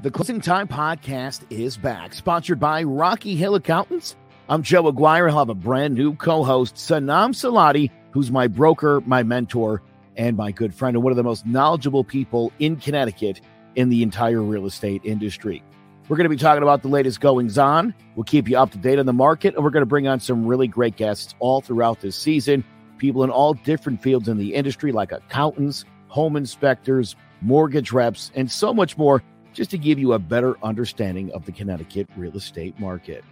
The 0.00 0.12
Closing 0.12 0.40
Time 0.40 0.68
Podcast 0.68 1.40
is 1.50 1.76
back, 1.76 2.14
sponsored 2.14 2.60
by 2.60 2.84
Rocky 2.84 3.34
Hill 3.34 3.56
Accountants. 3.56 4.14
I'm 4.48 4.62
Joe 4.62 4.86
Aguirre. 4.86 5.28
I'll 5.28 5.38
have 5.38 5.48
a 5.48 5.56
brand 5.56 5.94
new 5.94 6.14
co 6.14 6.44
host, 6.44 6.76
Sanam 6.76 7.30
Salati, 7.34 7.90
who's 8.12 8.30
my 8.30 8.46
broker, 8.46 9.02
my 9.06 9.24
mentor, 9.24 9.82
and 10.16 10.36
my 10.36 10.52
good 10.52 10.72
friend, 10.72 10.94
and 10.94 11.02
one 11.02 11.10
of 11.10 11.16
the 11.16 11.24
most 11.24 11.46
knowledgeable 11.46 12.04
people 12.04 12.52
in 12.60 12.76
Connecticut 12.76 13.40
in 13.74 13.88
the 13.88 14.04
entire 14.04 14.40
real 14.40 14.66
estate 14.66 15.00
industry. 15.02 15.64
We're 16.08 16.16
going 16.16 16.30
to 16.30 16.36
be 16.36 16.36
talking 16.36 16.62
about 16.62 16.82
the 16.82 16.88
latest 16.88 17.20
goings 17.20 17.58
on. 17.58 17.92
We'll 18.14 18.22
keep 18.22 18.48
you 18.48 18.56
up 18.56 18.70
to 18.70 18.78
date 18.78 19.00
on 19.00 19.06
the 19.06 19.12
market, 19.12 19.56
and 19.56 19.64
we're 19.64 19.70
going 19.70 19.82
to 19.82 19.86
bring 19.86 20.06
on 20.06 20.20
some 20.20 20.46
really 20.46 20.68
great 20.68 20.94
guests 20.94 21.34
all 21.40 21.60
throughout 21.60 22.02
this 22.02 22.14
season. 22.14 22.62
People 22.98 23.24
in 23.24 23.30
all 23.30 23.52
different 23.52 24.00
fields 24.00 24.28
in 24.28 24.36
the 24.36 24.54
industry, 24.54 24.92
like 24.92 25.10
accountants, 25.10 25.84
home 26.06 26.36
inspectors, 26.36 27.16
mortgage 27.40 27.90
reps, 27.90 28.30
and 28.36 28.48
so 28.48 28.72
much 28.72 28.96
more 28.96 29.24
just 29.52 29.70
to 29.70 29.78
give 29.78 29.98
you 29.98 30.12
a 30.12 30.18
better 30.18 30.56
understanding 30.62 31.32
of 31.32 31.46
the 31.46 31.52
Connecticut 31.52 32.08
real 32.16 32.36
estate 32.36 32.78
market. 32.78 33.24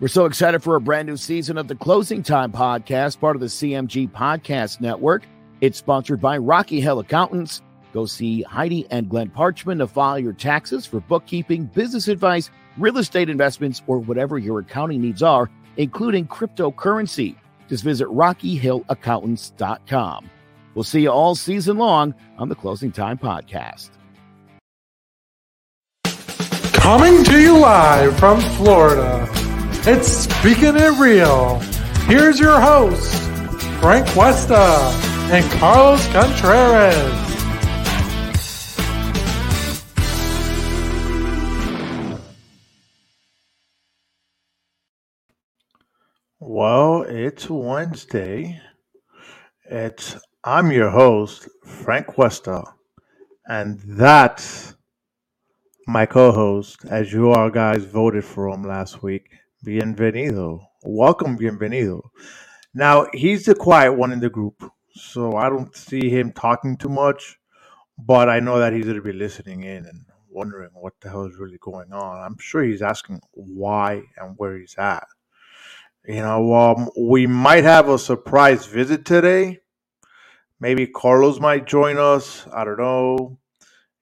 We're 0.00 0.08
so 0.08 0.24
excited 0.24 0.62
for 0.62 0.74
a 0.74 0.80
brand 0.80 1.06
new 1.06 1.16
season 1.16 1.58
of 1.58 1.68
the 1.68 1.76
Closing 1.76 2.22
Time 2.22 2.50
Podcast, 2.50 3.20
part 3.20 3.36
of 3.36 3.40
the 3.40 3.46
CMG 3.46 4.10
Podcast 4.10 4.80
Network. 4.80 5.22
It's 5.60 5.78
sponsored 5.78 6.20
by 6.20 6.38
Rocky 6.38 6.80
Hill 6.80 6.98
Accountants. 6.98 7.62
Go 7.92 8.06
see 8.06 8.42
Heidi 8.42 8.86
and 8.90 9.08
Glenn 9.08 9.30
Parchman 9.30 9.78
to 9.78 9.86
file 9.86 10.18
your 10.18 10.32
taxes 10.32 10.86
for 10.86 10.98
bookkeeping, 11.00 11.66
business 11.66 12.08
advice, 12.08 12.50
real 12.78 12.98
estate 12.98 13.30
investments, 13.30 13.82
or 13.86 13.98
whatever 13.98 14.38
your 14.38 14.58
accounting 14.60 15.00
needs 15.00 15.22
are, 15.22 15.48
including 15.76 16.26
cryptocurrency. 16.26 17.36
Just 17.68 17.84
visit 17.84 18.08
RockyHillAccountants.com. 18.08 20.30
We'll 20.74 20.84
see 20.84 21.02
you 21.02 21.10
all 21.10 21.34
season 21.34 21.76
long 21.76 22.14
on 22.38 22.48
the 22.48 22.54
Closing 22.54 22.92
Time 22.92 23.18
Podcast. 23.18 23.90
Coming 26.82 27.22
to 27.22 27.40
you 27.40 27.56
live 27.58 28.18
from 28.18 28.40
Florida, 28.40 29.28
it's 29.86 30.08
Speaking 30.08 30.76
It 30.76 30.98
Real. 30.98 31.60
Here's 32.08 32.40
your 32.40 32.60
host, 32.60 33.22
Frank 33.80 34.04
Cuesta 34.08 34.90
and 35.30 35.48
Carlos 35.52 36.04
Contreras. 36.08 36.96
Well, 46.40 47.02
it's 47.02 47.48
Wednesday. 47.48 48.60
It's 49.70 50.16
I'm 50.42 50.72
your 50.72 50.90
host, 50.90 51.48
Frank 51.64 52.08
Cuesta, 52.08 52.64
and 53.46 53.80
that's 53.86 54.74
my 55.86 56.06
co-host, 56.06 56.84
as 56.88 57.12
you 57.12 57.30
all 57.30 57.50
guys 57.50 57.84
voted 57.84 58.24
for 58.24 58.48
him 58.48 58.62
last 58.62 59.02
week, 59.02 59.30
Bienvenido. 59.66 60.66
Welcome, 60.84 61.36
Bienvenido. 61.36 62.02
Now, 62.74 63.06
he's 63.12 63.44
the 63.44 63.54
quiet 63.54 63.92
one 63.92 64.12
in 64.12 64.20
the 64.20 64.30
group, 64.30 64.62
so 64.94 65.36
I 65.36 65.48
don't 65.48 65.74
see 65.74 66.08
him 66.08 66.32
talking 66.32 66.76
too 66.76 66.88
much, 66.88 67.38
but 67.98 68.28
I 68.28 68.40
know 68.40 68.58
that 68.58 68.72
he's 68.72 68.84
going 68.84 68.96
to 68.96 69.02
be 69.02 69.12
listening 69.12 69.64
in 69.64 69.86
and 69.86 70.04
wondering 70.30 70.70
what 70.72 70.94
the 71.00 71.10
hell 71.10 71.24
is 71.24 71.36
really 71.36 71.58
going 71.60 71.92
on. 71.92 72.22
I'm 72.22 72.38
sure 72.38 72.62
he's 72.62 72.82
asking 72.82 73.20
why 73.32 74.02
and 74.16 74.34
where 74.36 74.58
he's 74.58 74.76
at. 74.78 75.06
You 76.06 76.22
know, 76.22 76.54
um, 76.54 76.90
we 76.98 77.26
might 77.26 77.64
have 77.64 77.88
a 77.88 77.98
surprise 77.98 78.66
visit 78.66 79.04
today. 79.04 79.58
Maybe 80.60 80.86
Carlos 80.86 81.40
might 81.40 81.66
join 81.66 81.98
us. 81.98 82.46
I 82.52 82.64
don't 82.64 82.78
know. 82.78 83.38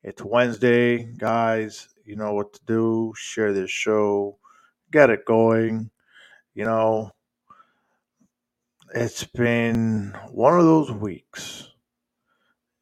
It's 0.03 0.25
Wednesday, 0.25 1.13
guys. 1.19 1.91
You 2.07 2.17
know 2.17 2.33
what 2.33 2.55
to 2.55 2.61
do. 2.67 3.13
Share 3.17 3.53
this 3.53 3.71
show, 3.71 4.39
get 4.91 5.11
it 5.11 5.27
going. 5.27 5.91
You 6.55 6.65
know, 6.65 7.11
it's 8.95 9.25
been 9.25 10.17
one 10.31 10.59
of 10.59 10.65
those 10.65 10.91
weeks. 10.91 11.69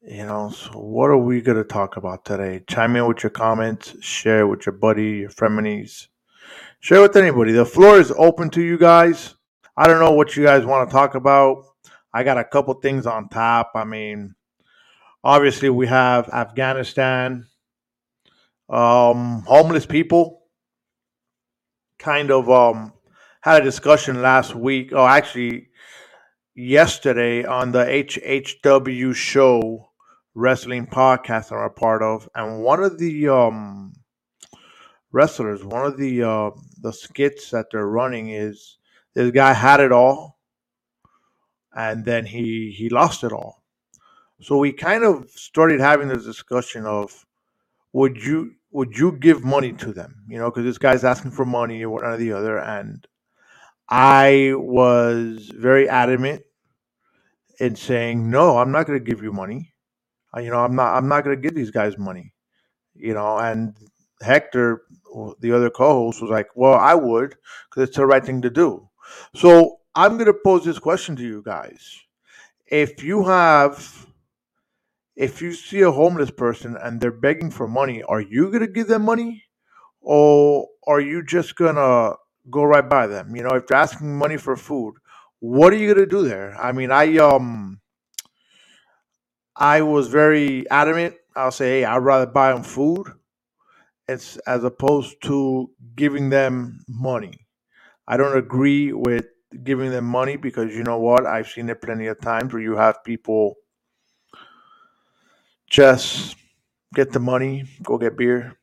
You 0.01 0.25
know, 0.27 0.49
so 0.51 0.71
what 0.79 1.09
are 1.09 1.17
we 1.17 1.41
going 1.41 1.57
to 1.57 1.65
talk 1.65 1.97
about 1.97 2.23
today? 2.23 2.63
Chime 2.69 2.95
in 2.95 3.05
with 3.05 3.21
your 3.21 3.31
comments, 3.31 4.01
share 4.01 4.47
with 4.47 4.65
your 4.65 4.73
buddy, 4.73 5.17
your 5.17 5.29
frenemies, 5.29 6.07
share 6.79 7.01
with 7.01 7.17
anybody. 7.17 7.51
The 7.51 7.65
floor 7.65 7.99
is 7.99 8.13
open 8.17 8.49
to 8.51 8.61
you 8.61 8.77
guys. 8.77 9.35
I 9.75 9.87
don't 9.87 9.99
know 9.99 10.13
what 10.13 10.37
you 10.37 10.45
guys 10.45 10.65
want 10.65 10.89
to 10.89 10.93
talk 10.93 11.15
about. 11.15 11.65
I 12.13 12.23
got 12.23 12.37
a 12.37 12.45
couple 12.45 12.75
things 12.75 13.05
on 13.05 13.27
top. 13.27 13.71
I 13.75 13.83
mean, 13.83 14.35
obviously 15.23 15.69
we 15.69 15.87
have 15.87 16.29
Afghanistan, 16.29 17.47
um, 18.69 19.43
homeless 19.47 19.85
people. 19.85 20.37
Kind 21.97 22.31
of 22.31 22.49
um, 22.49 22.93
had 23.41 23.61
a 23.61 23.65
discussion 23.65 24.21
last 24.21 24.55
week. 24.55 24.91
Oh, 24.93 25.05
actually, 25.05 25.67
yesterday 26.55 27.43
on 27.43 27.71
the 27.71 27.83
HHW 27.83 29.13
show 29.13 29.89
wrestling 30.33 30.87
podcast 30.87 31.51
I'm 31.51 31.59
a 31.59 31.69
part 31.69 32.01
of, 32.01 32.29
and 32.35 32.61
one 32.61 32.81
of 32.81 32.97
the 32.97 33.27
um, 33.27 33.93
wrestlers, 35.11 35.63
one 35.63 35.85
of 35.85 35.97
the 35.97 36.23
uh, 36.23 36.51
the 36.81 36.93
skits 36.93 37.49
that 37.51 37.65
they're 37.71 37.85
running 37.85 38.29
is 38.29 38.77
this 39.13 39.31
guy 39.31 39.51
had 39.51 39.81
it 39.81 39.91
all, 39.91 40.39
and 41.75 42.05
then 42.05 42.25
he 42.25 42.73
he 42.77 42.87
lost 42.87 43.25
it 43.25 43.33
all 43.33 43.58
so 44.41 44.57
we 44.57 44.71
kind 44.73 45.03
of 45.03 45.29
started 45.31 45.79
having 45.79 46.07
this 46.07 46.25
discussion 46.25 46.85
of 46.85 47.25
would 47.93 48.17
you 48.23 48.53
would 48.71 48.97
you 48.97 49.13
give 49.13 49.43
money 49.43 49.73
to 49.73 49.93
them? 49.93 50.23
You 50.27 50.37
know, 50.39 50.49
because 50.49 50.63
this 50.65 50.77
guy's 50.77 51.03
asking 51.03 51.31
for 51.31 51.45
money 51.45 51.83
or 51.83 51.89
one 51.89 52.05
or 52.05 52.17
the 52.17 52.33
other, 52.33 52.59
and 52.59 53.07
I 53.89 54.53
was 54.55 55.51
very 55.55 55.89
adamant 55.89 56.43
in 57.59 57.75
saying 57.75 58.29
no. 58.29 58.57
I'm 58.57 58.71
not 58.71 58.87
going 58.87 58.99
to 58.99 59.05
give 59.05 59.23
you 59.23 59.31
money. 59.31 59.73
Uh, 60.35 60.41
You 60.41 60.51
know, 60.51 60.59
I'm 60.63 60.75
not. 60.75 60.95
I'm 60.95 61.07
not 61.07 61.23
going 61.23 61.35
to 61.35 61.41
give 61.41 61.55
these 61.55 61.71
guys 61.71 61.97
money. 61.97 62.33
You 62.95 63.13
know, 63.13 63.37
and 63.37 63.75
Hector, 64.21 64.83
the 65.39 65.53
other 65.53 65.69
co-host, 65.69 66.21
was 66.21 66.31
like, 66.31 66.47
"Well, 66.55 66.75
I 66.75 66.95
would 66.95 67.35
because 67.69 67.89
it's 67.89 67.97
the 67.97 68.05
right 68.05 68.25
thing 68.25 68.41
to 68.43 68.49
do." 68.49 68.89
So 69.35 69.77
I'm 69.95 70.13
going 70.17 70.27
to 70.27 70.39
pose 70.45 70.65
this 70.65 70.79
question 70.79 71.15
to 71.17 71.23
you 71.23 71.41
guys: 71.43 71.99
If 72.67 73.03
you 73.03 73.25
have 73.25 74.07
if 75.19 75.41
you 75.43 75.53
see 75.53 75.81
a 75.81 75.91
homeless 75.91 76.31
person 76.31 76.77
and 76.81 77.01
they're 77.01 77.11
begging 77.11 77.51
for 77.51 77.67
money, 77.67 78.03
are 78.03 78.21
you 78.21 78.51
gonna 78.51 78.67
give 78.67 78.87
them 78.87 79.03
money, 79.03 79.43
or 80.01 80.67
are 80.87 81.01
you 81.01 81.23
just 81.23 81.55
gonna 81.57 82.15
go 82.49 82.63
right 82.63 82.89
by 82.89 83.07
them? 83.07 83.35
You 83.35 83.43
know, 83.43 83.55
if 83.55 83.67
they're 83.67 83.77
asking 83.77 84.17
money 84.17 84.37
for 84.37 84.55
food, 84.57 84.95
what 85.39 85.73
are 85.73 85.77
you 85.77 85.93
gonna 85.93 86.07
do 86.07 86.27
there? 86.27 86.55
I 86.57 86.71
mean, 86.71 86.91
I 86.91 87.17
um, 87.17 87.81
I 89.57 89.83
was 89.83 90.07
very 90.07 90.67
adamant. 90.71 91.15
I'll 91.35 91.51
say, 91.51 91.81
hey, 91.81 91.85
I'd 91.85 91.97
rather 91.97 92.25
buy 92.25 92.51
them 92.53 92.63
food, 92.63 93.07
it's 94.07 94.37
as 94.47 94.63
opposed 94.63 95.21
to 95.23 95.69
giving 95.95 96.29
them 96.29 96.83
money. 96.87 97.47
I 98.07 98.17
don't 98.17 98.37
agree 98.37 98.93
with 98.93 99.25
giving 99.63 99.91
them 99.91 100.05
money 100.05 100.37
because 100.37 100.75
you 100.75 100.83
know 100.83 100.99
what? 100.99 101.25
I've 101.25 101.47
seen 101.49 101.69
it 101.69 101.81
plenty 101.81 102.07
of 102.07 102.21
times 102.21 102.53
where 102.53 102.61
you 102.63 102.77
have 102.77 103.03
people 103.05 103.55
just 105.69 106.35
get 106.93 107.11
the 107.11 107.19
money, 107.19 107.65
go 107.83 107.97
get 107.97 108.17
beer. 108.17 108.57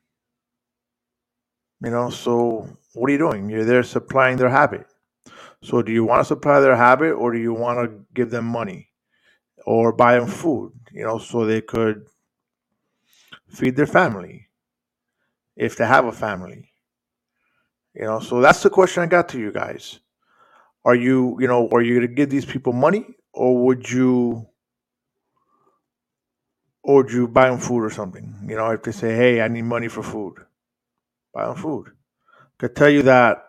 You 1.83 1.91
know, 1.91 2.11
so 2.11 2.69
what 2.95 3.09
are 3.09 3.13
you 3.13 3.19
doing? 3.19 3.49
You're 3.49 3.65
there 3.65 3.83
supplying 3.83 4.37
their 4.37 4.49
habit. 4.49 4.87
So 5.63 5.83
do 5.83 5.93
you 5.93 6.05
want 6.05 6.21
to 6.21 6.25
supply 6.25 6.61
their 6.61 6.77
habit 6.77 7.13
or 7.13 7.33
do 7.33 7.39
you 7.39 7.53
want 7.53 7.79
to 7.79 8.05
give 8.15 8.31
them 8.31 8.45
money 8.45 8.89
or 9.65 9.93
buy 9.93 10.19
them 10.19 10.29
food, 10.29 10.73
you 10.93 11.05
know, 11.05 11.19
so 11.19 11.45
they 11.45 11.61
could 11.61 12.07
feed 13.49 13.77
their 13.77 13.87
family 13.87 14.49
if 15.57 15.77
they 15.77 15.87
have 15.87 16.07
a 16.07 16.13
family? 16.13 16.71
You 17.95 18.03
know, 18.03 18.21
so 18.21 18.41
that's 18.41 18.63
the 18.63 18.71
question 18.71 19.03
I 19.03 19.07
got 19.07 19.29
to 19.31 19.39
you 19.39 19.53
guys. 19.53 20.01
Are 20.85 20.95
you, 20.95 21.37
you 21.41 21.49
know, 21.49 21.69
are 21.73 21.83
you 21.83 21.97
going 21.97 22.09
to 22.09 22.15
give 22.15 22.31
these 22.31 22.45
people 22.45 22.73
money 22.73 23.07
or 23.33 23.65
would 23.65 23.91
you 23.91 24.47
or 26.87 27.05
you 27.11 27.27
buy 27.27 27.51
them 27.51 27.59
food 27.59 27.83
or 27.83 27.91
something? 27.91 28.33
You 28.49 28.55
know, 28.55 28.71
if 28.71 28.83
they 28.85 28.93
say, 28.93 29.15
"Hey, 29.17 29.43
I 29.43 29.49
need 29.49 29.63
money 29.63 29.89
for 29.89 30.05
food," 30.05 30.35
buy 31.35 31.47
them 31.47 31.57
food. 31.57 31.89
I 31.89 32.57
could 32.59 32.77
tell 32.77 32.89
you 32.89 33.03
that 33.03 33.45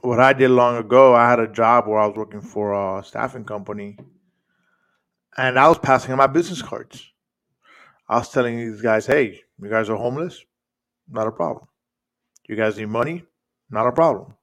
what 0.00 0.18
I 0.18 0.32
did 0.32 0.50
long 0.50 0.76
ago. 0.76 1.14
I 1.14 1.30
had 1.30 1.38
a 1.38 1.46
job 1.46 1.86
where 1.86 2.00
I 2.00 2.06
was 2.06 2.16
working 2.16 2.40
for 2.40 2.72
a 2.74 3.04
staffing 3.04 3.44
company, 3.44 3.98
and 5.36 5.60
I 5.60 5.68
was 5.68 5.78
passing 5.78 6.08
them 6.10 6.18
my 6.18 6.26
business 6.26 6.60
cards. 6.60 7.08
I 8.08 8.18
was 8.18 8.30
telling 8.30 8.56
these 8.56 8.82
guys, 8.82 9.06
"Hey, 9.06 9.44
you 9.58 9.70
guys 9.70 9.88
are 9.88 9.96
homeless, 9.96 10.44
not 11.08 11.28
a 11.28 11.32
problem. 11.32 11.68
You 12.48 12.56
guys 12.56 12.76
need 12.76 12.88
money, 12.88 13.24
not 13.70 13.86
a 13.86 13.92
problem. 13.92 14.34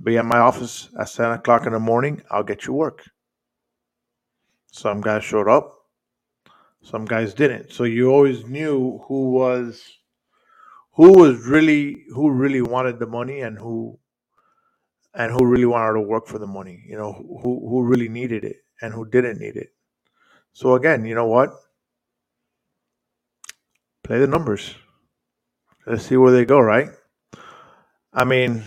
Be 0.00 0.16
at 0.18 0.24
my 0.24 0.38
office 0.38 0.88
at 0.96 1.08
seven 1.08 1.38
o'clock 1.38 1.66
in 1.66 1.72
the 1.72 1.80
morning. 1.80 2.22
I'll 2.30 2.44
get 2.44 2.66
you 2.66 2.74
work." 2.74 3.10
Some 4.70 5.00
guys 5.00 5.24
showed 5.24 5.48
up, 5.48 5.77
some 6.82 7.04
guys 7.04 7.34
didn't. 7.34 7.72
So 7.72 7.84
you 7.84 8.10
always 8.10 8.46
knew 8.46 8.98
who 9.06 9.30
was 9.30 9.82
who 10.92 11.12
was 11.12 11.46
really 11.46 12.04
who 12.14 12.30
really 12.30 12.62
wanted 12.62 12.98
the 12.98 13.06
money 13.06 13.40
and 13.40 13.58
who 13.58 13.98
and 15.14 15.32
who 15.32 15.46
really 15.46 15.64
wanted 15.64 15.94
to 15.94 16.00
work 16.00 16.26
for 16.26 16.38
the 16.38 16.46
money. 16.46 16.82
You 16.86 16.96
know, 16.96 17.12
who 17.12 17.68
who 17.68 17.84
really 17.84 18.08
needed 18.08 18.44
it 18.44 18.56
and 18.80 18.92
who 18.92 19.08
didn't 19.08 19.40
need 19.40 19.56
it. 19.56 19.72
So 20.52 20.74
again, 20.74 21.04
you 21.04 21.14
know 21.14 21.26
what? 21.26 21.50
Play 24.02 24.18
the 24.18 24.26
numbers. 24.26 24.74
Let's 25.86 26.06
see 26.06 26.16
where 26.16 26.32
they 26.32 26.44
go, 26.44 26.60
right? 26.60 26.88
I 28.12 28.24
mean, 28.24 28.64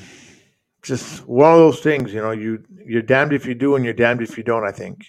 just 0.82 1.28
one 1.28 1.52
of 1.52 1.58
those 1.58 1.82
things, 1.82 2.14
you 2.14 2.22
know, 2.22 2.32
you 2.32 2.64
you're 2.86 3.02
damned 3.02 3.34
if 3.34 3.46
you 3.46 3.54
do 3.54 3.76
and 3.76 3.84
you're 3.86 3.94
damned 3.94 4.22
if 4.22 4.38
you 4.38 4.44
don't, 4.44 4.64
I 4.64 4.72
think. 4.72 5.06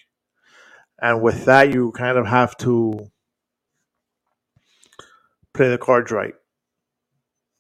And 1.03 1.21
with 1.21 1.45
that, 1.47 1.75
you 1.75 1.91
kind 1.91 2.17
of 2.17 2.27
have 2.27 2.57
to 2.59 3.11
play 5.53 5.69
the 5.69 5.77
cards 5.77 6.13
right. 6.13 6.35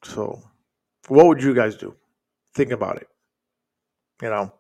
So, 0.05 0.43
what 1.09 1.27
would 1.27 1.43
you 1.43 1.53
guys 1.53 1.77
do? 1.77 1.97
Think 2.55 2.71
about 2.71 2.99
it. 2.99 3.09
You 4.23 4.31
know, 4.31 4.55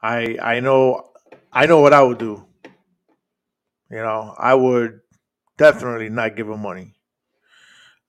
I 0.00 0.38
I 0.40 0.60
know 0.60 1.10
I 1.52 1.66
know 1.66 1.80
what 1.80 1.92
I 1.92 2.02
would 2.02 2.18
do. 2.18 2.46
You 3.90 3.98
know, 3.98 4.34
I 4.38 4.54
would 4.54 5.00
definitely 5.56 6.08
not 6.08 6.36
give 6.36 6.48
him 6.48 6.60
money. 6.60 6.94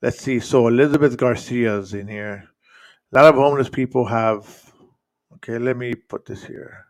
Let's 0.02 0.20
see. 0.20 0.40
So 0.40 0.68
Elizabeth 0.68 1.18
Garcia's 1.18 1.96
in 1.96 2.08
here. 2.08 2.44
A 3.14 3.16
lot 3.16 3.26
of 3.26 3.36
homeless 3.36 3.70
people 3.70 4.06
have. 4.06 4.72
Okay, 5.36 5.58
let 5.58 5.76
me 5.76 5.96
put 5.96 6.26
this 6.26 6.44
here. 6.44 6.86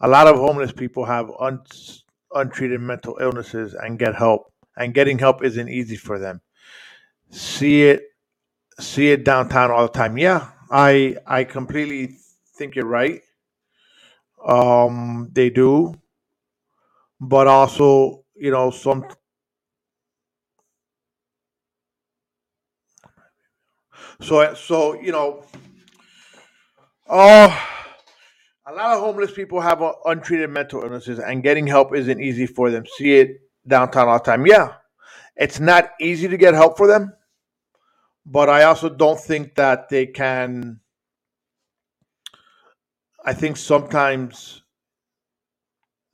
A 0.00 0.08
lot 0.08 0.26
of 0.26 0.36
homeless 0.36 0.72
people 0.72 1.04
have 1.04 1.30
un, 1.38 1.62
untreated 2.34 2.80
mental 2.80 3.18
illnesses 3.20 3.74
and 3.74 3.98
get 3.98 4.14
help. 4.14 4.52
And 4.76 4.94
getting 4.94 5.18
help 5.18 5.44
isn't 5.44 5.68
easy 5.68 5.96
for 5.96 6.18
them. 6.18 6.40
See 7.30 7.84
it, 7.84 8.02
see 8.80 9.10
it 9.10 9.24
downtown 9.24 9.70
all 9.70 9.82
the 9.86 9.92
time. 9.92 10.18
Yeah, 10.18 10.50
I 10.70 11.16
I 11.26 11.44
completely 11.44 12.16
think 12.56 12.76
you're 12.76 12.86
right. 12.86 13.22
Um, 14.44 15.28
they 15.32 15.50
do, 15.50 15.94
but 17.20 17.46
also 17.46 18.24
you 18.34 18.50
know 18.50 18.70
some. 18.70 19.06
So 24.20 24.54
so 24.54 24.94
you 25.00 25.12
know, 25.12 25.44
oh 27.08 27.66
a 28.70 28.74
lot 28.74 28.96
of 28.96 29.00
homeless 29.00 29.32
people 29.32 29.60
have 29.60 29.82
uh, 29.82 29.92
untreated 30.06 30.50
mental 30.50 30.82
illnesses, 30.82 31.18
and 31.18 31.42
getting 31.42 31.66
help 31.66 31.94
isn't 31.94 32.20
easy 32.20 32.46
for 32.46 32.70
them. 32.70 32.84
See 32.98 33.14
it 33.18 33.40
downtown 33.66 34.08
all 34.08 34.18
the 34.18 34.24
time. 34.24 34.46
Yeah, 34.46 34.74
it's 35.36 35.60
not 35.60 35.90
easy 36.00 36.28
to 36.28 36.36
get 36.36 36.54
help 36.54 36.76
for 36.76 36.86
them, 36.86 37.12
but 38.26 38.48
I 38.48 38.64
also 38.64 38.88
don't 38.88 39.20
think 39.20 39.56
that 39.56 39.88
they 39.88 40.06
can. 40.06 40.80
I 43.24 43.34
think 43.34 43.56
sometimes 43.56 44.62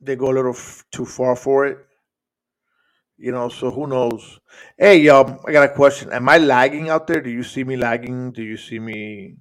they 0.01 0.15
go 0.15 0.31
a 0.31 0.35
little 0.35 0.53
f- 0.53 0.83
too 0.91 1.05
far 1.05 1.35
for 1.35 1.65
it. 1.65 1.77
You 3.17 3.31
know, 3.31 3.49
so 3.49 3.71
who 3.71 3.87
knows? 3.87 4.39
Hey, 4.77 5.07
um, 5.09 5.39
I 5.47 5.51
got 5.51 5.69
a 5.71 5.73
question. 5.73 6.11
Am 6.11 6.29
I 6.29 6.37
lagging 6.37 6.89
out 6.89 7.07
there? 7.07 7.21
Do 7.21 7.31
you 7.31 7.43
see 7.43 7.63
me 7.63 7.77
lagging? 7.77 8.31
Do 8.31 8.43
you 8.43 8.57
see 8.57 8.79
me 8.79 9.37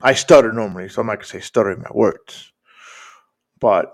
I 0.00 0.14
stutter 0.14 0.52
normally, 0.52 0.88
so 0.88 1.00
I'm 1.00 1.06
not 1.08 1.16
gonna 1.16 1.26
say 1.26 1.40
stuttering 1.40 1.80
my 1.80 1.90
words. 1.92 2.52
But 3.60 3.92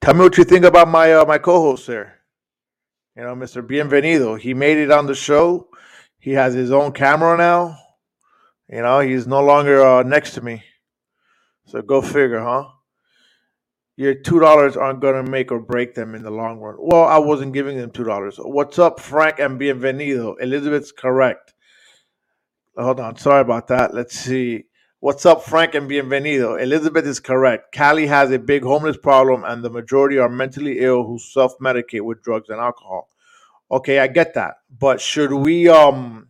tell 0.00 0.14
me 0.14 0.20
what 0.20 0.38
you 0.38 0.44
think 0.44 0.64
about 0.64 0.88
my 0.88 1.12
uh, 1.12 1.24
my 1.26 1.38
co-host 1.38 1.86
there. 1.86 2.20
You 3.16 3.22
know, 3.22 3.34
Mr. 3.34 3.66
Bienvenido. 3.66 4.38
He 4.38 4.54
made 4.54 4.78
it 4.78 4.90
on 4.90 5.06
the 5.06 5.14
show. 5.14 5.68
He 6.18 6.32
has 6.32 6.54
his 6.54 6.70
own 6.72 6.92
camera 6.92 7.36
now. 7.36 7.78
You 8.68 8.82
know, 8.82 9.00
he's 9.00 9.26
no 9.26 9.42
longer 9.42 9.84
uh, 9.84 10.02
next 10.02 10.32
to 10.34 10.40
me. 10.40 10.62
So 11.66 11.82
go 11.82 12.00
figure, 12.02 12.40
huh? 12.40 12.68
Your 13.96 14.14
two 14.14 14.40
dollars 14.40 14.76
aren't 14.76 15.00
gonna 15.00 15.22
make 15.22 15.52
or 15.52 15.60
break 15.60 15.94
them 15.94 16.14
in 16.14 16.22
the 16.22 16.30
long 16.30 16.58
run. 16.58 16.76
Well, 16.78 17.04
I 17.04 17.18
wasn't 17.18 17.52
giving 17.54 17.76
them 17.78 17.90
two 17.90 18.04
dollars. 18.04 18.36
What's 18.38 18.78
up, 18.78 19.00
Frank 19.00 19.38
and 19.38 19.60
Bienvenido? 19.60 20.36
Elizabeth's 20.40 20.92
correct. 20.92 21.54
Hold 22.76 23.00
on, 23.00 23.16
sorry 23.16 23.40
about 23.40 23.68
that. 23.68 23.94
Let's 23.94 24.18
see. 24.18 24.64
What's 25.06 25.24
up, 25.24 25.44
Frank 25.44 25.76
and 25.76 25.88
bienvenido? 25.88 26.60
Elizabeth 26.60 27.06
is 27.06 27.20
correct. 27.20 27.70
Cali 27.70 28.08
has 28.08 28.32
a 28.32 28.40
big 28.40 28.64
homeless 28.64 28.96
problem, 28.96 29.44
and 29.44 29.62
the 29.62 29.70
majority 29.70 30.18
are 30.18 30.28
mentally 30.28 30.80
ill 30.80 31.04
who 31.04 31.16
self 31.20 31.56
medicate 31.60 32.00
with 32.00 32.24
drugs 32.24 32.48
and 32.48 32.58
alcohol. 32.58 33.08
Okay, 33.70 34.00
I 34.00 34.08
get 34.08 34.34
that, 34.34 34.54
but 34.68 35.00
should 35.00 35.30
we 35.32 35.68
um 35.68 36.28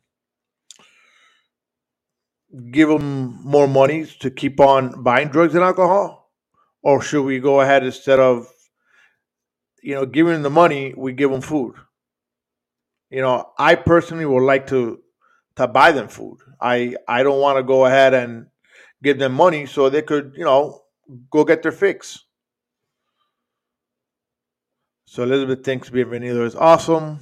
give 2.71 2.90
them 2.90 3.42
more 3.42 3.66
money 3.66 4.04
to 4.21 4.30
keep 4.30 4.61
on 4.61 5.02
buying 5.02 5.28
drugs 5.28 5.54
and 5.54 5.64
alcohol, 5.64 6.30
or 6.83 7.00
should 7.00 7.25
we 7.25 7.40
go 7.40 7.62
ahead 7.62 7.83
instead 7.83 8.21
of 8.21 8.47
you 9.83 9.95
know 9.95 10.04
giving 10.04 10.35
them 10.35 10.42
the 10.42 10.50
money, 10.50 10.92
we 10.95 11.14
give 11.14 11.30
them 11.30 11.40
food? 11.40 11.76
You 13.09 13.23
know, 13.23 13.52
I 13.59 13.75
personally 13.76 14.26
would 14.26 14.45
like 14.45 14.66
to 14.66 15.00
to 15.56 15.66
buy 15.66 15.92
them 15.92 16.09
food. 16.09 16.37
I 16.61 16.95
I 17.09 17.23
don't 17.23 17.40
want 17.40 17.56
to 17.56 17.62
go 17.62 17.87
ahead 17.87 18.12
and 18.12 18.49
give 19.06 19.18
them 19.20 19.32
money 19.32 19.66
so 19.66 19.88
they 19.88 20.02
could, 20.02 20.34
you 20.36 20.44
know, 20.44 20.82
go 21.30 21.44
get 21.44 21.62
their 21.62 21.70
fix. 21.70 22.25
So 25.04 25.22
Elizabeth 25.22 25.64
thinks 25.64 25.88
Bienvenido 25.88 26.44
is 26.44 26.56
awesome. 26.56 27.20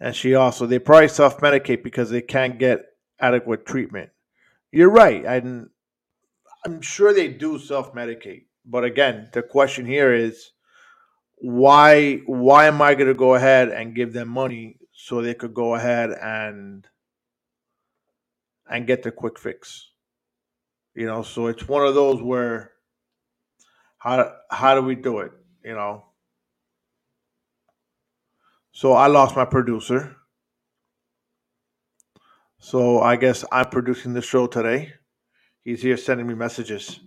And 0.00 0.16
she 0.16 0.34
also, 0.34 0.64
they 0.64 0.78
probably 0.78 1.08
self 1.08 1.38
medicate 1.40 1.84
because 1.84 2.08
they 2.08 2.22
can't 2.22 2.58
get 2.58 2.86
adequate 3.20 3.66
treatment. 3.66 4.08
You're 4.72 4.90
right. 4.90 5.26
I'm, 5.26 5.70
I'm 6.64 6.80
sure 6.80 7.12
they 7.12 7.28
do 7.28 7.58
self 7.58 7.92
medicate. 7.92 8.44
But 8.64 8.84
again, 8.84 9.28
the 9.34 9.42
question 9.42 9.84
here 9.84 10.14
is 10.14 10.52
why 11.36 12.22
why 12.24 12.66
am 12.66 12.80
I 12.80 12.94
going 12.94 13.08
to 13.08 13.14
go 13.14 13.34
ahead 13.34 13.68
and 13.68 13.94
give 13.94 14.14
them 14.14 14.28
money 14.28 14.78
so 14.92 15.20
they 15.20 15.34
could 15.34 15.52
go 15.52 15.74
ahead 15.74 16.10
and 16.10 16.86
and 18.70 18.86
get 18.86 19.02
their 19.02 19.12
quick 19.12 19.38
fix? 19.38 19.90
You 20.94 21.06
know, 21.06 21.22
so 21.22 21.46
it's 21.46 21.66
one 21.68 21.86
of 21.86 21.94
those 21.94 22.20
where 22.20 22.72
how 23.98 24.32
how 24.50 24.74
do 24.74 24.82
we 24.82 24.94
do 24.94 25.20
it? 25.20 25.32
You 25.64 25.74
know. 25.74 26.04
So 28.72 28.92
I 28.92 29.06
lost 29.06 29.36
my 29.36 29.44
producer. 29.44 30.16
So 32.58 33.00
I 33.00 33.16
guess 33.16 33.44
I'm 33.50 33.68
producing 33.70 34.12
the 34.12 34.22
show 34.22 34.46
today. 34.46 34.92
He's 35.62 35.82
here 35.82 35.96
sending 35.96 36.26
me 36.26 36.34
messages. 36.34 37.00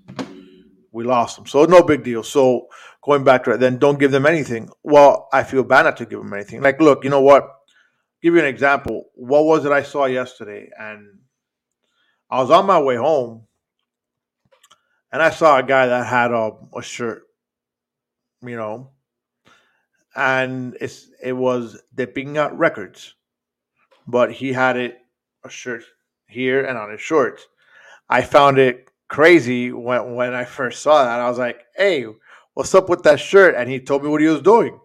We 0.92 1.04
lost 1.04 1.38
him. 1.38 1.46
So 1.46 1.66
no 1.66 1.84
big 1.84 2.04
deal. 2.04 2.24
So 2.24 2.68
going 3.04 3.24
back 3.24 3.44
to 3.46 3.52
it, 3.52 3.60
then 3.60 3.78
don't 3.78 4.00
give 4.00 4.12
them 4.12 4.26
anything. 4.26 4.70
Well, 4.84 5.28
I 5.34 5.44
feel 5.44 5.64
bad 5.64 5.84
not 5.84 5.98
to 5.98 6.06
give 6.06 6.20
them 6.20 6.34
anything. 6.34 6.62
Like, 6.62 6.80
look, 6.80 7.04
you 7.04 7.10
know 7.10 7.22
what? 7.22 7.50
give 8.24 8.34
you 8.34 8.40
an 8.40 8.46
example. 8.46 9.10
What 9.14 9.44
was 9.44 9.66
it 9.66 9.72
I 9.72 9.84
saw 9.84 10.06
yesterday? 10.06 10.70
And 10.80 11.20
I 12.32 12.42
was 12.42 12.50
on 12.50 12.66
my 12.66 12.80
way 12.80 12.96
home 12.96 13.46
and 15.14 15.22
I 15.22 15.30
saw 15.30 15.60
a 15.60 15.64
guy 15.64 15.86
that 15.86 16.08
had 16.08 16.32
a, 16.32 16.52
a 16.76 16.82
shirt, 16.82 17.24
you 18.42 18.58
know, 18.58 18.90
and 20.16 20.76
it's 20.82 21.08
it 21.22 21.34
was 21.34 21.80
the 21.94 22.08
Pinga 22.08 22.52
Records, 22.54 23.14
but 24.08 24.32
he 24.32 24.52
had 24.52 24.76
it 24.76 24.98
a 25.46 25.50
shirt 25.50 25.84
here 26.28 26.66
and 26.66 26.78
on 26.80 26.92
his 26.92 27.00
shorts. 27.00 27.48
I 28.10 28.24
found 28.24 28.58
it 28.58 28.90
crazy 29.08 29.72
when 29.72 30.16
when 30.16 30.34
I 30.34 30.46
first 30.46 30.82
saw 30.82 31.04
that. 31.04 31.20
I 31.20 31.30
was 31.30 31.38
like, 31.38 31.62
"Hey, 31.76 32.06
what's 32.56 32.74
up 32.74 32.90
with 32.90 33.04
that 33.04 33.20
shirt?" 33.20 33.54
And 33.56 33.70
he 33.70 33.80
told 33.80 34.04
me 34.04 34.10
what 34.10 34.22
he 34.22 34.28
was 34.28 34.42
doing. 34.42 34.80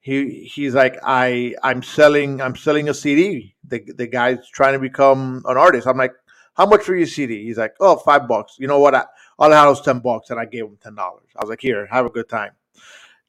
He 0.00 0.44
he's 0.54 0.74
like, 0.74 0.96
"I 1.04 1.54
I'm 1.62 1.82
selling 1.82 2.40
I'm 2.40 2.56
selling 2.56 2.88
a 2.88 2.94
CD." 2.94 3.54
The 3.68 3.84
the 3.94 4.06
guy's 4.06 4.48
trying 4.54 4.72
to 4.72 4.78
become 4.78 5.42
an 5.46 5.58
artist. 5.58 5.86
I'm 5.86 5.98
like, 5.98 6.14
"How 6.54 6.64
much 6.66 6.82
for 6.82 6.96
your 6.96 7.06
CD?" 7.06 7.44
He's 7.44 7.58
like, 7.58 7.74
"Oh, 7.80 7.96
five 7.96 8.26
bucks." 8.26 8.56
You 8.58 8.68
know 8.68 8.80
what? 8.80 8.94
I, 8.94 9.04
all 9.38 9.52
I 9.52 9.56
had 9.56 9.68
was 9.68 9.80
ten 9.80 10.00
bucks, 10.00 10.30
and 10.30 10.40
I 10.40 10.44
gave 10.44 10.64
him 10.64 10.78
ten 10.82 10.94
dollars. 10.94 11.28
I 11.36 11.42
was 11.42 11.50
like, 11.50 11.60
"Here, 11.60 11.86
have 11.86 12.06
a 12.06 12.10
good 12.10 12.28
time." 12.28 12.52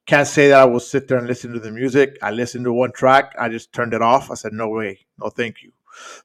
Can't 0.06 0.28
say 0.28 0.48
that 0.48 0.62
I 0.62 0.66
will 0.66 0.80
sit 0.80 1.10
there 1.10 1.18
and 1.18 1.28
listen 1.28 1.52
to 1.52 1.60
the 1.60 1.70
music. 1.70 2.18
I 2.22 2.32
listened 2.32 2.64
to 2.64 2.72
one 2.72 2.94
track. 2.94 3.36
I 3.38 3.50
just 3.50 3.74
turned 3.74 3.94
it 3.94 4.02
off. 4.02 4.32
I 4.32 4.36
said, 4.36 4.54
no 4.54 4.70
way, 4.70 5.06
no 5.20 5.28
thank 5.30 5.62
you. 5.64 5.74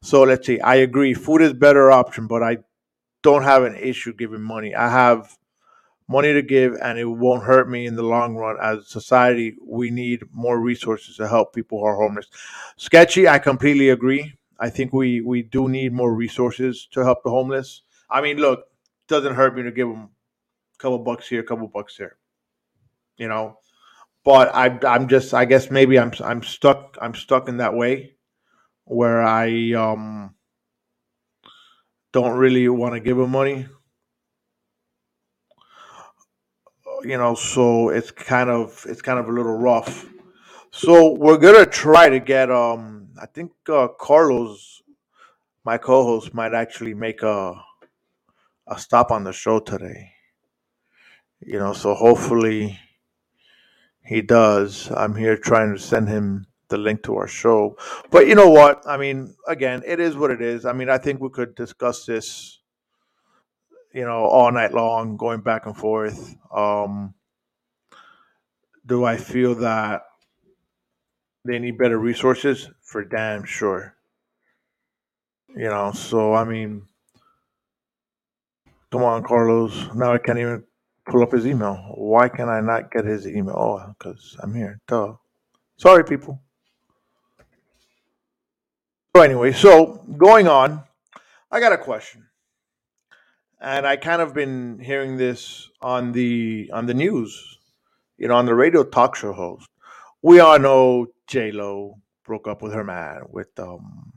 So 0.02 0.22
let's 0.22 0.46
see. 0.46 0.60
I 0.60 0.76
agree. 0.76 1.14
Food 1.14 1.42
is 1.42 1.52
better 1.52 1.90
option, 1.90 2.28
but 2.28 2.44
I 2.44 2.58
don't 3.22 3.42
have 3.42 3.64
an 3.64 3.74
issue 3.74 4.12
giving 4.12 4.40
money. 4.40 4.72
I 4.72 4.88
have 4.88 5.36
money 6.08 6.32
to 6.32 6.42
give, 6.42 6.74
and 6.80 6.96
it 6.96 7.06
won't 7.06 7.42
hurt 7.42 7.68
me 7.68 7.86
in 7.86 7.96
the 7.96 8.04
long 8.04 8.36
run. 8.36 8.56
As 8.62 8.78
a 8.78 8.84
society, 8.84 9.56
we 9.66 9.90
need 9.90 10.22
more 10.32 10.60
resources 10.60 11.16
to 11.16 11.26
help 11.26 11.52
people 11.52 11.80
who 11.80 11.86
are 11.86 11.96
homeless. 11.96 12.28
Sketchy, 12.76 13.26
I 13.26 13.40
completely 13.40 13.88
agree. 13.88 14.34
I 14.60 14.70
think 14.70 14.92
we 14.92 15.22
we 15.22 15.42
do 15.42 15.68
need 15.68 15.92
more 15.92 16.14
resources 16.14 16.86
to 16.92 17.02
help 17.02 17.24
the 17.24 17.30
homeless. 17.30 17.82
I 18.08 18.20
mean, 18.20 18.36
look, 18.36 18.66
doesn't 19.12 19.35
hurt 19.35 19.54
me 19.54 19.62
to 19.62 19.71
give 19.71 19.88
them 19.88 20.09
a 20.75 20.78
couple 20.78 20.99
bucks 20.99 21.28
here, 21.28 21.40
a 21.40 21.45
couple 21.45 21.69
bucks 21.69 21.97
there. 21.99 22.16
You 23.19 23.28
know, 23.28 23.59
but 24.25 24.54
I 24.54 24.78
I'm 24.88 25.07
just 25.07 25.35
I 25.35 25.45
guess 25.45 25.71
maybe 25.71 25.99
I'm 25.99 26.12
I'm 26.25 26.42
stuck 26.42 26.97
I'm 27.00 27.14
stuck 27.14 27.49
in 27.49 27.59
that 27.59 27.75
way 27.75 28.16
where 28.85 29.23
I 29.23 29.73
um 29.75 30.35
don't 32.12 32.37
really 32.37 32.69
want 32.69 32.95
to 32.95 33.00
give 33.00 33.19
them 33.19 33.31
money. 33.31 33.66
You 37.04 37.19
know, 37.19 37.35
so 37.35 37.90
it's 37.90 38.11
kind 38.11 38.49
of 38.49 38.87
it's 38.88 39.02
kind 39.02 39.19
of 39.19 39.28
a 39.28 39.33
little 39.33 39.59
rough. 39.59 40.07
So 40.71 41.12
we're 41.12 41.37
gonna 41.37 41.66
try 41.66 42.09
to 42.09 42.19
get 42.19 42.50
um 42.50 43.09
I 43.21 43.26
think 43.26 43.52
uh, 43.69 43.88
Carlos, 43.88 44.83
my 45.64 45.76
co-host, 45.76 46.33
might 46.33 46.54
actually 46.54 46.95
make 46.95 47.23
a 47.23 47.54
a 48.72 48.78
stop 48.78 49.10
on 49.10 49.24
the 49.24 49.32
show 49.32 49.60
today. 49.60 50.12
You 51.40 51.58
know, 51.58 51.72
so 51.72 51.94
hopefully 51.94 52.78
he 54.04 54.22
does. 54.22 54.90
I'm 54.90 55.14
here 55.14 55.36
trying 55.36 55.74
to 55.74 55.80
send 55.80 56.08
him 56.08 56.46
the 56.68 56.78
link 56.78 57.02
to 57.04 57.16
our 57.16 57.28
show. 57.28 57.76
But 58.10 58.26
you 58.26 58.34
know 58.34 58.48
what? 58.48 58.82
I 58.86 58.96
mean, 58.96 59.34
again, 59.46 59.82
it 59.86 60.00
is 60.00 60.16
what 60.16 60.30
it 60.30 60.40
is. 60.40 60.64
I 60.64 60.72
mean, 60.72 60.88
I 60.88 60.98
think 60.98 61.20
we 61.20 61.30
could 61.30 61.54
discuss 61.54 62.06
this, 62.06 62.60
you 63.92 64.04
know, 64.04 64.24
all 64.24 64.50
night 64.50 64.72
long, 64.72 65.16
going 65.16 65.40
back 65.40 65.66
and 65.66 65.76
forth. 65.76 66.34
Um, 66.54 67.14
do 68.86 69.04
I 69.04 69.16
feel 69.16 69.54
that 69.56 70.02
they 71.44 71.58
need 71.58 71.76
better 71.76 71.98
resources? 71.98 72.70
For 72.80 73.04
damn 73.04 73.44
sure. 73.44 73.96
You 75.54 75.68
know, 75.68 75.92
so 75.92 76.32
I 76.32 76.44
mean, 76.44 76.86
come 78.92 79.02
on, 79.02 79.22
Carlos. 79.25 79.88
Now 79.94 80.12
I 80.12 80.18
can't 80.18 80.38
even 80.38 80.62
pull 81.06 81.22
up 81.22 81.32
his 81.32 81.46
email. 81.46 81.75
Why 81.96 82.28
can 82.28 82.49
I 82.49 82.61
not 82.61 82.92
get 82.92 83.06
his 83.06 83.26
email? 83.26 83.56
Oh, 83.56 83.94
because 83.99 84.37
I'm 84.40 84.54
here. 84.54 84.78
Duh. 84.87 85.14
Sorry, 85.78 86.04
people. 86.04 86.40
So 89.16 89.22
anyway, 89.22 89.52
so 89.52 90.04
going 90.16 90.46
on, 90.46 90.84
I 91.50 91.61
got 91.61 91.72
a 91.72 91.78
question, 91.78 92.28
and 93.61 93.87
I 93.87 93.96
kind 93.96 94.22
of 94.22 94.32
been 94.32 94.78
hearing 94.78 95.16
this 95.16 95.68
on 95.80 96.12
the 96.12 96.70
on 96.72 96.87
the 96.87 96.94
news, 96.94 97.58
you 98.16 98.28
know, 98.28 98.37
on 98.37 98.46
the 98.46 98.54
radio 98.54 98.84
talk 98.84 99.16
show 99.16 99.32
host. 99.32 99.68
We 100.22 100.40
all 100.40 100.58
know 100.58 101.08
J 101.26 101.50
Lo 101.50 101.99
broke 102.25 102.49
up 102.49 102.62
with 102.62 102.72
her 102.72 102.84
man 102.84 103.22
with 103.28 103.58
um, 103.58 104.12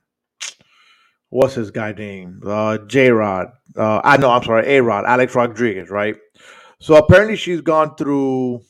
what's 1.36 1.54
his 1.54 1.70
guy 1.70 1.92
name? 1.92 2.42
Uh, 2.46 2.78
J 2.78 3.12
Rod. 3.12 3.48
Uh, 3.76 4.00
I 4.04 4.16
know. 4.18 4.32
I'm 4.32 4.44
sorry, 4.44 4.78
A 4.78 4.82
Rod. 4.82 5.04
Alex 5.06 5.36
Rodriguez, 5.36 5.90
right? 5.90 6.16
So 6.80 6.96
apparently 6.96 7.36
she's 7.36 7.62
gone 7.62 7.96
through 7.96 8.62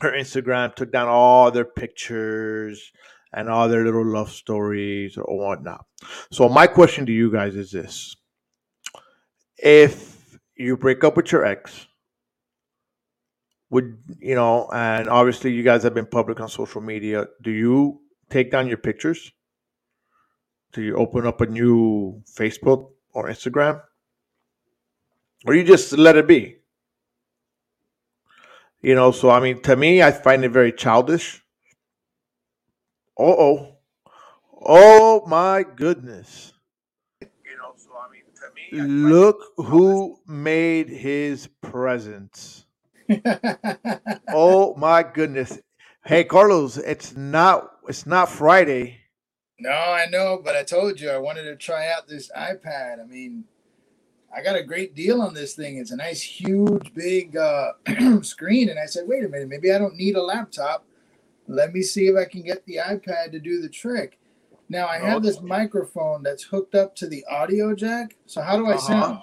her 0.00 0.10
Instagram, 0.10 0.74
took 0.74 0.90
down 0.90 1.06
all 1.06 1.52
their 1.52 1.64
pictures 1.64 2.90
and 3.32 3.48
all 3.48 3.68
their 3.68 3.84
little 3.84 4.04
love 4.04 4.30
stories 4.30 5.16
or 5.16 5.24
whatnot. 5.24 5.84
So 6.32 6.48
my 6.48 6.66
question 6.66 7.06
to 7.06 7.12
you 7.12 7.30
guys 7.30 7.54
is 7.54 7.70
this: 7.70 8.16
If 9.56 10.36
you 10.56 10.76
break 10.76 11.04
up 11.04 11.16
with 11.16 11.30
your 11.30 11.44
ex, 11.44 11.86
would 13.70 13.96
you 14.18 14.34
know? 14.34 14.68
And 14.72 15.08
obviously, 15.08 15.52
you 15.52 15.62
guys 15.62 15.84
have 15.84 15.94
been 15.94 16.06
public 16.06 16.40
on 16.40 16.48
social 16.48 16.80
media. 16.80 17.26
Do 17.42 17.52
you 17.52 18.00
take 18.28 18.50
down 18.50 18.66
your 18.66 18.78
pictures? 18.78 19.30
Do 20.74 20.82
you 20.82 20.96
open 20.96 21.24
up 21.24 21.40
a 21.40 21.46
new 21.46 22.20
Facebook 22.26 22.90
or 23.12 23.28
Instagram? 23.28 23.80
Or 25.46 25.54
you 25.54 25.62
just 25.62 25.92
let 25.92 26.16
it 26.16 26.26
be? 26.26 26.56
You 28.82 28.96
know, 28.96 29.12
so 29.12 29.30
I 29.30 29.38
mean, 29.38 29.62
to 29.62 29.76
me, 29.76 30.02
I 30.02 30.10
find 30.10 30.44
it 30.44 30.50
very 30.50 30.72
childish. 30.72 31.44
Oh, 33.16 33.36
oh, 33.38 33.76
oh 34.60 35.24
my 35.28 35.64
goodness! 35.76 36.52
You 37.20 37.56
know, 37.56 37.74
so 37.76 37.90
I 37.96 38.10
mean, 38.10 38.24
to 38.34 38.86
me, 38.88 39.08
look 39.08 39.38
who 39.56 40.18
made 40.26 40.88
his 40.88 41.46
presence. 41.62 42.66
oh 44.28 44.74
my 44.74 45.04
goodness! 45.04 45.60
Hey, 46.04 46.24
Carlos, 46.24 46.78
it's 46.78 47.16
not 47.16 47.70
it's 47.88 48.06
not 48.06 48.28
Friday. 48.28 49.03
No, 49.58 49.70
I 49.70 50.06
know, 50.06 50.40
but 50.42 50.56
I 50.56 50.64
told 50.64 51.00
you 51.00 51.10
I 51.10 51.18
wanted 51.18 51.44
to 51.44 51.56
try 51.56 51.88
out 51.88 52.08
this 52.08 52.30
iPad. 52.36 53.00
I 53.00 53.06
mean, 53.06 53.44
I 54.34 54.42
got 54.42 54.56
a 54.56 54.64
great 54.64 54.94
deal 54.94 55.22
on 55.22 55.32
this 55.32 55.54
thing. 55.54 55.78
It's 55.78 55.92
a 55.92 55.96
nice, 55.96 56.20
huge, 56.20 56.92
big 56.94 57.36
uh, 57.36 57.72
screen. 58.22 58.68
And 58.68 58.78
I 58.78 58.86
said, 58.86 59.04
wait 59.06 59.24
a 59.24 59.28
minute, 59.28 59.48
maybe 59.48 59.72
I 59.72 59.78
don't 59.78 59.96
need 59.96 60.16
a 60.16 60.22
laptop. 60.22 60.84
Let 61.46 61.72
me 61.72 61.82
see 61.82 62.06
if 62.06 62.16
I 62.16 62.24
can 62.24 62.42
get 62.42 62.64
the 62.66 62.78
iPad 62.84 63.30
to 63.32 63.38
do 63.38 63.60
the 63.60 63.68
trick. 63.68 64.18
Now 64.68 64.88
I 64.88 64.98
have 64.98 65.22
this 65.22 65.40
microphone 65.42 66.22
that's 66.22 66.42
hooked 66.42 66.74
up 66.74 66.96
to 66.96 67.06
the 67.06 67.24
audio 67.30 67.74
jack. 67.74 68.16
So 68.26 68.40
how 68.40 68.56
do 68.56 68.66
I 68.66 68.74
uh-huh. 68.74 68.86
sound? 68.86 69.18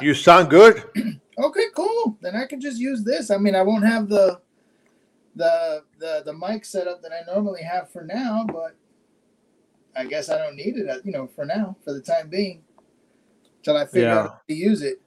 You 0.00 0.14
sound 0.14 0.48
good. 0.48 0.82
okay, 1.38 1.66
cool. 1.76 2.16
Then 2.22 2.34
I 2.34 2.46
can 2.46 2.60
just 2.60 2.78
use 2.78 3.04
this. 3.04 3.30
I 3.30 3.36
mean, 3.36 3.54
I 3.54 3.62
won't 3.62 3.84
have 3.84 4.08
the 4.08 4.40
the 5.36 5.84
the 5.98 6.22
the 6.24 6.32
mic 6.32 6.64
setup 6.64 7.02
that 7.02 7.12
I 7.12 7.30
normally 7.30 7.62
have 7.62 7.90
for 7.90 8.04
now, 8.04 8.46
but 8.46 8.74
I 9.96 10.04
guess 10.04 10.30
I 10.30 10.38
don't 10.38 10.56
need 10.56 10.76
it, 10.76 10.88
uh, 10.88 10.98
you 11.04 11.12
know, 11.12 11.26
for 11.26 11.44
now, 11.44 11.76
for 11.84 11.92
the 11.92 12.00
time 12.00 12.28
being 12.28 12.62
till 13.62 13.76
I 13.76 13.86
figure 13.86 14.08
yeah. 14.08 14.18
out 14.18 14.30
how 14.30 14.40
to 14.48 14.54
use 14.54 14.82
it. 14.82 15.00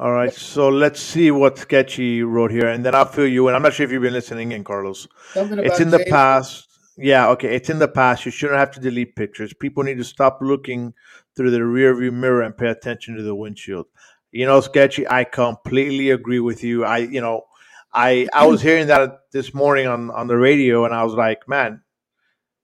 All 0.00 0.12
right, 0.12 0.32
so 0.32 0.68
let's 0.68 1.00
see 1.00 1.30
what 1.30 1.58
Sketchy 1.58 2.22
wrote 2.22 2.50
here, 2.50 2.66
and 2.68 2.84
then 2.84 2.94
I'll 2.94 3.04
fill 3.04 3.26
you 3.26 3.48
in. 3.48 3.54
I'm 3.54 3.62
not 3.62 3.74
sure 3.74 3.84
if 3.84 3.92
you've 3.92 4.02
been 4.02 4.12
listening 4.12 4.52
in, 4.52 4.64
Carlos. 4.64 5.06
it's 5.36 5.80
in 5.80 5.90
the 5.90 6.04
past. 6.08 6.68
Yeah, 6.96 7.28
okay, 7.28 7.54
it's 7.54 7.70
in 7.70 7.78
the 7.78 7.88
past. 7.88 8.24
You 8.24 8.32
shouldn't 8.32 8.58
have 8.58 8.72
to 8.72 8.80
delete 8.80 9.14
pictures. 9.14 9.54
People 9.54 9.82
need 9.82 9.98
to 9.98 10.04
stop 10.04 10.38
looking 10.40 10.92
through 11.36 11.52
the 11.52 11.58
rearview 11.58 12.12
mirror 12.12 12.42
and 12.42 12.56
pay 12.56 12.68
attention 12.68 13.16
to 13.16 13.22
the 13.22 13.34
windshield. 13.34 13.86
You 14.32 14.46
know, 14.46 14.60
Sketchy, 14.60 15.08
I 15.08 15.24
completely 15.24 16.10
agree 16.10 16.40
with 16.40 16.64
you. 16.64 16.84
I, 16.84 16.98
you 16.98 17.20
know, 17.20 17.44
I 17.92 18.28
I 18.32 18.46
was 18.46 18.60
hearing 18.62 18.86
that 18.88 19.30
this 19.30 19.54
morning 19.54 19.86
on 19.86 20.10
on 20.10 20.26
the 20.26 20.36
radio, 20.36 20.84
and 20.84 20.94
I 20.94 21.04
was 21.04 21.14
like, 21.14 21.46
man, 21.46 21.82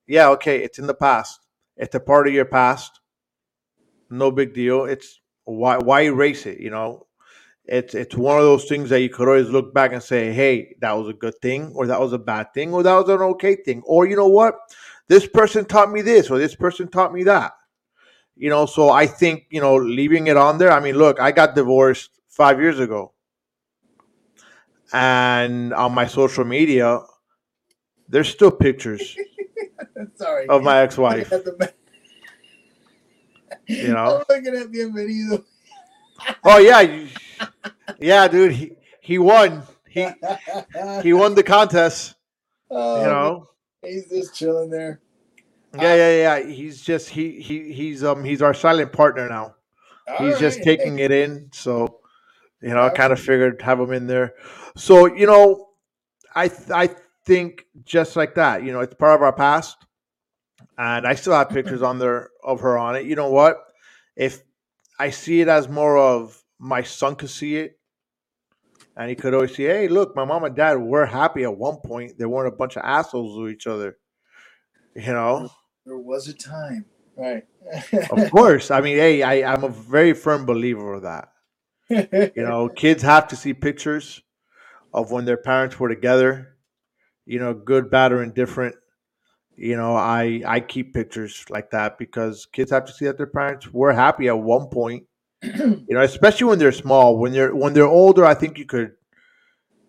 yeah, 0.07 0.31
okay, 0.31 0.63
it's 0.63 0.79
in 0.79 0.87
the 0.87 0.95
past. 0.95 1.41
It's 1.79 1.95
a 1.95 2.01
part 2.01 2.27
of 2.29 2.35
your 2.35 2.45
past. 2.45 3.01
No 4.11 4.31
big 4.31 4.53
deal. 4.53 4.85
It's 4.85 5.21
why 5.45 5.79
why 5.79 6.03
erase 6.03 6.45
it? 6.47 6.59
You 6.61 6.71
know, 6.71 7.07
it's 7.65 7.95
it's 7.95 8.17
one 8.17 8.39
of 8.39 8.45
those 8.45 8.65
things 8.65 8.91
that 8.91 9.01
you 9.01 9.09
could 9.09 9.29
always 9.29 9.49
look 9.49 9.73
back 9.73 9.93
and 9.93 10.03
say, 10.03 10.33
hey, 10.33 10.75
that 10.81 10.93
was 10.93 11.09
a 11.09 11.13
good 11.13 11.35
thing, 11.41 11.73
or 11.75 11.87
that 11.87 12.01
was 12.01 12.13
a 12.13 12.19
bad 12.19 12.53
thing, 12.55 12.73
or 12.73 12.83
that 12.83 12.95
was 12.95 13.09
an 13.09 13.21
okay 13.21 13.57
thing, 13.57 13.83
or 13.87 14.07
you 14.07 14.17
know 14.17 14.29
what, 14.29 14.57
this 15.09 15.27
person 15.27 15.65
taught 15.65 15.93
me 15.93 16.03
this, 16.03 16.31
or 16.31 16.39
this 16.39 16.57
person 16.57 16.89
taught 16.89 17.13
me 17.13 17.25
that. 17.25 17.53
You 18.37 18.51
know, 18.51 18.67
so 18.67 18.91
I 18.91 19.07
think 19.07 19.47
you 19.51 19.61
know 19.61 19.77
leaving 19.77 20.27
it 20.27 20.37
on 20.37 20.59
there. 20.59 20.73
I 20.73 20.81
mean, 20.81 20.97
look, 20.97 21.21
I 21.21 21.33
got 21.33 21.55
divorced 21.55 22.11
five 22.29 22.61
years 22.61 22.79
ago, 22.81 23.13
and 24.93 25.75
on 25.75 25.95
my 25.95 26.07
social 26.07 26.45
media, 26.45 27.01
there's 28.09 28.29
still 28.29 28.51
pictures. 28.51 29.17
Sorry. 30.15 30.47
Of 30.49 30.63
my 30.63 30.83
ex-wife. 30.83 31.33
You 33.67 33.89
know, 33.89 34.25
I'm 34.31 34.37
looking 34.37 34.57
at 34.57 34.69
video. 34.69 35.45
oh 36.45 36.59
yeah, 36.59 37.07
yeah, 37.99 38.29
dude. 38.29 38.53
He 38.53 38.73
he 39.01 39.19
won. 39.19 39.63
He 39.89 40.07
he 41.03 41.13
won 41.13 41.35
the 41.35 41.43
contest. 41.43 42.15
Oh, 42.71 43.01
you 43.01 43.07
know, 43.07 43.49
he's 43.81 44.11
just 44.11 44.35
chilling 44.35 44.69
there. 44.69 45.01
Yeah, 45.75 45.95
yeah, 45.95 46.39
yeah. 46.39 46.47
He's 46.47 46.83
just 46.83 47.09
he 47.09 47.41
he 47.41 47.73
he's 47.73 48.05
um 48.05 48.23
he's 48.23 48.43
our 48.43 48.53
silent 48.53 48.93
partner 48.93 49.27
now. 49.27 49.55
he's 50.19 50.33
right. 50.33 50.39
just 50.39 50.63
taking 50.63 50.99
it 50.99 51.11
in. 51.11 51.49
So, 51.51 52.01
you 52.61 52.69
know, 52.69 52.83
I 52.83 52.91
kind 52.91 53.11
of 53.11 53.19
figured 53.19 53.63
have 53.63 53.81
him 53.81 53.93
in 53.93 54.07
there. 54.07 54.35
So, 54.77 55.07
you 55.07 55.27
know, 55.27 55.71
I 56.35 56.51
I 56.75 56.91
think 57.29 57.67
just 57.85 58.17
like 58.17 58.35
that, 58.35 58.65
you 58.65 58.73
know, 58.73 58.81
it's 58.81 58.95
part 58.95 59.15
of 59.15 59.23
our 59.23 59.33
past 59.33 59.77
and 60.79 61.07
I 61.07 61.15
still 61.15 61.35
have 61.35 61.51
pictures 61.51 61.83
on 61.83 61.99
there 61.99 62.31
of 62.43 62.61
her 62.61 62.79
on 62.79 62.97
it. 62.97 63.07
You 63.07 63.17
know 63.17 63.31
what? 63.31 63.59
If 64.17 64.43
I 64.99 65.11
see 65.11 65.41
it 65.41 65.49
as 65.49 65.69
more 65.69 65.97
of 65.99 66.43
my 66.59 66.83
son 66.83 67.17
could 67.17 67.31
see 67.31 67.57
it, 67.57 67.79
And 68.97 69.09
he 69.09 69.15
could 69.15 69.33
always 69.35 69.55
say, 69.55 69.65
"Hey, 69.65 69.89
look, 69.89 70.17
my 70.17 70.25
mom 70.25 70.45
and 70.45 70.57
dad 70.57 70.75
were 70.75 71.07
happy 71.07 71.45
at 71.45 71.57
one 71.57 71.77
point. 71.77 72.19
They 72.19 72.27
weren't 72.27 72.53
a 72.53 72.57
bunch 72.57 72.77
of 72.77 72.83
assholes 72.85 73.37
to 73.37 73.49
each 73.49 73.67
other." 73.67 73.97
You 74.97 75.13
know. 75.13 75.51
There 75.87 75.99
was 75.99 76.27
a 76.29 76.35
time, 76.35 76.85
right? 77.17 77.45
of 78.11 78.31
course. 78.33 78.71
I 78.73 78.81
mean, 78.81 78.97
hey, 78.97 79.23
I, 79.23 79.53
I'm 79.53 79.65
a 79.65 79.69
very 79.69 80.13
firm 80.15 80.45
believer 80.47 80.95
of 80.95 81.03
that. 81.03 81.29
You 82.37 82.43
know, 82.43 82.69
kids 82.69 83.03
have 83.03 83.29
to 83.29 83.37
see 83.37 83.55
pictures 83.55 84.21
of 84.93 85.11
when 85.13 85.25
their 85.25 85.37
parents 85.37 85.79
were 85.79 85.89
together. 85.89 86.58
You 87.29 87.39
know, 87.39 87.53
good, 87.55 87.91
bad, 87.91 88.13
or 88.13 88.23
indifferent. 88.23 88.75
You 89.57 89.77
know, 89.77 89.95
I 89.95 90.43
I 90.47 90.61
keep 90.61 90.95
pictures 90.95 91.45
like 91.51 91.71
that 91.73 91.99
because 91.99 92.47
kids 92.47 92.71
have 92.71 92.87
to 92.87 92.93
see 92.93 93.05
that 93.07 93.19
their 93.19 93.27
parents 93.27 93.73
were 93.73 93.93
happy 93.93 94.29
at 94.29 94.39
one 94.39 94.69
point. 94.69 95.05
you 95.43 95.87
know, 95.91 96.03
especially 96.03 96.47
when 96.49 96.59
they're 96.59 96.73
small. 96.73 97.19
When 97.19 97.33
they're 97.33 97.55
when 97.55 97.75
they're 97.75 97.87
older, 98.03 98.25
I 98.25 98.35
think 98.35 98.59
you 98.59 98.67
could 98.67 98.93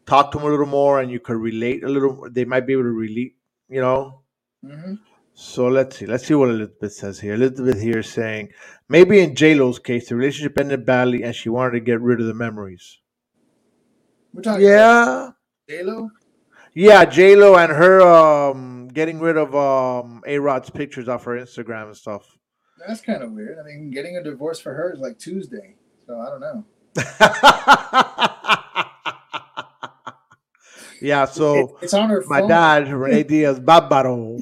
talk 0.06 0.32
to 0.32 0.38
them 0.38 0.48
a 0.48 0.52
little 0.52 0.66
more 0.66 1.00
and 1.00 1.12
you 1.12 1.22
could 1.22 1.38
relate 1.38 1.84
a 1.84 1.90
little. 1.90 2.28
They 2.30 2.46
might 2.46 2.68
be 2.68 2.74
able 2.74 2.84
to 2.84 3.00
relate. 3.08 3.36
You 3.70 3.82
know. 3.82 4.24
hmm 4.64 4.96
So 5.36 5.68
let's 5.70 5.98
see. 5.98 6.08
Let's 6.08 6.26
see 6.28 6.36
what 6.36 6.50
Elizabeth 6.50 6.94
says 6.94 7.20
here. 7.22 7.36
Elizabeth 7.36 7.82
here 7.82 8.00
is 8.00 8.10
saying 8.10 8.50
maybe 8.90 9.22
in 9.22 9.36
J 9.36 9.56
Lo's 9.56 9.80
case, 9.80 10.10
the 10.10 10.16
relationship 10.18 10.60
ended 10.60 10.86
badly 10.86 11.24
and 11.24 11.34
she 11.36 11.50
wanted 11.50 11.72
to 11.80 11.80
get 11.92 12.02
rid 12.02 12.20
of 12.20 12.28
the 12.28 12.34
memories. 12.34 13.00
We're 14.34 14.44
talking 14.44 14.66
Yeah, 14.68 15.32
J-Lo? 15.70 16.10
Yeah. 16.80 17.06
J 17.06 17.36
Lo 17.36 17.56
and 17.56 17.72
her 17.72 18.02
um 18.02 18.88
getting 18.88 19.20
rid 19.20 19.38
of 19.38 19.54
um 19.56 20.24
A 20.26 20.40
Rod's 20.40 20.70
pictures 20.70 21.08
off 21.10 21.24
her 21.26 21.38
Instagram 21.38 21.88
and 21.88 21.98
stuff. 21.98 22.26
That's 22.88 23.02
kind 23.02 23.22
of 23.24 23.32
weird. 23.34 23.58
I 23.60 23.64
mean, 23.64 23.92
getting 23.92 24.16
a 24.18 24.24
divorce 24.24 24.60
for 24.60 24.74
her 24.74 24.94
is 24.94 25.00
like 25.00 25.20
Tuesday, 25.20 25.76
so 26.08 26.18
I 26.20 26.30
don't 26.30 26.40
know. 26.40 26.66
yeah. 31.02 31.24
It- 31.24 31.30
So 31.30 31.78
it's 31.82 31.94
on 31.94 32.10
her 32.10 32.24
my 32.28 32.40
phone. 32.40 32.50
dad, 32.50 32.92
Rene 32.92 33.24
Diaz 33.30 33.60
Barbaro. 33.60 34.38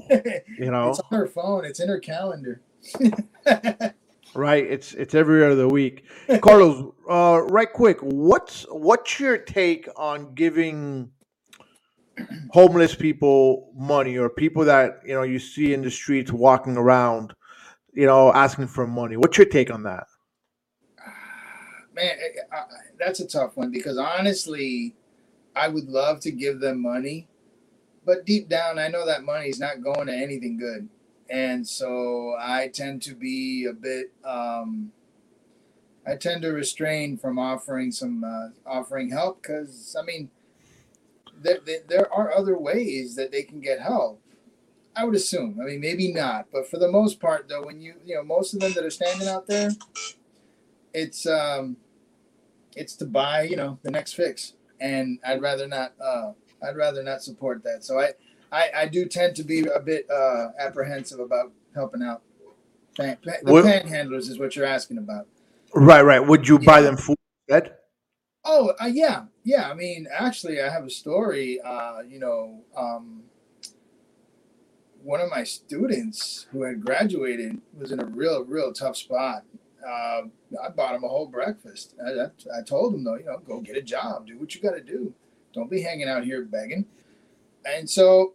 You 0.60 0.72
know, 0.72 0.90
It's 0.90 1.00
on 1.00 1.18
her 1.20 1.28
phone. 1.28 1.66
It's 1.66 1.80
in 1.80 1.90
her 1.90 2.00
calendar. 2.00 2.62
right? 4.36 4.66
It's 4.66 4.94
it's 4.94 5.16
every 5.16 5.46
other 5.46 5.68
week. 5.68 6.04
Carlos, 6.42 6.92
uh, 7.10 7.42
right 7.50 7.72
quick, 7.72 8.00
what's 8.02 8.66
what's 8.70 9.20
your 9.20 9.38
take 9.38 9.88
on 9.96 10.34
giving 10.36 11.12
homeless 12.52 12.96
people 12.96 13.72
money 13.76 14.18
or 14.18 14.30
people 14.30 14.66
that 14.66 15.02
you 15.06 15.14
know 15.14 15.24
you 15.24 15.40
see 15.40 15.74
in 15.74 15.82
the 15.82 15.92
streets 15.92 16.32
walking 16.32 16.78
around, 16.78 17.34
you 17.94 18.06
know, 18.06 18.34
asking 18.34 18.68
for 18.68 18.88
money? 18.88 19.18
What's 19.18 19.38
your 19.38 19.48
take 19.48 19.72
on 19.72 19.84
that? 19.84 20.08
Man, 21.94 22.16
I, 22.52 22.56
I, 22.56 22.64
that's 23.00 23.20
a 23.20 23.28
tough 23.28 23.58
one 23.58 23.72
because 23.72 23.98
honestly, 23.98 24.96
I 25.56 25.68
would 25.68 25.88
love 25.88 26.20
to 26.22 26.32
give 26.32 26.60
them 26.60 26.82
money, 26.82 27.28
but 28.06 28.26
deep 28.26 28.48
down, 28.48 28.78
I 28.78 28.88
know 28.88 29.06
that 29.06 29.24
money 29.24 29.50
is 29.50 29.60
not 29.60 29.82
going 29.82 30.08
to 30.08 30.14
anything 30.14 30.58
good, 30.58 30.88
and 31.30 31.68
so 31.68 32.36
I 32.40 32.68
tend 32.68 33.02
to 33.04 33.16
be 33.16 33.66
a 33.66 33.74
bit. 33.74 34.12
Um, 34.24 34.92
I 36.06 36.16
tend 36.16 36.44
to 36.44 36.50
restrain 36.50 37.18
from 37.18 37.38
offering 37.38 37.92
some 37.92 38.24
uh, 38.24 38.50
offering 38.66 39.10
help 39.10 39.42
because 39.42 39.96
I 40.00 40.06
mean, 40.06 40.30
there, 41.42 41.60
there 41.66 41.80
there 41.88 42.14
are 42.14 42.32
other 42.32 42.58
ways 42.58 43.16
that 43.16 43.32
they 43.32 43.44
can 43.44 43.60
get 43.62 43.80
help. 43.80 44.22
I 44.96 45.04
would 45.06 45.16
assume. 45.16 45.60
I 45.62 45.66
mean, 45.66 45.80
maybe 45.80 46.12
not, 46.12 46.48
but 46.52 46.68
for 46.70 46.80
the 46.80 46.92
most 46.92 47.20
part, 47.20 47.48
though, 47.48 47.64
when 47.66 47.80
you 47.82 47.96
you 48.06 48.16
know 48.16 48.24
most 48.24 48.54
of 48.54 48.60
them 48.60 48.74
that 48.74 48.84
are 48.84 48.90
standing 48.90 49.28
out 49.28 49.48
there, 49.48 49.70
it's 50.94 51.26
um, 51.28 51.78
it's 52.76 52.96
to 52.98 53.06
buy 53.06 53.44
you 53.44 53.56
know 53.56 53.78
the 53.84 53.92
next 53.92 54.14
fix, 54.14 54.54
and 54.80 55.20
I'd 55.26 55.42
rather 55.42 55.68
not. 55.68 55.94
Uh, 56.02 56.32
I'd 56.68 56.76
rather 56.76 57.04
not 57.04 57.22
support 57.22 57.64
that. 57.66 57.84
So 57.84 58.00
I, 58.00 58.14
I, 58.52 58.70
I 58.76 58.88
do 58.88 59.06
tend 59.06 59.36
to 59.36 59.44
be 59.44 59.68
a 59.68 59.80
bit 59.80 60.10
uh, 60.10 60.48
apprehensive 60.60 61.20
about 61.20 61.52
helping 61.76 62.02
out. 62.02 62.24
Pan, 62.98 63.18
pan, 63.24 63.36
the 63.44 63.54
What- 63.54 63.66
panhandlers 63.66 64.28
is 64.28 64.40
what 64.40 64.56
you're 64.56 64.66
asking 64.66 64.98
about. 64.98 65.28
Right, 65.76 66.02
right. 66.02 66.20
Would 66.26 66.48
you 66.48 66.58
buy 66.58 66.82
them 66.82 66.98
food 66.98 67.18
instead? 67.48 67.76
Oh, 68.50 68.74
uh, 68.82 68.86
yeah, 68.86 69.26
yeah. 69.44 69.70
I 69.70 69.74
mean, 69.74 70.08
actually, 70.10 70.62
I 70.62 70.70
have 70.70 70.86
a 70.86 70.90
story. 70.90 71.60
Uh, 71.60 72.00
you 72.08 72.18
know, 72.18 72.62
um, 72.78 73.24
one 75.04 75.20
of 75.20 75.30
my 75.30 75.44
students 75.44 76.48
who 76.52 76.64
had 76.64 76.84
graduated 76.84 77.60
was 77.78 77.92
in 77.92 78.00
a 78.00 78.06
real, 78.06 78.46
real 78.46 78.72
tough 78.72 78.96
spot. 78.96 79.44
Uh, 79.86 80.22
I 80.64 80.70
bought 80.76 80.96
him 80.96 81.04
a 81.04 81.10
whole 81.10 81.28
breakfast. 81.28 81.96
I, 82.06 82.12
I, 82.12 82.60
I 82.60 82.64
told 82.64 82.94
him 82.94 83.04
though, 83.04 83.16
you 83.16 83.26
know, 83.26 83.40
go 83.46 83.60
get 83.60 83.78
a 83.78 83.82
job, 83.82 84.28
do 84.28 84.38
what 84.38 84.56
you 84.56 84.62
got 84.62 84.76
to 84.76 84.82
do. 84.82 85.14
Don't 85.54 85.70
be 85.70 85.82
hanging 85.82 86.08
out 86.08 86.24
here 86.24 86.44
begging. 86.44 86.86
And 87.66 87.90
so, 87.90 88.34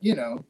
you 0.00 0.16
know, 0.16 0.44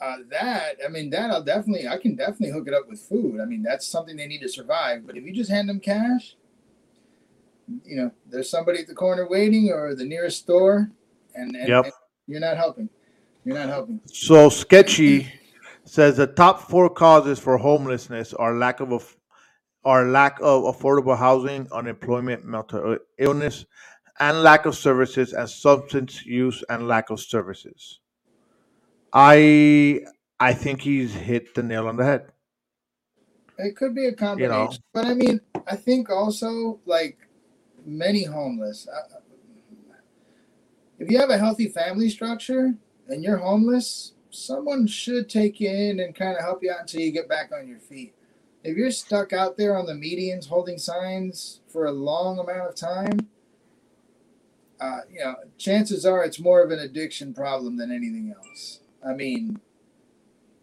uh, 0.00 0.16
that 0.30 0.76
I 0.84 0.88
mean, 0.88 1.10
that 1.10 1.30
I'll 1.30 1.42
definitely, 1.42 1.88
I 1.88 1.96
can 1.96 2.16
definitely 2.16 2.50
hook 2.50 2.68
it 2.68 2.74
up 2.74 2.88
with 2.88 3.00
food. 3.00 3.40
I 3.40 3.46
mean, 3.46 3.62
that's 3.62 3.86
something 3.86 4.16
they 4.16 4.26
need 4.26 4.42
to 4.42 4.48
survive. 4.48 5.06
But 5.06 5.16
if 5.16 5.24
you 5.24 5.32
just 5.32 5.50
hand 5.50 5.68
them 5.68 5.80
cash, 5.80 6.36
you 7.84 7.96
know, 7.96 8.10
there's 8.28 8.50
somebody 8.50 8.80
at 8.80 8.86
the 8.86 8.94
corner 8.94 9.28
waiting 9.28 9.70
or 9.70 9.94
the 9.94 10.04
nearest 10.04 10.38
store, 10.38 10.90
and, 11.34 11.54
and, 11.56 11.68
Yep. 11.68 11.84
and 11.84 11.92
you're 12.26 12.40
not 12.40 12.56
helping. 12.56 12.88
You're 13.44 13.56
not 13.56 13.68
helping. 13.68 14.00
So 14.06 14.48
sketchy 14.48 15.32
says 15.84 16.16
the 16.16 16.26
top 16.26 16.60
four 16.60 16.90
causes 16.90 17.38
for 17.38 17.56
homelessness 17.56 18.34
are 18.34 18.54
lack 18.54 18.80
of 18.80 19.16
are 19.84 20.06
lack 20.06 20.38
of 20.40 20.64
affordable 20.64 21.16
housing, 21.16 21.66
unemployment, 21.72 22.44
mental 22.44 22.98
illness, 23.18 23.64
and 24.18 24.42
lack 24.42 24.66
of 24.66 24.76
services, 24.76 25.32
and 25.32 25.48
substance 25.48 26.26
use 26.26 26.62
and 26.68 26.88
lack 26.88 27.10
of 27.10 27.20
services. 27.20 28.00
I 29.12 30.00
I 30.40 30.52
think 30.52 30.82
he's 30.82 31.14
hit 31.14 31.54
the 31.54 31.62
nail 31.62 31.88
on 31.88 31.96
the 31.96 32.04
head. 32.04 32.32
It 33.58 33.76
could 33.76 33.94
be 33.94 34.06
a 34.06 34.12
combination, 34.12 34.82
but 34.92 35.06
I 35.06 35.14
mean, 35.14 35.40
I 35.66 35.74
think 35.76 36.10
also 36.10 36.80
like 36.86 37.18
many 37.88 38.24
homeless. 38.24 38.86
If 40.98 41.10
you 41.10 41.18
have 41.18 41.30
a 41.30 41.38
healthy 41.38 41.68
family 41.68 42.10
structure 42.10 42.74
and 43.08 43.22
you're 43.22 43.38
homeless, 43.38 44.12
someone 44.30 44.86
should 44.86 45.28
take 45.28 45.60
you 45.60 45.70
in 45.70 46.00
and 46.00 46.14
kind 46.14 46.36
of 46.36 46.42
help 46.42 46.62
you 46.62 46.70
out 46.70 46.80
until 46.80 47.00
you 47.00 47.12
get 47.12 47.28
back 47.28 47.50
on 47.52 47.68
your 47.68 47.78
feet. 47.78 48.14
If 48.64 48.76
you're 48.76 48.90
stuck 48.90 49.32
out 49.32 49.56
there 49.56 49.76
on 49.76 49.86
the 49.86 49.92
medians 49.92 50.48
holding 50.48 50.78
signs 50.78 51.60
for 51.68 51.86
a 51.86 51.92
long 51.92 52.38
amount 52.38 52.68
of 52.68 52.74
time, 52.74 53.28
uh, 54.80 55.00
you 55.10 55.20
know, 55.20 55.36
chances 55.56 56.04
are 56.04 56.24
it's 56.24 56.40
more 56.40 56.62
of 56.62 56.70
an 56.70 56.80
addiction 56.80 57.32
problem 57.32 57.76
than 57.76 57.90
anything 57.90 58.34
else. 58.36 58.80
I 59.06 59.14
mean, 59.14 59.60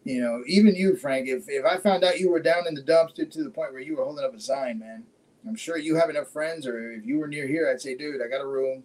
you 0.03 0.21
know, 0.21 0.43
even 0.45 0.75
you, 0.75 0.95
Frank, 0.95 1.27
if, 1.27 1.49
if 1.49 1.65
I 1.65 1.77
found 1.77 2.03
out 2.03 2.19
you 2.19 2.29
were 2.29 2.39
down 2.39 2.67
in 2.67 2.75
the 2.75 2.83
dumpster 2.83 3.29
to 3.29 3.43
the 3.43 3.49
point 3.49 3.73
where 3.73 3.81
you 3.81 3.97
were 3.97 4.03
holding 4.03 4.23
up 4.23 4.35
a 4.35 4.39
sign, 4.39 4.79
man, 4.79 5.03
I'm 5.47 5.55
sure 5.55 5.77
you 5.77 5.95
have 5.95 6.09
enough 6.09 6.29
friends, 6.31 6.65
or 6.65 6.91
if 6.91 7.05
you 7.05 7.19
were 7.19 7.27
near 7.27 7.47
here, 7.47 7.69
I'd 7.71 7.81
say, 7.81 7.95
dude, 7.95 8.21
I 8.21 8.27
got 8.27 8.41
a 8.41 8.47
room, 8.47 8.83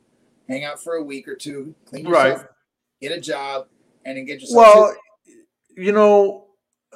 hang 0.49 0.65
out 0.65 0.83
for 0.83 0.95
a 0.95 1.03
week 1.03 1.27
or 1.27 1.35
two, 1.35 1.75
clean 1.87 2.07
yourself, 2.07 2.41
Right. 2.41 2.49
get 3.01 3.13
a 3.13 3.21
job, 3.21 3.67
and 4.05 4.17
then 4.17 4.25
get 4.25 4.41
yourself. 4.41 4.75
Well, 4.75 4.97
you 5.77 5.93
know, 5.93 6.49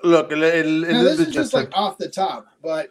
look, 0.03 0.31
now, 0.31 0.39
this 0.39 1.19
is 1.21 1.33
just 1.33 1.55
like 1.55 1.71
off 1.73 1.99
the 1.99 2.09
top, 2.09 2.47
but 2.63 2.91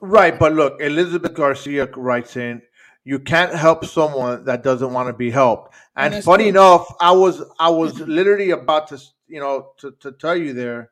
Right, 0.00 0.38
but 0.38 0.52
look, 0.52 0.80
Elizabeth 0.80 1.34
Garcia 1.34 1.86
writes 1.96 2.36
in, 2.36 2.62
you 3.04 3.18
can't 3.18 3.54
help 3.54 3.84
someone 3.84 4.44
that 4.44 4.62
doesn't 4.62 4.92
want 4.92 5.08
to 5.08 5.12
be 5.12 5.30
helped. 5.30 5.74
And 5.96 6.14
And 6.14 6.24
funny 6.24 6.44
true. 6.44 6.50
enough, 6.50 6.86
I 7.00 7.12
was 7.12 7.42
I 7.58 7.70
was 7.70 8.00
literally 8.18 8.50
about 8.50 8.88
to 8.88 9.00
you 9.28 9.40
know 9.40 9.72
to, 9.78 9.92
to 10.00 10.12
tell 10.12 10.36
you 10.36 10.52
there, 10.52 10.90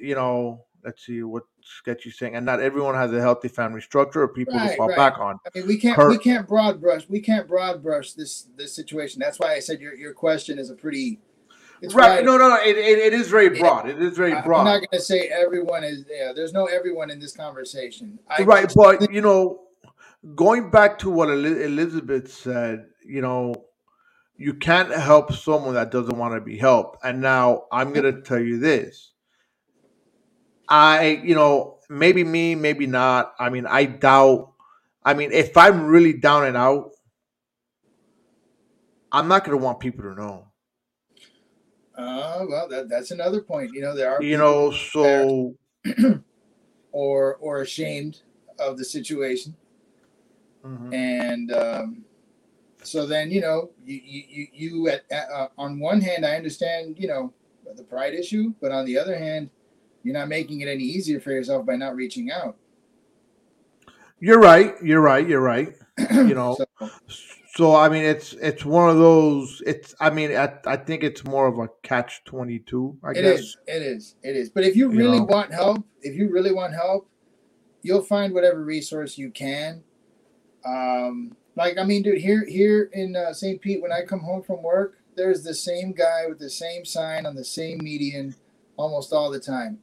you 0.00 0.14
know, 0.14 0.64
let's 0.84 1.04
see 1.06 1.22
what 1.22 1.44
sketchy's 1.64 2.18
saying, 2.18 2.36
and 2.36 2.46
not 2.46 2.60
everyone 2.60 2.94
has 2.94 3.12
a 3.12 3.20
healthy 3.20 3.48
family 3.48 3.80
structure 3.80 4.22
or 4.22 4.28
people 4.28 4.54
to 4.54 4.76
fall 4.76 4.88
right. 4.88 4.96
back 4.96 5.18
on. 5.18 5.38
I 5.46 5.58
mean, 5.58 5.66
we 5.66 5.78
can't 5.78 5.96
Her- 5.96 6.08
we 6.08 6.18
can't 6.18 6.46
broad 6.46 6.80
brush 6.80 7.08
we 7.08 7.20
can't 7.20 7.48
broad 7.48 7.82
brush 7.82 8.12
this 8.12 8.48
this 8.56 8.74
situation. 8.74 9.20
That's 9.20 9.38
why 9.38 9.54
I 9.54 9.60
said 9.60 9.80
your 9.80 9.94
your 9.94 10.12
question 10.12 10.58
is 10.58 10.70
a 10.70 10.74
pretty. 10.74 11.20
It's 11.82 11.92
right. 11.92 12.16
right. 12.16 12.24
No, 12.24 12.38
no, 12.38 12.48
no. 12.48 12.56
It, 12.62 12.78
it, 12.78 12.98
it 12.98 13.12
is 13.12 13.28
very 13.28 13.58
broad. 13.58 13.88
It 13.88 14.00
is 14.00 14.16
very 14.16 14.40
broad. 14.42 14.60
I'm 14.60 14.64
not 14.64 14.76
going 14.78 14.88
to 14.92 15.00
say 15.00 15.28
everyone 15.28 15.84
is. 15.84 16.04
Yeah, 16.08 16.32
there's 16.34 16.52
no 16.52 16.66
everyone 16.66 17.10
in 17.10 17.18
this 17.18 17.36
conversation. 17.36 18.18
I 18.28 18.42
right 18.42 18.64
just 18.64 18.76
but 18.76 19.12
you 19.12 19.20
know 19.20 19.64
going 20.34 20.70
back 20.70 20.98
to 20.98 21.10
what 21.10 21.28
elizabeth 21.28 22.32
said 22.32 22.86
you 23.04 23.20
know 23.20 23.54
you 24.36 24.54
can't 24.54 24.90
help 24.90 25.32
someone 25.32 25.74
that 25.74 25.90
doesn't 25.90 26.16
want 26.16 26.34
to 26.34 26.40
be 26.40 26.56
helped 26.56 26.98
and 27.04 27.20
now 27.20 27.64
i'm 27.70 27.92
going 27.92 28.14
to 28.14 28.22
tell 28.22 28.38
you 28.38 28.58
this 28.58 29.12
i 30.68 31.20
you 31.24 31.34
know 31.34 31.78
maybe 31.88 32.24
me 32.24 32.54
maybe 32.54 32.86
not 32.86 33.34
i 33.38 33.48
mean 33.50 33.66
i 33.66 33.84
doubt 33.84 34.52
i 35.04 35.14
mean 35.14 35.30
if 35.32 35.56
i'm 35.56 35.84
really 35.86 36.12
down 36.12 36.44
and 36.46 36.56
out 36.56 36.90
i'm 39.12 39.28
not 39.28 39.44
going 39.44 39.56
to 39.58 39.62
want 39.64 39.80
people 39.80 40.02
to 40.02 40.14
know 40.14 40.46
Uh, 41.96 42.44
well, 42.48 42.66
that, 42.68 42.88
that's 42.88 43.12
another 43.12 43.40
point. 43.40 43.72
You 43.72 43.80
know, 43.82 43.94
there 43.94 44.10
are 44.10 44.22
you 44.22 44.36
know 44.36 44.72
so 44.72 45.54
or 46.92 47.36
or 47.36 47.62
ashamed 47.62 48.22
of 48.58 48.78
the 48.78 48.84
situation, 48.84 49.54
Mhm. 50.64 50.92
and 50.92 51.52
um, 51.52 52.04
So 52.82 53.06
then 53.06 53.30
you 53.30 53.40
know 53.40 53.70
you 53.84 54.00
you 54.04 54.46
you 54.52 54.88
at, 54.88 55.04
uh, 55.10 55.48
on 55.56 55.80
one 55.80 56.00
hand 56.00 56.26
I 56.26 56.36
understand 56.36 56.96
you 56.98 57.08
know 57.08 57.32
the 57.76 57.82
pride 57.84 58.14
issue, 58.14 58.54
but 58.60 58.72
on 58.72 58.84
the 58.84 58.98
other 58.98 59.16
hand, 59.18 59.50
you're 60.04 60.14
not 60.14 60.28
making 60.28 60.60
it 60.60 60.68
any 60.68 60.84
easier 60.84 61.18
for 61.18 61.32
yourself 61.32 61.66
by 61.66 61.74
not 61.76 61.96
reaching 61.96 62.30
out. 62.30 62.56
You're 64.20 64.38
right. 64.40 64.74
You're 64.82 65.00
right. 65.00 65.26
You're 65.28 65.40
right. 65.40 65.74
You 66.12 66.34
know. 66.34 66.56
So, 66.78 66.90
So 67.54 67.76
I 67.76 67.88
mean, 67.88 68.04
it's 68.04 68.32
it's 68.34 68.64
one 68.64 68.90
of 68.90 68.98
those. 68.98 69.62
It's 69.66 69.94
I 70.00 70.10
mean, 70.10 70.34
I, 70.36 70.52
I 70.66 70.76
think 70.76 71.04
it's 71.04 71.24
more 71.24 71.46
of 71.46 71.58
a 71.58 71.68
catch 71.82 72.24
twenty 72.24 72.58
two. 72.58 72.96
I 73.04 73.10
It 73.10 73.14
guess. 73.14 73.38
is. 73.40 73.56
It 73.66 73.82
is. 73.82 74.14
It 74.22 74.36
is. 74.36 74.50
But 74.50 74.64
if 74.64 74.76
you 74.76 74.90
You 74.90 74.98
really 74.98 75.18
know? 75.20 75.24
want 75.26 75.52
help, 75.52 75.84
if 76.02 76.16
you 76.16 76.30
really 76.30 76.52
want 76.52 76.74
help, 76.74 77.08
you'll 77.82 78.02
find 78.02 78.34
whatever 78.34 78.64
resource 78.64 79.16
you 79.16 79.30
can. 79.30 79.84
Um, 80.64 81.36
like 81.56 81.78
I 81.78 81.84
mean, 81.84 82.02
dude, 82.02 82.18
here 82.18 82.44
here 82.44 82.90
in 82.92 83.14
uh, 83.14 83.32
St. 83.32 83.60
Pete, 83.60 83.80
when 83.80 83.92
I 83.92 84.02
come 84.02 84.20
home 84.20 84.42
from 84.42 84.62
work, 84.62 84.98
there's 85.16 85.44
the 85.44 85.54
same 85.54 85.92
guy 85.92 86.26
with 86.28 86.40
the 86.40 86.50
same 86.50 86.84
sign 86.84 87.24
on 87.24 87.36
the 87.36 87.44
same 87.44 87.78
median 87.78 88.34
almost 88.76 89.12
all 89.12 89.30
the 89.30 89.38
time. 89.38 89.78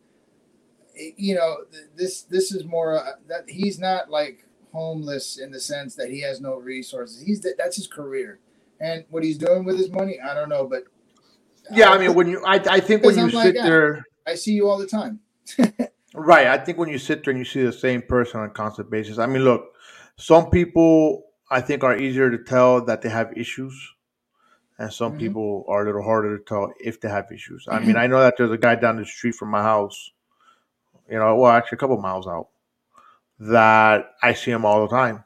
You 0.95 1.36
know, 1.36 1.58
this 1.95 2.23
this 2.23 2.51
is 2.51 2.65
more 2.65 2.97
uh, 2.97 3.13
that 3.27 3.49
he's 3.49 3.80
not 3.80 4.10
like 4.10 4.45
homeless 4.73 5.38
in 5.39 5.51
the 5.51 5.60
sense 5.60 5.95
that 5.95 6.10
he 6.10 6.21
has 6.21 6.41
no 6.41 6.56
resources. 6.56 7.21
He's 7.21 7.41
th- 7.41 7.56
that's 7.58 7.75
his 7.77 7.88
career, 7.88 8.39
and 8.80 9.06
what 9.10 9.23
he's 9.23 9.38
doing 9.38 9.65
with 9.65 9.77
his 9.77 9.89
money, 9.91 10.19
I 10.19 10.34
don't 10.34 10.49
know, 10.49 10.65
but 10.65 10.84
Yeah, 11.71 11.89
I 11.91 11.97
mean, 11.97 12.13
when 12.13 12.27
you, 12.27 12.43
I, 12.45 12.56
I 12.69 12.80
think 12.80 13.04
when 13.04 13.15
you 13.15 13.23
I'm 13.23 13.32
sit 13.32 13.56
like, 13.56 13.63
there, 13.65 14.04
I 14.27 14.36
see 14.36 14.54
you 14.54 14.69
all 14.69 14.77
the 14.77 14.88
time. 14.88 15.19
right? 16.13 16.47
I 16.47 16.58
think 16.58 16.77
when 16.77 16.89
you 16.89 16.97
sit 16.97 17.23
there 17.23 17.32
and 17.32 17.39
you 17.39 17.45
see 17.45 17.63
the 17.63 17.71
same 17.73 18.01
person 18.01 18.41
on 18.41 18.47
a 18.47 18.51
constant 18.51 18.89
basis. 18.89 19.17
I 19.17 19.25
mean, 19.25 19.43
look, 19.43 19.73
some 20.17 20.49
people 20.49 21.23
I 21.49 21.62
think 21.62 21.84
are 21.84 21.97
easier 21.97 22.30
to 22.30 22.38
tell 22.43 22.84
that 22.86 23.01
they 23.01 23.10
have 23.10 23.34
issues, 23.38 23.73
and 24.77 24.91
some 24.93 25.13
Mhm. 25.13 25.19
people 25.19 25.65
are 25.69 25.84
a 25.84 25.86
little 25.86 26.04
harder 26.04 26.38
to 26.38 26.43
tell 26.43 26.73
if 26.80 27.01
they 27.01 27.10
have 27.10 27.32
issues. 27.32 27.67
I 27.69 27.80
mean, 27.80 27.95
I 28.04 28.08
know 28.08 28.19
that 28.19 28.36
there's 28.38 28.51
a 28.51 28.58
guy 28.58 28.75
down 28.75 28.97
the 28.97 29.06
street 29.06 29.36
from 29.36 29.49
my 29.49 29.62
house, 29.63 30.12
you 31.12 31.19
know, 31.19 31.36
well, 31.36 31.52
actually 31.52 31.76
a 31.76 31.80
couple 31.80 31.97
miles 31.97 32.28
out, 32.28 32.47
that 33.39 34.12
I 34.24 34.34
see 34.34 34.52
him 34.52 34.65
all 34.65 34.82
the 34.82 34.95
time, 34.95 35.24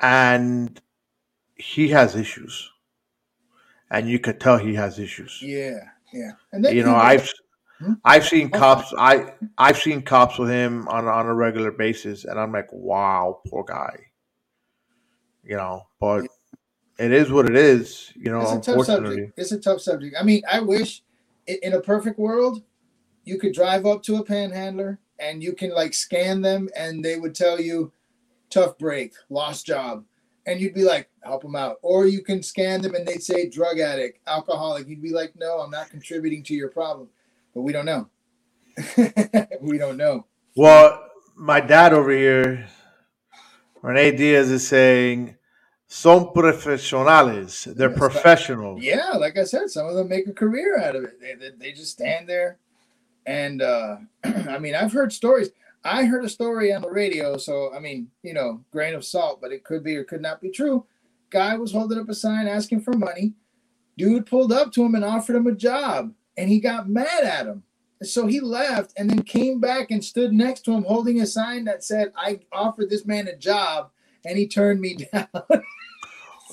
and 0.00 0.80
he 1.56 1.88
has 1.88 2.14
issues, 2.14 2.70
and 3.90 4.08
you 4.08 4.18
could 4.18 4.38
tell 4.40 4.58
he 4.58 4.74
has 4.74 4.98
issues. 4.98 5.40
Yeah, 5.42 5.78
yeah. 6.12 6.32
And 6.52 6.64
then 6.64 6.76
you 6.76 6.84
know, 6.84 6.94
I've 6.94 7.28
Hmm? 7.82 7.94
I've 8.04 8.24
seen 8.24 8.50
Oh. 8.54 8.58
cops. 8.58 8.94
I 8.96 9.34
I've 9.58 9.78
seen 9.78 10.02
cops 10.02 10.38
with 10.38 10.48
him 10.48 10.86
on 10.88 11.08
on 11.08 11.26
a 11.26 11.34
regular 11.34 11.72
basis, 11.72 12.24
and 12.24 12.38
I'm 12.38 12.52
like, 12.52 12.68
wow, 12.72 13.40
poor 13.48 13.64
guy. 13.64 13.98
You 15.42 15.56
know, 15.56 15.88
but 15.98 16.26
it 16.98 17.10
is 17.12 17.32
what 17.32 17.46
it 17.46 17.56
is. 17.56 18.12
You 18.14 18.30
know, 18.30 18.42
it's 18.42 18.68
a 18.68 18.72
tough 18.72 18.86
subject. 18.86 19.32
It's 19.36 19.50
a 19.50 19.58
tough 19.58 19.80
subject. 19.80 20.14
I 20.18 20.22
mean, 20.22 20.42
I 20.50 20.60
wish 20.60 21.02
in 21.46 21.72
a 21.72 21.80
perfect 21.80 22.20
world, 22.20 22.62
you 23.24 23.38
could 23.38 23.52
drive 23.52 23.86
up 23.86 24.02
to 24.04 24.16
a 24.16 24.24
panhandler 24.24 24.98
and 25.18 25.42
you 25.42 25.52
can 25.54 25.70
like 25.74 25.94
scan 25.94 26.42
them, 26.42 26.68
and 26.76 27.04
they 27.04 27.16
would 27.18 27.34
tell 27.34 27.60
you, 27.60 27.92
"Tough 28.50 28.76
break, 28.78 29.12
lost 29.30 29.66
job," 29.66 30.04
and 30.46 30.60
you'd 30.60 30.74
be 30.74 30.82
like, 30.84 31.08
"Help 31.22 31.42
them 31.42 31.54
out." 31.56 31.78
Or 31.82 32.06
you 32.06 32.22
can 32.22 32.42
scan 32.42 32.80
them 32.82 32.94
and 32.94 33.06
they'd 33.06 33.22
say, 33.22 33.48
"Drug 33.48 33.78
addict, 33.78 34.18
alcoholic." 34.26 34.88
You'd 34.88 35.02
be 35.02 35.12
like, 35.12 35.34
"No, 35.36 35.60
I'm 35.60 35.70
not 35.70 35.90
contributing 35.90 36.42
to 36.44 36.54
your 36.54 36.68
problem," 36.70 37.08
but 37.54 37.62
we 37.62 37.72
don't 37.72 37.86
know. 37.86 38.08
we 39.60 39.78
don't 39.78 39.96
know. 39.96 40.26
Well, 40.56 41.02
my 41.36 41.60
dad 41.60 41.92
over 41.92 42.10
here, 42.10 42.66
Rene 43.80 44.16
Diaz, 44.16 44.50
is 44.50 44.66
saying, 44.66 45.36
"Son 45.86 46.26
profesionales. 46.34 47.64
They're 47.76 47.90
Yes, 47.90 47.98
but- 47.98 48.10
professionals." 48.12 48.82
Yeah, 48.82 49.10
like 49.18 49.36
I 49.38 49.44
said, 49.44 49.70
some 49.70 49.86
of 49.86 49.94
them 49.94 50.08
make 50.08 50.26
a 50.26 50.32
career 50.32 50.78
out 50.80 50.96
of 50.96 51.04
it. 51.04 51.20
They, 51.20 51.34
they, 51.34 51.50
they 51.56 51.72
just 51.72 51.92
stand 51.92 52.28
there. 52.28 52.58
And 53.26 53.62
uh, 53.62 53.96
I 54.24 54.58
mean, 54.58 54.74
I've 54.74 54.92
heard 54.92 55.12
stories. 55.12 55.50
I 55.84 56.04
heard 56.04 56.24
a 56.24 56.28
story 56.28 56.72
on 56.72 56.82
the 56.82 56.90
radio. 56.90 57.36
So, 57.36 57.72
I 57.74 57.80
mean, 57.80 58.08
you 58.22 58.34
know, 58.34 58.64
grain 58.70 58.94
of 58.94 59.04
salt, 59.04 59.40
but 59.40 59.52
it 59.52 59.64
could 59.64 59.82
be 59.82 59.96
or 59.96 60.04
could 60.04 60.22
not 60.22 60.40
be 60.40 60.50
true. 60.50 60.86
Guy 61.30 61.56
was 61.56 61.72
holding 61.72 61.98
up 61.98 62.08
a 62.08 62.14
sign 62.14 62.46
asking 62.46 62.82
for 62.82 62.92
money. 62.92 63.34
Dude 63.98 64.26
pulled 64.26 64.52
up 64.52 64.72
to 64.72 64.84
him 64.84 64.94
and 64.94 65.04
offered 65.04 65.36
him 65.36 65.46
a 65.46 65.52
job. 65.52 66.12
And 66.36 66.48
he 66.48 66.60
got 66.60 66.88
mad 66.88 67.24
at 67.24 67.46
him. 67.46 67.64
So 68.02 68.26
he 68.26 68.40
left 68.40 68.92
and 68.96 69.08
then 69.08 69.22
came 69.22 69.60
back 69.60 69.90
and 69.90 70.04
stood 70.04 70.32
next 70.32 70.62
to 70.62 70.72
him 70.72 70.84
holding 70.84 71.20
a 71.20 71.26
sign 71.26 71.64
that 71.64 71.84
said, 71.84 72.12
I 72.16 72.40
offered 72.52 72.90
this 72.90 73.06
man 73.06 73.28
a 73.28 73.36
job. 73.36 73.90
And 74.24 74.38
he 74.38 74.46
turned 74.46 74.80
me 74.80 74.96
down. 75.12 75.28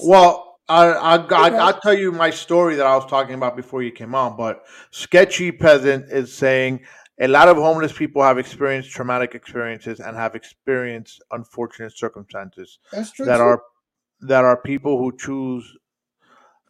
Well, 0.02 0.49
I, 0.70 0.86
I, 0.92 1.16
I, 1.18 1.50
I'll 1.56 1.80
tell 1.80 1.98
you 1.98 2.12
my 2.12 2.30
story 2.30 2.76
that 2.76 2.86
I 2.86 2.96
was 2.96 3.06
talking 3.08 3.34
about 3.36 3.56
before 3.56 3.82
you 3.82 3.92
came 3.92 4.14
on. 4.14 4.38
But 4.38 4.64
Sketchy 4.92 5.52
Peasant 5.52 6.06
is 6.12 6.32
saying 6.32 6.82
a 7.20 7.28
lot 7.28 7.50
of 7.50 7.58
homeless 7.58 7.92
people 7.92 8.22
have 8.22 8.38
experienced 8.38 8.92
traumatic 8.92 9.36
experiences 9.36 10.00
and 10.00 10.16
have 10.16 10.36
experienced 10.36 11.22
unfortunate 11.32 11.98
circumstances 11.98 12.80
That's 12.92 13.12
true. 13.12 13.26
that 13.26 13.38
too. 13.38 13.44
are 13.44 13.62
that 14.22 14.46
are 14.46 14.58
people 14.62 14.98
who 14.98 15.16
choose 15.18 15.78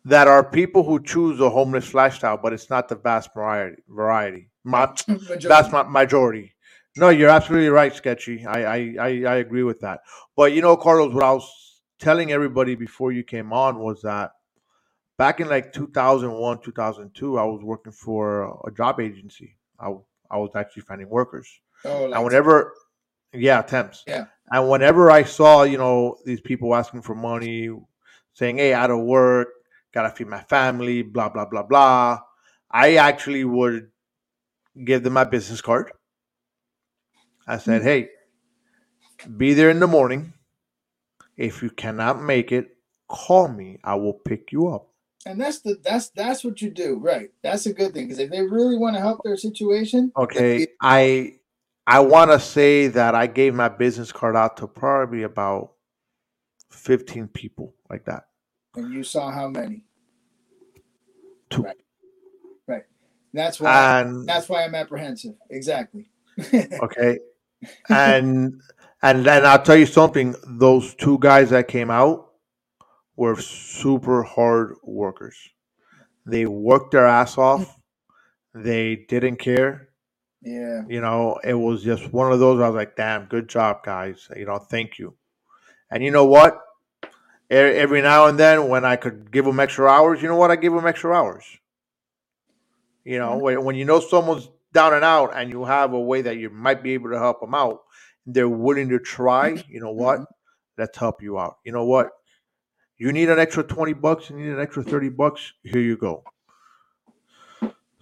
that 0.06 0.28
are 0.28 0.44
people 0.50 0.84
who 0.84 1.04
choose 1.04 1.40
a 1.42 1.50
homeless 1.50 1.94
lifestyle, 1.94 2.38
but 2.38 2.54
it's 2.54 2.70
not 2.70 2.88
the 2.88 2.96
vast 2.96 3.34
variety. 3.34 3.84
Variety, 3.90 4.50
Majority. 4.64 5.48
that's 5.48 5.72
my 5.72 5.84
majority. 5.84 6.54
No, 6.98 7.10
you're 7.10 7.30
absolutely 7.30 7.70
right, 7.70 7.94
Sketchy. 7.94 8.46
I, 8.46 8.64
I, 8.64 8.96
I, 9.00 9.08
I 9.26 9.36
agree 9.36 9.64
with 9.64 9.80
that. 9.82 10.00
But 10.36 10.54
you 10.54 10.62
know, 10.62 10.76
Carlos, 10.78 11.14
what 11.14 11.24
I 11.24 11.32
was 11.34 11.68
telling 12.00 12.32
everybody 12.32 12.76
before 12.76 13.12
you 13.12 13.24
came 13.24 13.54
on 13.54 13.80
was 13.80 14.02
that 14.02 14.32
back 15.18 15.40
in 15.40 15.50
like 15.50 15.74
2001, 15.74 16.62
2002, 16.62 17.38
I 17.38 17.44
was 17.44 17.62
working 17.62 17.92
for 17.92 18.60
a 18.66 18.72
job 18.72 19.00
agency. 19.00 19.58
I, 19.80 19.94
I 20.32 20.38
was 20.38 20.52
actually 20.56 20.84
finding 20.84 21.10
workers. 21.10 21.48
Oh, 21.86 22.06
like 22.06 22.16
And 22.16 22.24
whenever, 22.24 22.74
yeah, 23.34 23.62
temps. 23.62 24.04
Yeah. 24.08 24.26
And 24.52 24.70
whenever 24.70 25.12
I 25.12 25.24
saw, 25.24 25.64
you 25.64 25.78
know, 25.78 26.18
these 26.26 26.42
people 26.42 26.74
asking 26.74 27.04
for 27.04 27.14
money, 27.14 27.70
saying, 28.34 28.58
"Hey, 28.58 28.74
out 28.74 28.90
of 28.90 29.00
work, 29.02 29.50
gotta 29.94 30.10
feed 30.10 30.28
my 30.28 30.42
family," 30.42 31.04
blah 31.04 31.30
blah 31.30 31.46
blah 31.46 31.64
blah, 31.64 32.20
I 32.72 32.96
actually 32.96 33.44
would 33.44 33.92
give 34.84 35.04
them 35.04 35.14
my 35.14 35.26
business 35.26 35.62
card. 35.62 35.92
I 37.48 37.58
said, 37.58 37.82
Hmm. 37.82 37.88
"Hey, 37.88 38.10
be 39.38 39.54
there 39.54 39.70
in 39.70 39.80
the 39.80 39.88
morning. 39.88 40.34
If 41.39 41.63
you 41.63 41.69
cannot 41.69 42.21
make 42.21 42.52
it, 42.52 42.75
call 43.08 43.47
me. 43.47 43.80
I 43.84 43.95
will 43.95 44.13
pick 44.13 44.52
you 44.52 44.67
up." 44.67 44.89
and 45.25 45.39
that's 45.39 45.60
the 45.60 45.78
that's 45.84 46.10
that's 46.10 46.43
what 46.43 46.62
you 46.62 46.69
do, 46.69 46.97
right? 46.97 47.30
That's 47.43 47.65
a 47.65 47.73
good 47.73 47.93
thing 47.93 48.06
because 48.06 48.19
if 48.19 48.30
they 48.30 48.41
really 48.41 48.78
want 48.78 48.95
to 48.95 49.02
help 49.02 49.21
their 49.23 49.38
situation, 49.38 50.12
Okay, 50.15 50.67
I 50.82 51.39
I 51.88 51.99
want 51.99 52.32
to 52.32 52.39
say 52.39 52.88
that 52.88 53.15
I 53.15 53.28
gave 53.28 53.54
my 53.54 53.69
business 53.69 54.12
card 54.12 54.36
out 54.36 54.58
to 54.58 54.67
probably 54.67 55.23
about 55.23 55.73
fifteen 56.69 57.28
people 57.28 57.75
like 57.89 58.06
that. 58.06 58.28
and 58.75 58.93
you 58.93 59.04
saw 59.04 59.32
how 59.32 59.49
many. 59.49 59.84
Two. 61.49 61.63
Right. 61.63 61.78
Right. 62.67 62.84
That's 63.34 63.60
why. 63.60 64.02
And 64.02 64.28
that's 64.28 64.47
why 64.47 64.63
I'm 64.63 64.75
apprehensive. 64.75 65.36
Exactly. 65.49 66.10
okay, 66.54 67.19
and 67.89 68.62
and 69.02 69.26
then 69.26 69.46
I'll 69.46 69.62
tell 69.62 69.76
you 69.78 69.86
something. 69.86 70.36
Those 70.48 70.94
two 70.96 71.18
guys 71.20 71.50
that 71.52 71.68
came 71.68 71.90
out 71.90 72.28
were 73.16 73.36
super 73.40 74.24
hard 74.24 74.76
workers. 74.84 75.38
They 76.26 76.46
worked 76.46 76.92
their 76.92 77.08
ass 77.08 77.38
off. 77.38 77.76
They 78.54 79.06
didn't 79.08 79.38
care. 79.38 79.90
yeah. 80.42 80.82
You 80.88 81.02
know, 81.02 81.40
it 81.44 81.54
was 81.54 81.84
just 81.84 82.12
one 82.14 82.32
of 82.32 82.40
those. 82.40 82.62
I 82.62 82.68
was 82.68 82.76
like, 82.76 82.96
"Damn, 82.96 83.26
good 83.26 83.48
job, 83.50 83.84
guys." 83.84 84.30
You 84.36 84.46
know, 84.46 84.58
thank 84.58 84.98
you. 85.00 85.16
And 85.92 86.04
you 86.04 86.12
know 86.12 86.26
what? 86.26 86.60
Every 87.50 88.02
now 88.02 88.28
and 88.28 88.38
then, 88.40 88.68
when 88.70 88.86
I 88.86 88.96
could 88.96 89.32
give 89.32 89.44
them 89.46 89.60
extra 89.60 89.88
hours, 89.88 90.22
you 90.22 90.28
know 90.28 90.36
what? 90.36 90.52
I 90.52 90.56
give 90.56 90.72
them 90.74 90.86
extra 90.86 91.12
hours. 91.14 91.46
You 93.04 93.18
know, 93.18 93.38
Mhm. 93.38 93.42
when, 93.42 93.64
when 93.64 93.76
you 93.76 93.86
know 93.86 94.00
someone's 94.00 94.50
down 94.72 94.94
and 94.94 95.04
out, 95.04 95.32
and 95.36 95.50
you 95.50 95.66
have 95.66 95.94
a 95.94 96.00
way 96.00 96.22
that 96.22 96.38
you 96.38 96.50
might 96.52 96.84
be 96.84 96.94
able 96.94 97.10
to 97.10 97.18
help 97.18 97.42
them 97.42 97.56
out, 97.56 97.82
they're 98.25 98.49
willing 98.49 98.89
to 98.89 98.99
try. 98.99 99.63
You 99.67 99.79
know 99.82 99.91
what? 99.91 100.19
Mhm. 100.19 100.25
Let's 100.77 100.97
help 100.97 101.21
you 101.21 101.38
out. 101.39 101.58
You 101.65 101.71
know 101.71 101.86
what? 101.86 102.10
You 102.97 103.12
need 103.12 103.29
an 103.29 103.39
extra 103.39 103.63
twenty 103.63 103.93
bucks. 103.93 104.29
You 104.29 104.38
need 104.38 104.49
an 104.49 104.60
extra 104.60 104.84
thirty 104.84 105.10
bucks. 105.10 105.53
Here 105.63 105.82
you 105.82 105.97
go. 105.97 106.23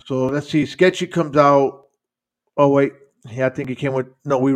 So 0.06 0.28
let's 0.28 0.50
see. 0.50 0.66
Sketchy 0.66 1.08
comes 1.08 1.36
out. 1.38 1.86
Oh 2.56 2.70
wait, 2.70 2.94
yeah, 3.30 3.48
I 3.48 3.50
think 3.50 3.70
he 3.70 3.76
came 3.76 3.94
with 3.94 4.08
no. 4.26 4.38
We 4.40 4.54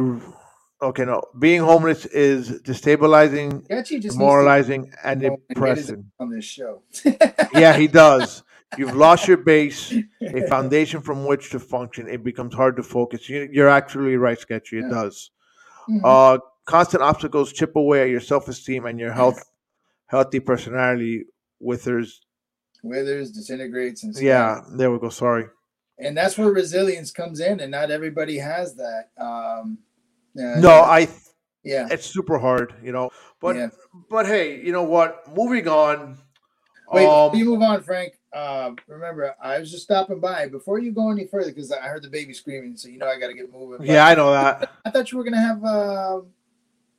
okay. 0.81 1.05
No, 1.05 1.21
being 1.37 1.61
homeless 1.61 2.05
is 2.05 2.61
destabilizing, 2.61 3.67
demoralizing, 4.01 4.91
and 5.03 5.21
go 5.21 5.27
and 5.27 5.37
get 5.37 5.77
his 5.77 5.87
depressing. 5.87 6.11
on 6.19 6.29
this 6.29 6.45
show. 6.45 6.81
Yeah, 7.53 7.75
he 7.75 7.87
does. 7.87 8.43
You've 8.77 8.95
lost 8.95 9.27
your 9.27 9.37
base, 9.37 9.93
a 10.21 10.47
foundation 10.47 11.01
from 11.01 11.25
which 11.25 11.49
to 11.51 11.59
function. 11.59 12.07
It 12.07 12.23
becomes 12.23 12.55
hard 12.55 12.77
to 12.77 12.83
focus. 12.83 13.27
You, 13.29 13.49
you're 13.51 13.67
actually 13.67 14.15
right, 14.15 14.39
Sketchy. 14.39 14.77
It 14.79 14.83
Yeah. 14.83 14.89
does. 15.03 15.31
Mhm. 15.91 16.01
Uh, 16.03 16.39
constant 16.65 17.03
obstacles 17.03 17.51
chip 17.51 17.75
away 17.75 18.03
at 18.03 18.09
your 18.09 18.19
self-esteem 18.21 18.85
and 18.85 18.99
your 18.99 19.11
health 19.11 19.43
healthy 20.07 20.39
personality 20.39 21.25
withers. 21.59 22.21
Withers, 22.83 23.31
disintegrates, 23.31 24.03
and 24.03 24.13
stuff. 24.15 24.23
Yeah, 24.23 24.61
there 24.77 24.91
we 24.91 24.99
go. 24.99 25.09
Sorry. 25.09 25.45
and 25.99 26.17
that's 26.17 26.35
where 26.35 26.49
resilience 26.51 27.11
comes 27.11 27.39
in, 27.39 27.59
and 27.59 27.69
not 27.69 27.91
everybody 27.91 28.37
has 28.39 28.75
that. 28.75 29.09
Um, 29.19 29.77
uh, 30.35 30.59
No, 30.59 30.71
I. 30.81 31.07
yeah, 31.63 31.87
It's 31.91 32.07
super 32.07 32.39
hard, 32.39 32.73
you 32.83 32.91
know. 32.91 33.11
But 33.39 33.55
yeah. 33.55 33.69
but 34.09 34.25
hey, 34.25 34.61
you 34.65 34.71
know 34.71 34.83
what? 34.83 35.27
Moving 35.35 35.67
on. 35.67 36.17
Wait, 36.91 37.05
um, 37.05 37.35
you 37.35 37.45
move 37.45 37.61
on, 37.61 37.83
Frank. 37.83 38.13
Uh, 38.33 38.71
remember, 38.87 39.35
I 39.41 39.59
was 39.59 39.71
just 39.71 39.83
stopping 39.83 40.19
by 40.19 40.47
before 40.47 40.79
you 40.79 40.91
go 40.91 41.11
any 41.11 41.27
further 41.27 41.49
because 41.51 41.71
I 41.71 41.87
heard 41.87 42.03
the 42.03 42.09
baby 42.09 42.33
screaming, 42.33 42.77
so 42.77 42.87
you 42.87 42.97
know 42.97 43.07
I 43.07 43.19
got 43.19 43.27
to 43.27 43.33
get 43.33 43.51
moving. 43.51 43.79
But 43.79 43.87
yeah, 43.87 44.05
I 44.05 44.15
know 44.15 44.31
that. 44.31 44.71
I 44.85 44.89
thought 44.89 45.11
you 45.11 45.17
were 45.17 45.23
gonna 45.23 45.41
have 45.41 45.63
uh, 45.63 46.21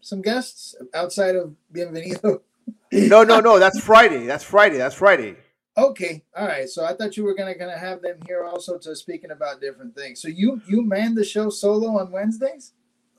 some 0.00 0.20
guests 0.20 0.74
outside 0.94 1.36
of 1.36 1.54
Bienvenido. 1.72 2.40
No, 2.92 3.24
no, 3.24 3.40
no. 3.40 3.58
That's 3.58 3.80
Friday. 3.80 4.26
That's 4.26 4.44
Friday. 4.44 4.76
That's 4.76 4.94
Friday. 4.94 5.36
Okay, 5.76 6.22
all 6.36 6.46
right. 6.46 6.68
So 6.68 6.84
I 6.84 6.92
thought 6.92 7.16
you 7.16 7.24
were 7.24 7.34
gonna 7.34 7.54
gonna 7.54 7.78
have 7.78 8.02
them 8.02 8.18
here 8.26 8.44
also 8.44 8.78
to 8.78 8.94
speaking 8.94 9.30
about 9.30 9.60
different 9.60 9.96
things. 9.96 10.20
So 10.20 10.28
you 10.28 10.60
you 10.68 10.82
man 10.82 11.14
the 11.14 11.24
show 11.24 11.48
solo 11.48 11.98
on 11.98 12.12
Wednesdays? 12.12 12.72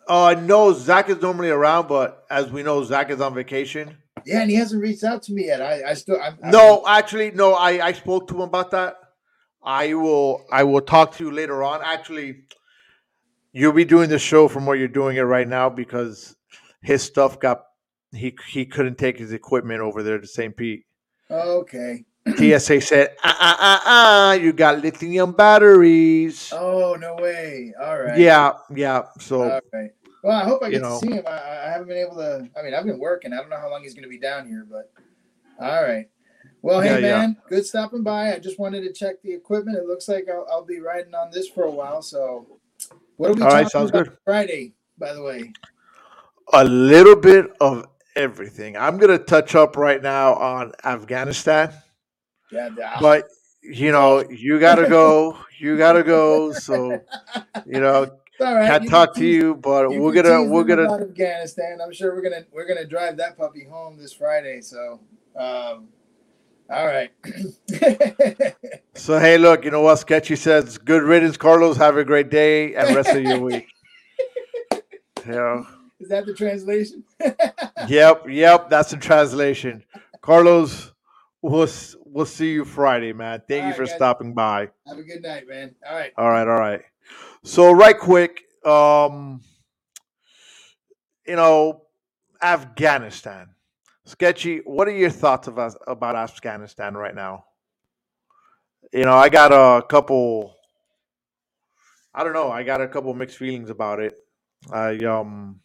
Uh, 0.07 0.35
no, 0.39 0.73
Zach 0.73 1.09
is 1.09 1.21
normally 1.21 1.49
around, 1.49 1.87
but 1.87 2.25
as 2.29 2.51
we 2.51 2.61
know, 2.61 2.83
Zach 2.83 3.09
is 3.09 3.21
on 3.21 3.33
vacation. 3.33 3.97
Yeah, 4.25 4.41
and 4.41 4.49
he 4.49 4.55
hasn't 4.55 4.81
reached 4.81 5.03
out 5.03 5.23
to 5.23 5.33
me 5.33 5.45
yet. 5.45 5.61
I 5.61 5.91
I 5.91 5.93
still 5.93 6.17
I'm, 6.21 6.37
I'm- 6.43 6.51
No, 6.51 6.83
actually, 6.87 7.31
no. 7.31 7.53
I 7.53 7.87
I 7.87 7.91
spoke 7.93 8.27
to 8.29 8.35
him 8.35 8.41
about 8.41 8.71
that. 8.71 8.95
I 9.63 9.93
will 9.93 10.45
I 10.51 10.63
will 10.63 10.81
talk 10.81 11.15
to 11.15 11.23
you 11.23 11.31
later 11.31 11.63
on. 11.63 11.81
Actually, 11.83 12.43
you'll 13.51 13.73
be 13.73 13.85
doing 13.85 14.09
the 14.09 14.19
show 14.19 14.47
from 14.47 14.65
where 14.65 14.75
you're 14.75 14.87
doing 14.87 15.17
it 15.17 15.21
right 15.21 15.47
now 15.47 15.69
because 15.69 16.35
his 16.81 17.01
stuff 17.03 17.39
got 17.39 17.63
he 18.11 18.35
he 18.49 18.65
couldn't 18.65 18.97
take 18.97 19.17
his 19.17 19.31
equipment 19.31 19.81
over 19.81 20.03
there 20.03 20.19
to 20.19 20.27
St. 20.27 20.55
Pete. 20.55 20.85
okay. 21.31 22.05
TSA 22.37 22.79
said, 22.79 23.17
uh, 23.21 23.33
uh, 23.37 23.55
uh, 23.59 23.89
uh, 23.89 24.33
you 24.41 24.53
got 24.53 24.79
lithium 24.81 25.33
batteries. 25.33 26.53
Oh 26.55 26.95
no 26.97 27.15
way! 27.15 27.73
All 27.77 27.99
right. 27.99 28.17
Yeah, 28.17 28.53
yeah. 28.73 29.03
So 29.19 29.41
All 29.43 29.59
right. 29.73 29.91
Well, 30.23 30.35
I 30.39 30.45
hope 30.45 30.63
I 30.63 30.71
get 30.71 30.81
know. 30.81 30.99
to 30.99 31.05
see 31.05 31.11
him. 31.11 31.25
I, 31.27 31.31
I 31.67 31.69
haven't 31.69 31.87
been 31.89 31.97
able 31.97 32.15
to. 32.15 32.49
I 32.57 32.63
mean, 32.63 32.73
I've 32.73 32.85
been 32.85 32.97
working. 32.99 33.33
I 33.33 33.37
don't 33.37 33.49
know 33.49 33.57
how 33.59 33.69
long 33.69 33.83
he's 33.83 33.93
going 33.93 34.03
to 34.03 34.09
be 34.09 34.17
down 34.17 34.47
here, 34.47 34.65
but 34.69 34.91
all 35.59 35.83
right. 35.83 36.07
Well, 36.61 36.79
hey 36.79 37.01
Yeah, 37.01 37.07
yeah. 37.07 37.17
man, 37.17 37.37
good 37.49 37.65
stopping 37.65 38.03
by. 38.03 38.33
I 38.33 38.39
just 38.39 38.57
wanted 38.57 38.81
to 38.81 38.93
check 38.93 39.21
the 39.21 39.33
equipment. 39.33 39.77
It 39.77 39.85
looks 39.85 40.07
like 40.07 40.27
I'll, 40.29 40.47
I'll 40.49 40.63
be 40.65 40.79
riding 40.79 41.13
on 41.13 41.29
this 41.29 41.47
for 41.49 41.63
a 41.65 41.71
while. 41.71 42.01
So, 42.01 42.47
what 43.17 43.31
are 43.31 43.33
we 43.33 43.41
All 43.41 43.49
right, 43.49 43.63
talking 43.63 43.69
sounds 43.69 43.89
about 43.89 44.05
good. 44.05 44.17
Friday? 44.23 44.73
By 44.97 45.13
the 45.13 45.21
way, 45.21 45.51
a 46.53 46.63
little 46.63 47.15
bit 47.17 47.51
of 47.59 47.85
everything. 48.15 48.77
I'm 48.77 48.97
gonna 48.97 49.17
touch 49.17 49.55
up 49.55 49.75
right 49.75 50.01
now 50.01 50.35
on 50.35 50.71
Afghanistan. 50.85 51.73
yeah, 52.51 52.69
but 53.01 53.25
you 53.61 53.91
know 53.91 54.23
you 54.29 54.59
gotta 54.59 54.87
go 54.87 55.37
you 55.59 55.77
gotta 55.77 56.03
go 56.03 56.51
so 56.53 57.01
you 57.65 57.79
know 57.81 58.09
all 58.41 58.55
right. 58.55 58.67
can't 58.67 58.83
You 58.83 58.89
talk 58.89 59.13
can 59.13 59.21
to 59.21 59.27
you 59.27 59.55
but 59.55 59.91
you 59.91 60.01
we're 60.01 60.13
gonna 60.13 60.43
we're 60.43 60.63
gonna 60.63 60.93
Afghanistan. 60.93 61.79
I'm 61.81 61.93
sure 61.93 62.15
we're 62.15 62.21
gonna 62.21 62.45
we're 62.51 62.67
gonna 62.67 62.85
drive 62.85 63.17
that 63.17 63.37
puppy 63.37 63.63
home 63.65 63.97
this 63.97 64.13
Friday. 64.13 64.61
So, 64.61 64.99
um, 65.35 65.89
all 66.69 66.85
right. 66.87 67.11
so 68.95 69.19
hey 69.19 69.37
look 69.37 69.65
you 69.65 69.71
know 69.71 69.81
what 69.81 69.97
sketchy 69.97 70.35
says 70.35 70.77
good 70.77 71.03
riddance 71.03 71.37
carlos 71.37 71.77
have 71.77 71.97
a 71.97 72.03
great 72.03 72.29
day 72.29 72.73
and 72.75 72.95
rest 72.95 73.09
of 73.09 73.21
your 73.23 73.39
week 73.39 73.65
yeah 75.27 75.63
Is 75.99 76.09
that 76.09 76.25
the 76.25 76.33
translation? 76.33 77.03
yep 77.87 78.23
yep 78.29 78.69
that's 78.69 78.91
the 78.91 78.97
translation 78.97 79.83
carlos 80.21 80.93
we'll 81.41 81.67
we'll 82.05 82.25
see 82.25 82.51
you 82.53 82.65
friday 82.65 83.13
man 83.13 83.41
thank 83.47 83.61
All 83.61 83.67
you 83.67 83.71
right, 83.71 83.77
for 83.77 83.85
guys. 83.85 83.95
stopping 83.95 84.33
by 84.33 84.69
Have 84.87 84.97
a 84.97 85.03
good 85.03 85.21
night, 85.21 85.47
man. 85.47 85.75
All 85.87 85.95
right. 85.95 86.13
All 86.17 86.29
right, 86.29 86.47
all 86.47 86.59
right. 86.59 86.81
So 87.45 87.73
right 87.73 87.97
quick, 87.99 88.43
um, 88.65 89.41
you 91.27 91.35
know, 91.35 91.81
Afghanistan. 92.41 93.49
Sketchy, 94.05 94.59
what 94.59 94.87
are 94.87 94.91
your 94.91 95.09
thoughts 95.09 95.47
of 95.49 95.57
about 95.87 96.15
Afghanistan 96.15 96.93
right 96.93 97.13
now? 97.13 97.45
You 98.93 99.03
know, 99.03 99.13
I 99.13 99.27
got 99.27 99.51
a 99.51 99.85
couple 99.85 100.55
I 102.15 102.23
don't 102.23 102.33
know, 102.33 102.49
I 102.51 102.63
got 102.63 102.79
a 102.79 102.87
couple 102.87 103.13
mixed 103.13 103.37
feelings 103.37 103.69
about 103.69 103.99
it. 103.99 104.13
I 104.71 104.97
um 104.99 105.59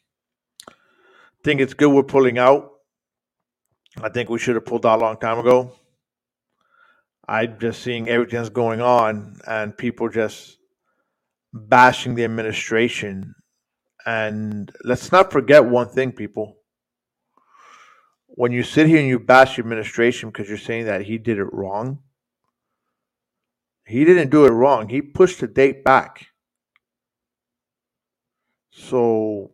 think 1.45 1.61
it's 1.61 1.75
good 1.75 1.93
we're 1.93 2.03
pulling 2.03 2.39
out. 2.39 2.73
I 4.03 4.09
think 4.09 4.31
we 4.31 4.39
should 4.41 4.57
have 4.57 4.67
pulled 4.67 4.85
out 4.85 4.99
a 4.99 5.03
long 5.03 5.17
time 5.19 5.39
ago. 5.39 5.73
I'm 7.29 7.59
just 7.61 7.83
seeing 7.83 8.09
everything 8.09 8.39
that's 8.39 8.49
going 8.49 8.81
on 8.81 9.37
and 9.47 9.77
people 9.77 10.09
just 10.09 10.58
bashing 11.53 12.15
the 12.15 12.25
administration. 12.25 13.35
And 14.07 14.73
let's 14.85 15.13
not 15.13 15.33
forget 15.33 15.65
one 15.65 15.89
thing, 15.89 16.13
people. 16.13 16.57
When 18.27 18.53
you 18.53 18.63
sit 18.63 18.87
here 18.87 18.99
and 18.99 19.09
you 19.09 19.19
bash 19.19 19.57
the 19.57 19.63
administration 19.63 20.31
because 20.31 20.49
you're 20.49 20.59
saying 20.59 20.85
that 20.85 21.03
he 21.03 21.19
did 21.19 21.39
it 21.39 21.53
wrong, 21.53 21.99
he 23.87 24.05
didn't 24.05 24.31
do 24.31 24.45
it 24.45 24.51
wrong. 24.51 24.89
He 24.89 25.03
pushed 25.03 25.41
the 25.41 25.47
date 25.47 25.83
back. 25.83 26.27
So, 28.71 29.51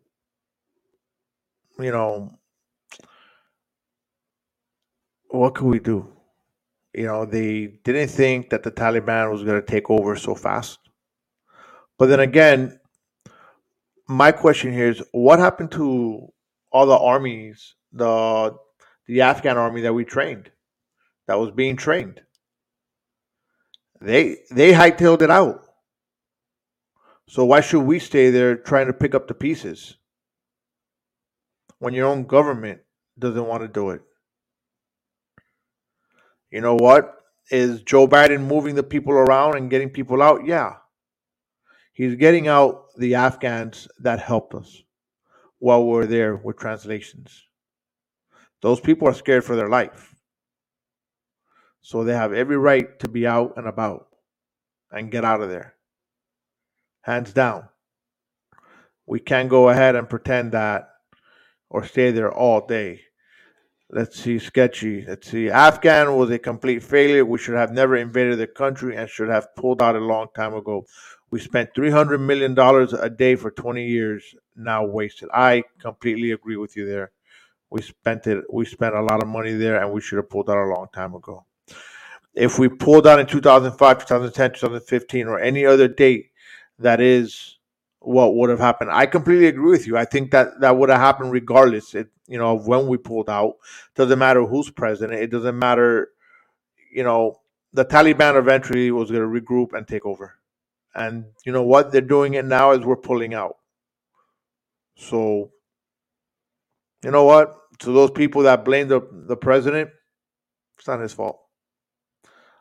you 1.79 1.91
know, 1.91 2.39
what 5.29 5.55
could 5.55 5.67
we 5.67 5.79
do? 5.79 6.13
You 6.93 7.07
know, 7.07 7.25
they 7.25 7.79
didn't 7.85 8.09
think 8.09 8.51
that 8.51 8.63
the 8.63 8.71
Taliban 8.71 9.31
was 9.31 9.43
going 9.43 9.61
to 9.61 9.67
take 9.67 9.91
over 9.91 10.15
so 10.15 10.35
fast. 10.35 10.79
But 11.99 12.07
then 12.07 12.21
again, 12.21 12.79
my 14.09 14.33
question 14.33 14.73
here 14.73 14.89
is 14.89 15.03
what 15.13 15.39
happened 15.39 15.73
to 15.73 16.29
all 16.73 16.87
the 16.87 16.99
armies, 16.99 17.75
the 17.93 18.57
the 19.07 19.21
Afghan 19.21 19.59
army 19.59 19.83
that 19.83 19.93
we 19.93 20.05
trained, 20.05 20.51
that 21.27 21.39
was 21.39 21.51
being 21.51 21.77
trained? 21.77 22.21
They 24.01 24.39
they 24.51 24.73
hightailed 24.73 25.23
it 25.23 25.31
out. 25.31 25.63
So 27.29 27.45
why 27.45 27.61
should 27.61 27.83
we 27.83 27.99
stay 27.99 28.31
there 28.31 28.57
trying 28.57 28.87
to 28.89 28.93
pick 28.93 29.15
up 29.15 29.29
the 29.29 29.35
pieces 29.35 29.97
when 31.79 31.95
your 31.95 32.07
own 32.07 32.25
government 32.25 32.81
doesn't 33.19 33.47
want 33.47 33.63
to 33.63 33.69
do 33.69 33.91
it? 33.91 34.03
You 36.51 36.61
know 36.61 36.77
what? 36.77 37.15
Is 37.51 37.83
Joe 37.83 38.07
Biden 38.07 38.47
moving 38.47 38.75
the 38.75 38.83
people 38.83 39.13
around 39.13 39.57
and 39.57 39.71
getting 39.71 39.91
people 39.91 40.23
out? 40.23 40.47
Yeah. 40.47 40.75
He's 41.95 42.17
getting 42.17 42.49
out 42.49 42.89
the 42.97 43.15
Afghans 43.15 43.89
that 44.01 44.19
helped 44.19 44.55
us 44.55 44.83
while 45.59 45.85
we're 45.85 46.07
there 46.07 46.37
with 46.37 46.59
translations. 46.59 47.45
Those 48.63 48.81
people 48.81 49.09
are 49.09 49.15
scared 49.15 49.45
for 49.45 49.57
their 49.57 49.69
life. 49.69 50.15
So 51.83 52.03
they 52.03 52.15
have 52.15 52.33
every 52.33 52.57
right 52.57 52.99
to 52.99 53.09
be 53.09 53.27
out 53.27 53.55
and 53.57 53.69
about 53.69 54.09
and 54.91 55.11
get 55.11 55.25
out 55.25 55.41
of 55.41 55.51
there. 55.51 55.75
Hands 57.03 57.33
down. 57.33 57.69
We 59.07 59.21
can't 59.21 59.49
go 59.49 59.69
ahead 59.69 59.95
and 59.95 60.09
pretend 60.09 60.53
that 60.53 60.89
or 61.71 61.85
stay 61.85 62.11
there 62.11 62.33
all 62.33 62.67
day. 62.67 63.03
Let's 63.91 64.19
see, 64.19 64.39
sketchy. 64.39 65.05
Let's 65.07 65.31
see. 65.31 65.51
Afghan 65.51 66.17
was 66.17 66.31
a 66.31 66.39
complete 66.39 66.83
failure. 66.83 67.25
We 67.25 67.39
should 67.39 67.55
have 67.55 67.71
never 67.71 67.97
invaded 67.97 68.39
the 68.39 68.47
country 68.47 68.97
and 68.97 69.09
should 69.09 69.29
have 69.29 69.55
pulled 69.55 69.83
out 69.83 69.95
a 69.95 70.01
long 70.01 70.29
time 70.35 70.55
ago. 70.55 70.87
We 71.35 71.41
spent 71.41 71.75
$300 71.75 72.21
million 72.21 72.57
a 72.57 73.11
day 73.11 73.35
for 73.35 73.51
20 73.51 73.85
years, 73.85 74.37
now 74.55 74.87
wasted. 74.87 75.31
I 75.35 75.65
completely 75.81 76.31
agree 76.31 76.57
with 76.57 76.77
you 76.77 76.87
there. 76.87 77.11
We 77.71 77.83
spent 77.83 78.29
it, 78.29 78.45
we 78.53 78.65
spent 78.65 78.95
a 78.95 79.03
lot 79.03 79.21
of 79.21 79.29
money 79.29 79.55
there 79.55 79.83
and 79.83 79.93
we 79.93 80.01
should 80.01 80.19
have 80.19 80.31
pulled 80.31 80.49
out 80.49 80.59
a 80.59 80.73
long 80.73 80.87
time 80.95 81.13
ago. 81.13 81.45
If 82.35 82.61
we 82.61 82.69
pulled 82.69 83.09
out 83.09 83.19
in 83.19 83.27
2005, 83.27 83.99
2010, 84.07 84.51
2015, 84.51 85.27
or 85.27 85.41
any 85.41 85.67
other 85.67 85.89
date, 85.89 86.31
that 86.79 87.01
is 87.01 87.59
what 87.99 88.37
would 88.37 88.51
have 88.51 88.61
happened. 88.61 88.93
I 88.93 89.07
completely 89.07 89.49
agree 89.49 89.73
with 89.73 89.89
you. 89.89 89.97
I 89.97 90.05
think 90.05 90.31
that 90.31 90.61
that 90.61 90.77
would 90.77 90.89
have 90.89 91.01
happened 91.01 91.33
regardless, 91.33 91.97
it, 91.97 92.11
you 92.29 92.39
know, 92.39 92.55
of 92.57 92.69
when 92.69 92.87
we 92.87 92.97
pulled 92.97 93.29
out. 93.29 93.55
Doesn't 93.97 94.21
matter 94.21 94.47
who's 94.47 94.71
president. 94.71 95.21
It 95.21 95.33
doesn't 95.33 95.59
matter, 95.59 96.11
you 96.93 97.03
know, 97.03 97.41
the 97.73 97.85
Taliban 97.85 98.39
eventually 98.39 98.93
was 98.93 99.11
going 99.11 99.23
to 99.23 99.41
regroup 99.41 99.73
and 99.73 99.89
take 99.89 100.07
over. 100.07 100.35
And 100.95 101.25
you 101.45 101.53
know 101.53 101.63
what? 101.63 101.91
They're 101.91 102.01
doing 102.01 102.35
it 102.35 102.45
now 102.45 102.71
as 102.71 102.81
we're 102.81 102.97
pulling 102.97 103.35
out. 103.35 103.57
So, 104.97 105.51
you 107.03 107.11
know 107.11 107.25
what? 107.25 107.57
To 107.81 107.93
those 107.93 108.13
people 108.13 108.43
that 108.43 108.65
blame 108.65 108.89
the, 108.89 109.01
the 109.13 109.37
president, 109.37 109.91
it's 110.79 110.87
not 110.87 111.01
his 111.01 111.13
fault. 111.13 111.41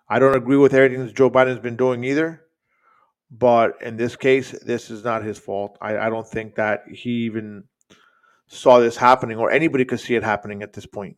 I 0.10 0.20
don't 0.20 0.36
agree 0.36 0.58
with 0.58 0.74
everything 0.74 1.06
that 1.06 1.16
Joe 1.16 1.30
Biden's 1.30 1.60
been 1.60 1.76
doing 1.76 2.04
either. 2.04 2.42
But 3.30 3.82
in 3.82 3.98
this 3.98 4.16
case, 4.16 4.52
this 4.52 4.92
is 4.92 5.04
not 5.04 5.24
his 5.24 5.40
fault. 5.40 5.78
I, 5.82 5.98
I 5.98 6.10
don't 6.10 6.28
think 6.28 6.56
that 6.56 6.84
he 6.88 7.26
even 7.26 7.64
saw 8.48 8.80
this 8.80 8.98
happening 8.98 9.38
or 9.38 9.50
anybody 9.50 9.86
could 9.86 10.00
see 10.00 10.16
it 10.16 10.24
happening 10.24 10.62
at 10.62 10.74
this 10.74 10.86
point. 10.86 11.18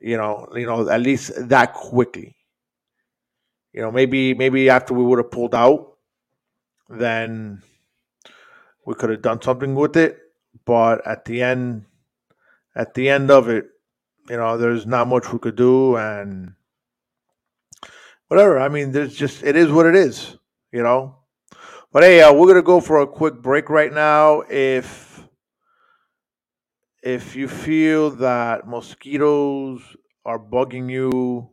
You 0.00 0.16
know, 0.16 0.48
you 0.54 0.66
know, 0.66 0.88
at 0.88 1.00
least 1.00 1.32
that 1.48 1.74
quickly. 1.74 2.34
You 3.72 3.82
know, 3.82 3.90
maybe 3.90 4.34
maybe 4.34 4.68
after 4.68 4.94
we 4.94 5.02
would 5.02 5.18
have 5.18 5.30
pulled 5.30 5.54
out, 5.54 5.96
then 6.88 7.62
we 8.84 8.94
could 8.94 9.10
have 9.10 9.22
done 9.22 9.40
something 9.40 9.74
with 9.74 9.96
it. 9.96 10.18
But 10.64 11.06
at 11.06 11.24
the 11.24 11.42
end, 11.42 11.86
at 12.74 12.94
the 12.94 13.08
end 13.08 13.30
of 13.30 13.48
it, 13.48 13.66
you 14.28 14.36
know, 14.36 14.58
there's 14.58 14.86
not 14.86 15.08
much 15.08 15.32
we 15.32 15.38
could 15.38 15.56
do, 15.56 15.96
and 15.96 16.54
whatever. 18.28 18.60
I 18.60 18.68
mean, 18.68 18.92
there's 18.92 19.14
just 19.14 19.42
it 19.42 19.56
is 19.56 19.70
what 19.70 19.86
it 19.86 19.96
is, 19.96 20.36
you 20.70 20.82
know. 20.82 21.16
But 21.92 22.02
hey, 22.02 22.22
uh, 22.22 22.32
we're 22.32 22.48
gonna 22.48 22.62
go 22.62 22.80
for 22.80 23.00
a 23.00 23.06
quick 23.06 23.42
break 23.42 23.70
right 23.70 23.92
now. 23.92 24.42
If 24.50 25.26
if 27.02 27.34
you 27.34 27.48
feel 27.48 28.10
that 28.10 28.66
mosquitoes 28.66 29.80
are 30.24 30.38
bugging 30.38 30.90
you, 30.90 31.51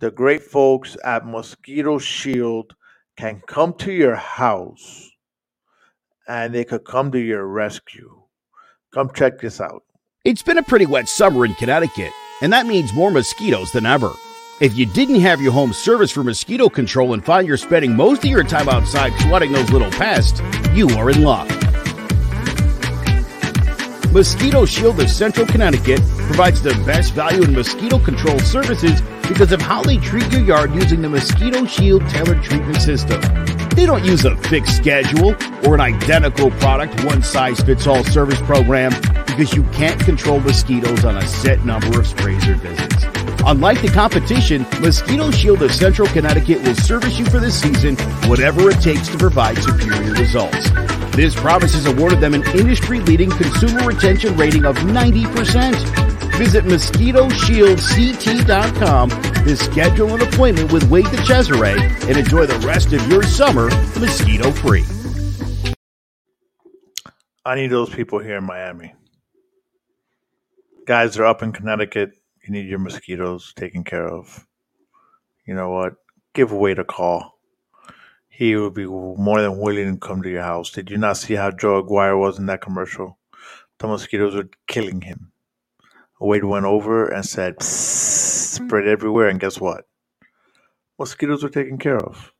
the 0.00 0.10
great 0.10 0.42
folks 0.42 0.96
at 1.04 1.26
Mosquito 1.26 1.98
Shield 1.98 2.74
can 3.16 3.42
come 3.46 3.74
to 3.74 3.92
your 3.92 4.14
house 4.14 5.10
and 6.28 6.54
they 6.54 6.64
could 6.64 6.84
come 6.84 7.10
to 7.12 7.18
your 7.18 7.46
rescue. 7.46 8.22
Come 8.92 9.10
check 9.12 9.40
this 9.40 9.60
out. 9.60 9.82
It's 10.24 10.42
been 10.42 10.58
a 10.58 10.62
pretty 10.62 10.86
wet 10.86 11.08
summer 11.08 11.44
in 11.44 11.54
Connecticut, 11.54 12.12
and 12.42 12.52
that 12.52 12.66
means 12.66 12.92
more 12.92 13.10
mosquitoes 13.10 13.72
than 13.72 13.86
ever. 13.86 14.12
If 14.60 14.76
you 14.76 14.86
didn't 14.86 15.20
have 15.20 15.40
your 15.40 15.52
home 15.52 15.72
service 15.72 16.10
for 16.10 16.24
mosquito 16.24 16.68
control 16.68 17.14
and 17.14 17.24
find 17.24 17.46
you're 17.46 17.56
spending 17.56 17.94
most 17.94 18.24
of 18.24 18.30
your 18.30 18.44
time 18.44 18.68
outside 18.68 19.18
swatting 19.20 19.52
those 19.52 19.70
little 19.70 19.90
pests, 19.90 20.40
you 20.74 20.88
are 20.90 21.10
in 21.10 21.22
luck. 21.22 21.67
Mosquito 24.12 24.64
Shield 24.64 24.98
of 25.00 25.10
Central 25.10 25.46
Connecticut 25.46 26.00
provides 26.00 26.62
the 26.62 26.70
best 26.86 27.12
value 27.12 27.42
in 27.42 27.52
mosquito 27.52 27.98
control 27.98 28.38
services 28.38 29.02
because 29.28 29.52
of 29.52 29.60
how 29.60 29.82
they 29.82 29.98
treat 29.98 30.32
your 30.32 30.40
yard 30.40 30.74
using 30.74 31.02
the 31.02 31.08
Mosquito 31.10 31.66
Shield 31.66 32.08
tailored 32.08 32.42
treatment 32.42 32.80
system. 32.80 33.20
They 33.76 33.84
don't 33.84 34.02
use 34.02 34.24
a 34.24 34.34
fixed 34.48 34.78
schedule 34.78 35.36
or 35.62 35.74
an 35.74 35.82
identical 35.82 36.50
product, 36.52 37.04
one 37.04 37.22
size 37.22 37.60
fits 37.60 37.86
all 37.86 38.02
service 38.02 38.40
program 38.40 38.92
because 39.26 39.52
you 39.52 39.62
can't 39.64 40.00
control 40.00 40.40
mosquitoes 40.40 41.04
on 41.04 41.18
a 41.18 41.26
set 41.28 41.66
number 41.66 42.00
of 42.00 42.06
sprays 42.06 42.48
or 42.48 42.54
visits. 42.54 43.04
Unlike 43.44 43.82
the 43.82 43.88
competition, 43.88 44.62
Mosquito 44.80 45.30
Shield 45.30 45.62
of 45.62 45.72
Central 45.72 46.08
Connecticut 46.08 46.62
will 46.62 46.74
service 46.74 47.18
you 47.18 47.26
for 47.26 47.40
the 47.40 47.50
season, 47.50 47.94
whatever 48.26 48.70
it 48.70 48.80
takes 48.80 49.08
to 49.08 49.18
provide 49.18 49.58
superior 49.58 50.14
results. 50.14 50.70
This 51.18 51.34
promise 51.34 51.74
has 51.74 51.86
awarded 51.86 52.20
them 52.20 52.32
an 52.32 52.44
industry 52.56 53.00
leading 53.00 53.28
consumer 53.28 53.84
retention 53.84 54.36
rating 54.36 54.64
of 54.64 54.76
90%. 54.76 56.38
Visit 56.38 56.64
MosquitoShieldCT.com 56.64 59.10
to 59.10 59.56
schedule 59.56 60.14
an 60.14 60.22
appointment 60.22 60.70
with 60.70 60.88
Wade 60.88 61.06
the 61.06 61.20
Cesare 61.24 61.76
and 62.08 62.16
enjoy 62.16 62.46
the 62.46 62.64
rest 62.64 62.92
of 62.92 63.04
your 63.08 63.24
summer 63.24 63.68
mosquito 63.98 64.52
free. 64.52 64.84
I 67.44 67.56
need 67.56 67.72
those 67.72 67.90
people 67.90 68.20
here 68.20 68.36
in 68.36 68.44
Miami. 68.44 68.94
Guys 70.86 71.16
they're 71.16 71.26
up 71.26 71.42
in 71.42 71.50
Connecticut. 71.50 72.12
You 72.46 72.52
need 72.52 72.68
your 72.68 72.78
mosquitoes 72.78 73.52
taken 73.56 73.82
care 73.82 74.06
of. 74.06 74.46
You 75.48 75.54
know 75.54 75.70
what? 75.70 75.94
Give 76.32 76.52
Wade 76.52 76.78
a 76.78 76.84
call 76.84 77.37
he 78.38 78.54
would 78.54 78.74
be 78.74 78.86
more 78.86 79.42
than 79.42 79.58
willing 79.58 79.92
to 79.92 79.98
come 79.98 80.22
to 80.22 80.30
your 80.30 80.44
house. 80.44 80.70
Did 80.70 80.92
you 80.92 80.96
not 80.96 81.16
see 81.16 81.34
how 81.34 81.50
Joe 81.50 81.78
Aguirre 81.80 82.16
was 82.16 82.38
in 82.38 82.46
that 82.46 82.60
commercial? 82.60 83.18
The 83.80 83.88
mosquitoes 83.88 84.36
were 84.36 84.48
killing 84.68 85.00
him. 85.00 85.32
Wade 86.20 86.44
went 86.44 86.64
over 86.64 87.08
and 87.08 87.26
said, 87.26 87.60
spread 87.60 88.86
everywhere, 88.86 89.26
and 89.26 89.40
guess 89.40 89.60
what? 89.60 89.88
Mosquitoes 91.00 91.42
were 91.42 91.48
taken 91.48 91.78
care 91.78 91.98
of. 91.98 92.32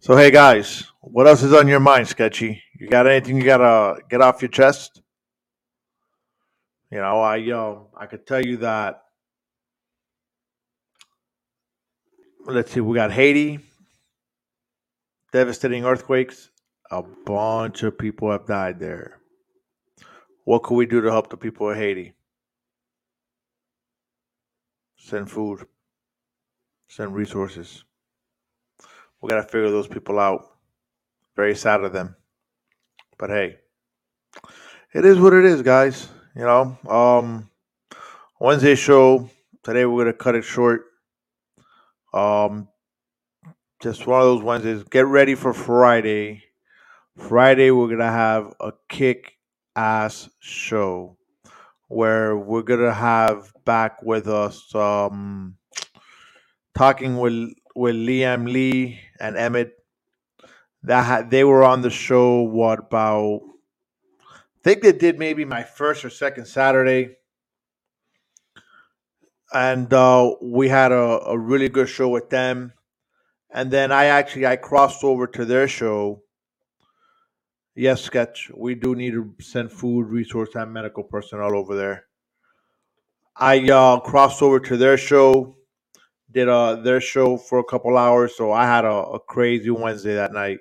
So 0.00 0.16
hey 0.16 0.32
guys, 0.32 0.82
what 1.02 1.28
else 1.28 1.44
is 1.44 1.52
on 1.52 1.68
your 1.68 1.78
mind, 1.78 2.08
Sketchy? 2.08 2.60
You 2.76 2.88
got 2.88 3.06
anything 3.06 3.36
you 3.36 3.44
gotta 3.44 4.00
get 4.10 4.20
off 4.20 4.42
your 4.42 4.48
chest? 4.48 5.02
You 6.90 6.98
know, 6.98 7.20
I 7.20 7.48
um 7.52 7.86
I 7.96 8.06
could 8.06 8.26
tell 8.26 8.44
you 8.44 8.56
that 8.56 9.04
let's 12.44 12.72
see, 12.72 12.80
we 12.80 12.96
got 12.96 13.12
Haiti, 13.12 13.60
devastating 15.36 15.84
earthquakes. 15.84 16.48
A 16.90 17.02
bunch 17.02 17.82
of 17.82 17.98
people 17.98 18.30
have 18.30 18.46
died 18.46 18.80
there. 18.80 19.20
What 20.44 20.60
can 20.60 20.78
we 20.78 20.86
do 20.86 21.02
to 21.02 21.10
help 21.10 21.28
the 21.28 21.36
people 21.36 21.68
of 21.68 21.76
Haiti? 21.76 22.14
Send 24.96 25.30
food, 25.30 25.66
send 26.88 27.14
resources. 27.14 27.84
We 29.20 29.28
got 29.28 29.42
to 29.42 29.42
figure 29.42 29.70
those 29.70 29.88
people 29.88 30.18
out. 30.18 30.40
Very 31.36 31.54
sad 31.54 31.84
of 31.84 31.92
them. 31.92 32.16
But 33.18 33.28
hey, 33.28 33.56
it 34.94 35.04
is 35.04 35.18
what 35.18 35.34
it 35.34 35.44
is, 35.44 35.60
guys. 35.60 36.08
You 36.34 36.44
know, 36.44 36.78
um, 36.88 37.50
Wednesday 38.40 38.74
show. 38.74 39.28
Today 39.62 39.84
we're 39.84 40.04
to 40.04 40.14
cut 40.14 40.34
it 40.34 40.44
short. 40.44 40.84
Um, 42.14 42.68
just 43.80 44.06
one 44.06 44.20
of 44.20 44.26
those 44.26 44.42
Wednesdays. 44.42 44.82
Get 44.84 45.06
ready 45.06 45.34
for 45.34 45.52
Friday. 45.52 46.44
Friday, 47.16 47.70
we're 47.70 47.86
going 47.86 47.98
to 47.98 48.04
have 48.04 48.54
a 48.60 48.72
kick 48.88 49.38
ass 49.74 50.28
show 50.40 51.16
where 51.88 52.36
we're 52.36 52.62
going 52.62 52.80
to 52.80 52.94
have 52.94 53.52
back 53.64 54.02
with 54.02 54.28
us 54.28 54.74
um, 54.74 55.56
talking 56.76 57.18
with, 57.18 57.52
with 57.74 57.94
Liam 57.94 58.50
Lee 58.50 59.00
and 59.20 59.36
Emmett. 59.36 59.72
That 60.82 61.30
they 61.30 61.42
were 61.42 61.64
on 61.64 61.82
the 61.82 61.90
show, 61.90 62.42
what 62.42 62.78
about, 62.78 63.40
I 64.32 64.62
think 64.62 64.82
they 64.82 64.92
did 64.92 65.18
maybe 65.18 65.44
my 65.44 65.64
first 65.64 66.04
or 66.04 66.10
second 66.10 66.46
Saturday. 66.46 67.16
And 69.52 69.92
uh, 69.92 70.34
we 70.40 70.68
had 70.68 70.92
a, 70.92 71.20
a 71.26 71.38
really 71.38 71.68
good 71.68 71.88
show 71.88 72.08
with 72.08 72.30
them 72.30 72.72
and 73.56 73.70
then 73.70 73.90
I 73.90 74.04
actually 74.04 74.46
I 74.46 74.56
crossed 74.56 75.02
over 75.02 75.26
to 75.28 75.46
their 75.46 75.66
show. 75.66 76.22
Yes, 77.74 78.02
sketch. 78.02 78.50
We 78.54 78.74
do 78.74 78.94
need 78.94 79.12
to 79.12 79.34
send 79.40 79.72
food, 79.72 80.08
resource, 80.08 80.50
and 80.54 80.72
medical 80.72 81.02
personnel 81.02 81.56
over 81.56 81.74
there. 81.74 82.04
I 83.34 83.58
uh, 83.70 84.00
crossed 84.00 84.42
over 84.42 84.60
to 84.60 84.76
their 84.76 84.98
show, 84.98 85.56
did 86.30 86.48
uh, 86.48 86.76
their 86.76 87.00
show 87.00 87.38
for 87.38 87.58
a 87.58 87.64
couple 87.64 87.96
hours, 87.96 88.36
so 88.36 88.52
I 88.52 88.66
had 88.66 88.84
a, 88.84 88.94
a 89.16 89.20
crazy 89.20 89.70
Wednesday 89.70 90.14
that 90.14 90.34
night. 90.34 90.58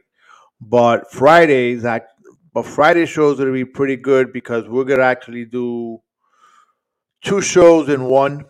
But 0.61 1.11
Fridays, 1.11 1.83
that 1.83 2.07
but 2.53 2.65
Friday 2.65 3.05
shows 3.05 3.39
gonna 3.39 3.51
be 3.51 3.65
pretty 3.65 3.97
good 3.97 4.31
because 4.31 4.69
we're 4.69 4.85
gonna 4.85 5.03
actually 5.03 5.45
do 5.45 5.99
two 7.21 7.41
shows 7.41 7.89
in 7.89 8.05
one, 8.05 8.45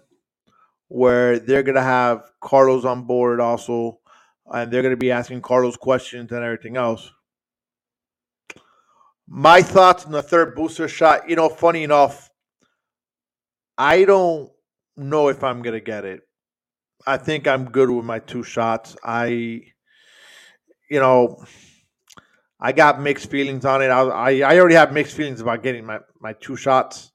where 0.87 1.39
they're 1.39 1.63
gonna 1.63 1.81
have 1.81 2.29
Carlos 2.41 2.85
on 2.85 3.05
board 3.05 3.39
also 3.39 3.99
and 4.47 4.71
they're 4.71 4.81
going 4.81 4.93
to 4.93 4.97
be 4.97 5.11
asking 5.11 5.41
Carlos 5.41 5.77
questions 5.77 6.31
and 6.31 6.43
everything 6.43 6.77
else. 6.77 7.11
My 9.27 9.61
thoughts 9.61 10.05
on 10.05 10.11
the 10.11 10.21
third 10.21 10.55
booster 10.55 10.87
shot, 10.87 11.29
you 11.29 11.35
know, 11.35 11.49
funny 11.49 11.83
enough, 11.83 12.29
I 13.77 14.05
don't 14.05 14.51
know 14.95 15.29
if 15.29 15.43
I'm 15.43 15.61
going 15.61 15.73
to 15.73 15.81
get 15.81 16.05
it. 16.05 16.21
I 17.07 17.17
think 17.17 17.47
I'm 17.47 17.65
good 17.65 17.89
with 17.89 18.05
my 18.05 18.19
two 18.19 18.43
shots. 18.43 18.95
I, 19.03 19.27
you 20.89 20.99
know, 20.99 21.43
I 22.59 22.71
got 22.71 23.01
mixed 23.01 23.29
feelings 23.29 23.65
on 23.65 23.81
it. 23.81 23.87
I, 23.87 24.41
I, 24.41 24.57
already 24.57 24.75
have 24.75 24.93
mixed 24.93 25.15
feelings 25.15 25.41
about 25.41 25.61
getting 25.61 25.85
my, 25.85 25.99
my 26.19 26.33
two 26.33 26.55
shots. 26.55 27.11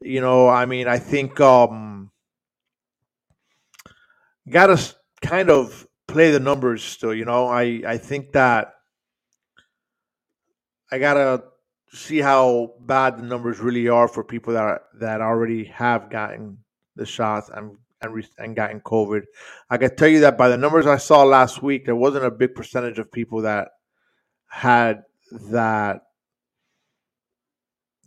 You 0.00 0.20
know, 0.20 0.48
I 0.48 0.66
mean, 0.66 0.86
I 0.86 0.98
think 0.98 1.40
um, 1.40 2.10
got 4.48 4.66
to 4.66 4.94
kind 5.22 5.50
of 5.50 5.85
play 6.06 6.30
the 6.30 6.40
numbers 6.40 6.82
still. 6.82 7.14
You 7.14 7.24
know, 7.24 7.46
I 7.46 7.82
I 7.86 7.98
think 7.98 8.32
that 8.32 8.74
I 10.90 10.98
gotta 10.98 11.44
see 11.92 12.18
how 12.18 12.74
bad 12.80 13.18
the 13.18 13.22
numbers 13.22 13.58
really 13.60 13.88
are 13.88 14.08
for 14.08 14.22
people 14.24 14.52
that 14.52 14.62
are, 14.62 14.82
that 15.00 15.20
already 15.20 15.64
have 15.64 16.10
gotten 16.10 16.58
the 16.94 17.06
shots 17.06 17.50
and 17.54 17.76
and 18.02 18.14
re- 18.14 18.28
and 18.38 18.54
gotten 18.54 18.80
COVID. 18.80 19.22
I 19.70 19.78
can 19.78 19.94
tell 19.96 20.08
you 20.08 20.20
that 20.20 20.38
by 20.38 20.48
the 20.48 20.56
numbers 20.56 20.86
I 20.86 20.98
saw 20.98 21.24
last 21.24 21.62
week, 21.62 21.86
there 21.86 21.96
wasn't 21.96 22.24
a 22.24 22.30
big 22.30 22.54
percentage 22.54 22.98
of 22.98 23.10
people 23.10 23.42
that 23.42 23.68
had 24.48 25.02
that 25.50 26.02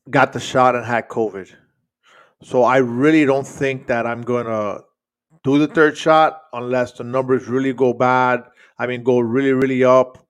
got 0.10 0.34
the 0.34 0.39
shot 0.39 0.76
and 0.76 0.86
had 0.86 1.08
COVID. 1.08 1.54
So 2.43 2.64
I 2.64 2.78
really 2.78 3.26
don't 3.26 3.47
think 3.47 3.88
that 3.88 4.08
I'm 4.08 4.22
gonna 4.22 4.82
do 5.43 5.57
the 5.57 5.67
third 5.67 5.97
shot 5.97 6.41
unless 6.53 6.93
the 6.93 7.03
numbers 7.03 7.47
really 7.47 7.73
go 7.73 7.93
bad. 7.93 8.43
I 8.77 8.87
mean, 8.87 9.03
go 9.03 9.19
really, 9.19 9.53
really 9.53 9.83
up, 9.83 10.25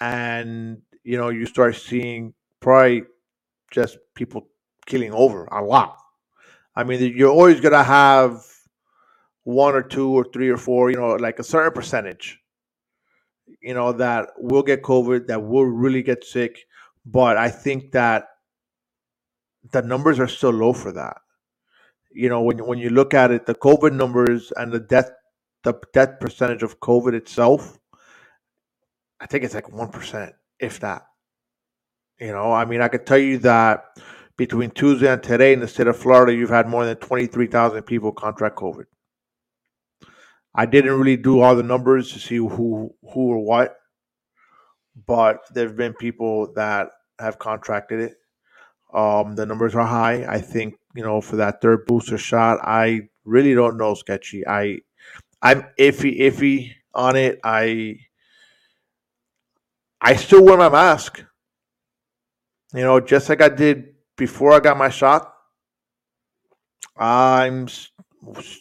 and 0.00 0.82
you 1.04 1.16
know 1.16 1.28
you 1.28 1.46
start 1.46 1.76
seeing 1.76 2.34
probably 2.60 3.02
just 3.70 3.98
people 4.14 4.48
killing 4.86 5.12
over 5.12 5.44
a 5.46 5.62
lot. 5.62 5.96
I 6.74 6.84
mean, 6.84 7.14
you're 7.16 7.30
always 7.30 7.60
going 7.60 7.72
to 7.72 7.82
have 7.82 8.44
one 9.44 9.74
or 9.74 9.82
two 9.82 10.10
or 10.10 10.24
three 10.32 10.48
or 10.48 10.56
four, 10.56 10.90
you 10.90 10.96
know, 10.96 11.14
like 11.16 11.38
a 11.38 11.44
certain 11.44 11.72
percentage, 11.72 12.40
you 13.60 13.74
know, 13.74 13.92
that 13.92 14.30
will 14.38 14.62
get 14.62 14.82
COVID, 14.82 15.26
that 15.26 15.42
will 15.42 15.64
really 15.66 16.02
get 16.02 16.24
sick. 16.24 16.60
But 17.04 17.36
I 17.36 17.50
think 17.50 17.92
that 17.92 18.28
the 19.72 19.82
numbers 19.82 20.18
are 20.20 20.28
still 20.28 20.50
low 20.50 20.72
for 20.72 20.92
that. 20.92 21.16
You 22.14 22.28
know, 22.28 22.42
when 22.42 22.58
when 22.64 22.78
you 22.78 22.90
look 22.90 23.14
at 23.14 23.30
it, 23.30 23.46
the 23.46 23.54
COVID 23.54 23.92
numbers 23.92 24.52
and 24.56 24.72
the 24.72 24.80
death 24.80 25.10
the 25.64 25.74
death 25.92 26.20
percentage 26.20 26.62
of 26.62 26.80
COVID 26.80 27.14
itself, 27.14 27.78
I 29.20 29.26
think 29.26 29.44
it's 29.44 29.54
like 29.54 29.72
one 29.72 29.88
percent, 29.88 30.34
if 30.58 30.80
that. 30.80 31.02
You 32.20 32.32
know, 32.32 32.52
I 32.52 32.64
mean, 32.64 32.80
I 32.80 32.88
could 32.88 33.06
tell 33.06 33.18
you 33.18 33.38
that 33.38 33.84
between 34.36 34.70
Tuesday 34.70 35.12
and 35.12 35.22
today 35.22 35.52
in 35.52 35.60
the 35.60 35.68
state 35.68 35.86
of 35.86 35.96
Florida, 35.96 36.34
you've 36.34 36.50
had 36.50 36.68
more 36.68 36.84
than 36.84 36.96
twenty 36.96 37.26
three 37.26 37.46
thousand 37.46 37.82
people 37.84 38.12
contract 38.12 38.56
COVID. 38.56 38.84
I 40.54 40.66
didn't 40.66 40.98
really 40.98 41.16
do 41.16 41.40
all 41.40 41.56
the 41.56 41.62
numbers 41.62 42.12
to 42.12 42.18
see 42.18 42.36
who 42.36 42.94
who 43.02 43.30
or 43.30 43.38
what, 43.38 43.76
but 45.06 45.40
there 45.54 45.66
have 45.66 45.76
been 45.76 45.94
people 45.94 46.52
that 46.54 46.90
have 47.18 47.38
contracted 47.38 48.00
it. 48.00 48.16
Um, 48.92 49.34
the 49.34 49.46
numbers 49.46 49.74
are 49.74 49.86
high. 49.86 50.26
I 50.28 50.38
think 50.40 50.74
you 50.94 51.02
know 51.02 51.20
for 51.20 51.36
that 51.36 51.60
third 51.60 51.86
booster 51.86 52.18
shot, 52.18 52.58
I 52.62 53.08
really 53.24 53.54
don't 53.54 53.76
know 53.76 53.94
sketchy. 53.94 54.46
I 54.46 54.78
I'm 55.42 55.64
iffy 55.78 56.20
iffy 56.20 56.72
on 56.94 57.16
it. 57.16 57.40
I 57.44 57.98
I 60.00 60.16
still 60.16 60.44
wear 60.44 60.56
my 60.56 60.68
mask. 60.68 61.24
You 62.74 62.80
know, 62.80 63.00
just 63.00 63.28
like 63.28 63.40
I 63.42 63.48
did 63.48 63.94
before 64.16 64.52
I 64.52 64.60
got 64.60 64.76
my 64.76 64.88
shot. 64.88 65.32
I'm 66.96 67.68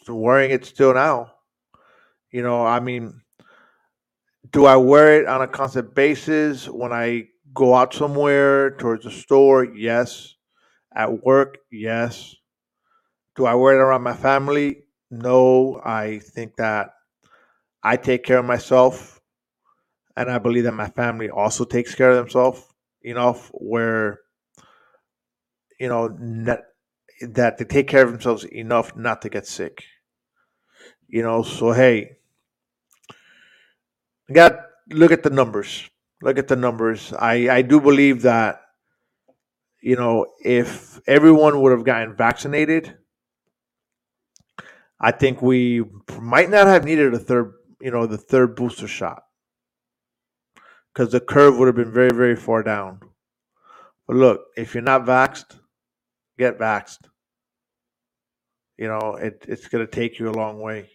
wearing 0.08 0.52
it 0.52 0.66
still 0.66 0.94
now. 0.94 1.34
You 2.32 2.44
know, 2.44 2.66
I 2.66 2.80
mean, 2.80 3.22
do 4.52 4.66
I 4.66 4.76
wear 4.76 5.22
it 5.22 5.28
on 5.28 5.42
a 5.42 5.48
constant 5.48 5.96
basis 5.96 6.68
when 6.68 6.92
I 6.92 7.28
go 7.54 7.76
out 7.76 7.94
somewhere 7.94 8.72
towards 8.72 9.04
the 9.06 9.12
store? 9.12 9.66
Yes. 9.66 10.36
At 10.94 11.24
work? 11.24 11.60
Yes. 11.72 12.36
Do 13.36 13.46
I 13.46 13.56
wear 13.56 13.76
it 13.76 13.82
around 13.84 14.04
my 14.04 14.14
family? 14.16 14.84
No. 15.10 15.82
I 15.84 16.20
think 16.20 16.58
that 16.58 16.92
I 17.84 17.98
take 17.98 18.24
care 18.24 18.40
of 18.40 18.46
myself, 18.46 19.22
and 20.16 20.30
I 20.30 20.38
believe 20.38 20.66
that 20.66 20.74
my 20.74 20.90
family 20.90 21.30
also 21.30 21.66
takes 21.66 21.96
care 21.96 22.12
of 22.12 22.18
themselves 22.18 22.64
enough 23.02 23.50
where, 23.54 24.20
you 25.80 25.88
know, 25.88 26.08
not, 26.20 26.60
that 27.22 27.58
they 27.58 27.66
take 27.66 27.88
care 27.88 28.04
of 28.04 28.12
themselves 28.12 28.44
enough 28.46 28.96
not 28.96 29.22
to 29.24 29.30
get 29.30 29.48
sick. 29.48 29.84
You 31.08 31.24
know, 31.24 31.44
so 31.44 31.72
hey, 31.72 32.18
got 34.32 34.60
look 34.90 35.12
at 35.12 35.24
the 35.24 35.30
numbers. 35.30 35.90
Look 36.22 36.38
at 36.38 36.48
the 36.48 36.56
numbers. 36.56 37.14
I 37.14 37.50
I 37.50 37.62
do 37.64 37.82
believe 37.82 38.22
that 38.24 38.61
you 39.82 39.96
know 39.96 40.28
if 40.44 41.00
everyone 41.08 41.62
would 41.62 41.72
have 41.72 41.84
gotten 41.84 42.16
vaccinated, 42.16 42.98
I 45.00 45.12
think 45.12 45.42
we 45.42 45.84
might 46.20 46.50
not 46.50 46.68
have 46.68 46.86
needed 46.86 47.14
a 47.14 47.20
third 47.20 47.54
you 47.82 47.92
know 47.92 48.06
the 48.06 48.18
third 48.18 48.56
booster 48.56 48.88
shot 48.88 49.24
because 50.94 51.12
the 51.12 51.20
curve 51.20 51.58
would 51.58 51.68
have 51.68 51.76
been 51.76 51.92
very 51.92 52.12
very 52.14 52.36
far 52.36 52.64
down. 52.64 53.00
But 54.08 54.18
look, 54.18 54.42
if 54.58 54.74
you're 54.74 54.84
not 54.84 55.06
vaxxed, 55.06 55.58
get 56.38 56.60
vaxxed. 56.60 57.08
You 58.78 58.88
know 58.88 59.16
it, 59.16 59.46
it's 59.48 59.68
going 59.68 59.86
to 59.86 59.92
take 59.92 60.20
you 60.20 60.30
a 60.30 60.32
long 60.32 60.60
way. 60.60 60.90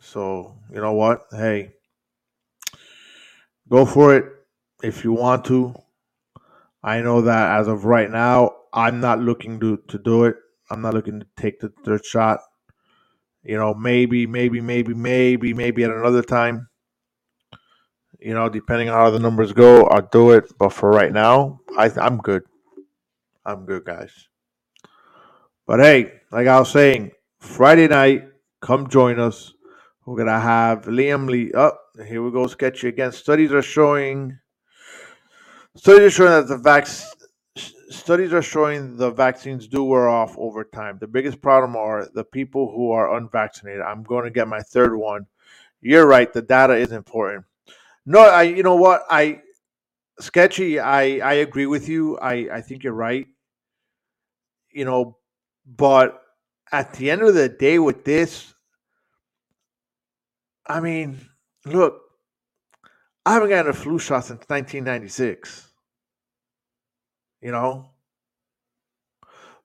So 0.00 0.58
you 0.70 0.80
know 0.80 0.92
what? 0.92 1.22
Hey, 1.30 1.72
go 3.68 3.84
for 3.84 4.14
it 4.14 4.24
if 4.82 5.04
you 5.04 5.12
want 5.12 5.44
to. 5.46 5.74
I 6.84 7.00
know 7.00 7.22
that 7.22 7.58
as 7.58 7.66
of 7.66 7.86
right 7.86 8.10
now, 8.10 8.52
I'm 8.74 9.00
not 9.00 9.18
looking 9.18 9.58
to, 9.60 9.78
to 9.88 9.98
do 9.98 10.24
it. 10.24 10.36
I'm 10.70 10.82
not 10.82 10.92
looking 10.92 11.18
to 11.20 11.26
take 11.34 11.58
the 11.60 11.72
third 11.82 12.04
shot. 12.04 12.40
You 13.42 13.56
know, 13.56 13.72
maybe, 13.72 14.26
maybe, 14.26 14.60
maybe, 14.60 14.92
maybe, 14.92 15.54
maybe 15.54 15.82
at 15.84 15.90
another 15.90 16.22
time. 16.22 16.68
You 18.20 18.34
know, 18.34 18.50
depending 18.50 18.90
on 18.90 18.96
how 18.96 19.10
the 19.10 19.18
numbers 19.18 19.52
go, 19.52 19.84
I'll 19.84 20.08
do 20.12 20.32
it. 20.32 20.52
But 20.58 20.74
for 20.74 20.90
right 20.90 21.12
now, 21.12 21.60
I, 21.78 21.90
I'm 21.96 22.18
good. 22.18 22.42
I'm 23.46 23.64
good, 23.64 23.84
guys. 23.84 24.28
But 25.66 25.80
hey, 25.80 26.12
like 26.30 26.46
I 26.46 26.58
was 26.58 26.70
saying, 26.70 27.12
Friday 27.38 27.88
night, 27.88 28.24
come 28.60 28.88
join 28.88 29.18
us. 29.18 29.54
We're 30.04 30.18
gonna 30.18 30.40
have 30.40 30.84
Liam 30.84 31.30
Lee. 31.30 31.50
Up 31.52 31.80
here 32.06 32.22
we 32.22 32.30
go, 32.30 32.46
sketchy 32.46 32.88
again. 32.88 33.12
Studies 33.12 33.52
are 33.52 33.62
showing. 33.62 34.38
Studies 35.76 36.06
are 36.06 36.10
showing 36.10 36.30
that 36.30 36.48
the 36.48 36.58
vac- 36.58 36.88
Studies 37.90 38.32
are 38.32 38.42
showing 38.42 38.96
the 38.96 39.10
vaccines 39.10 39.68
do 39.68 39.84
wear 39.84 40.08
off 40.08 40.36
over 40.38 40.64
time. 40.64 40.98
The 40.98 41.06
biggest 41.06 41.40
problem 41.40 41.76
are 41.76 42.08
the 42.12 42.24
people 42.24 42.72
who 42.74 42.90
are 42.90 43.16
unvaccinated. 43.16 43.82
I'm 43.82 44.02
going 44.02 44.24
to 44.24 44.30
get 44.30 44.48
my 44.48 44.60
third 44.60 44.96
one. 44.96 45.26
You're 45.80 46.06
right. 46.06 46.32
The 46.32 46.42
data 46.42 46.74
is 46.74 46.92
important. 46.92 47.44
No, 48.06 48.20
I. 48.20 48.42
You 48.44 48.62
know 48.62 48.76
what? 48.76 49.04
I 49.10 49.42
sketchy. 50.20 50.80
I 50.80 51.18
I 51.18 51.34
agree 51.34 51.66
with 51.66 51.88
you. 51.88 52.18
I 52.18 52.48
I 52.52 52.60
think 52.62 52.84
you're 52.84 52.94
right. 52.94 53.26
You 54.72 54.84
know, 54.84 55.18
but 55.66 56.20
at 56.72 56.94
the 56.94 57.10
end 57.10 57.22
of 57.22 57.34
the 57.34 57.48
day, 57.48 57.78
with 57.78 58.04
this, 58.04 58.54
I 60.66 60.80
mean, 60.80 61.20
look, 61.64 62.02
I 63.26 63.34
haven't 63.34 63.48
gotten 63.48 63.70
a 63.70 63.74
flu 63.74 63.98
shot 63.98 64.24
since 64.24 64.44
1996. 64.48 65.68
You 67.40 67.52
know? 67.52 67.90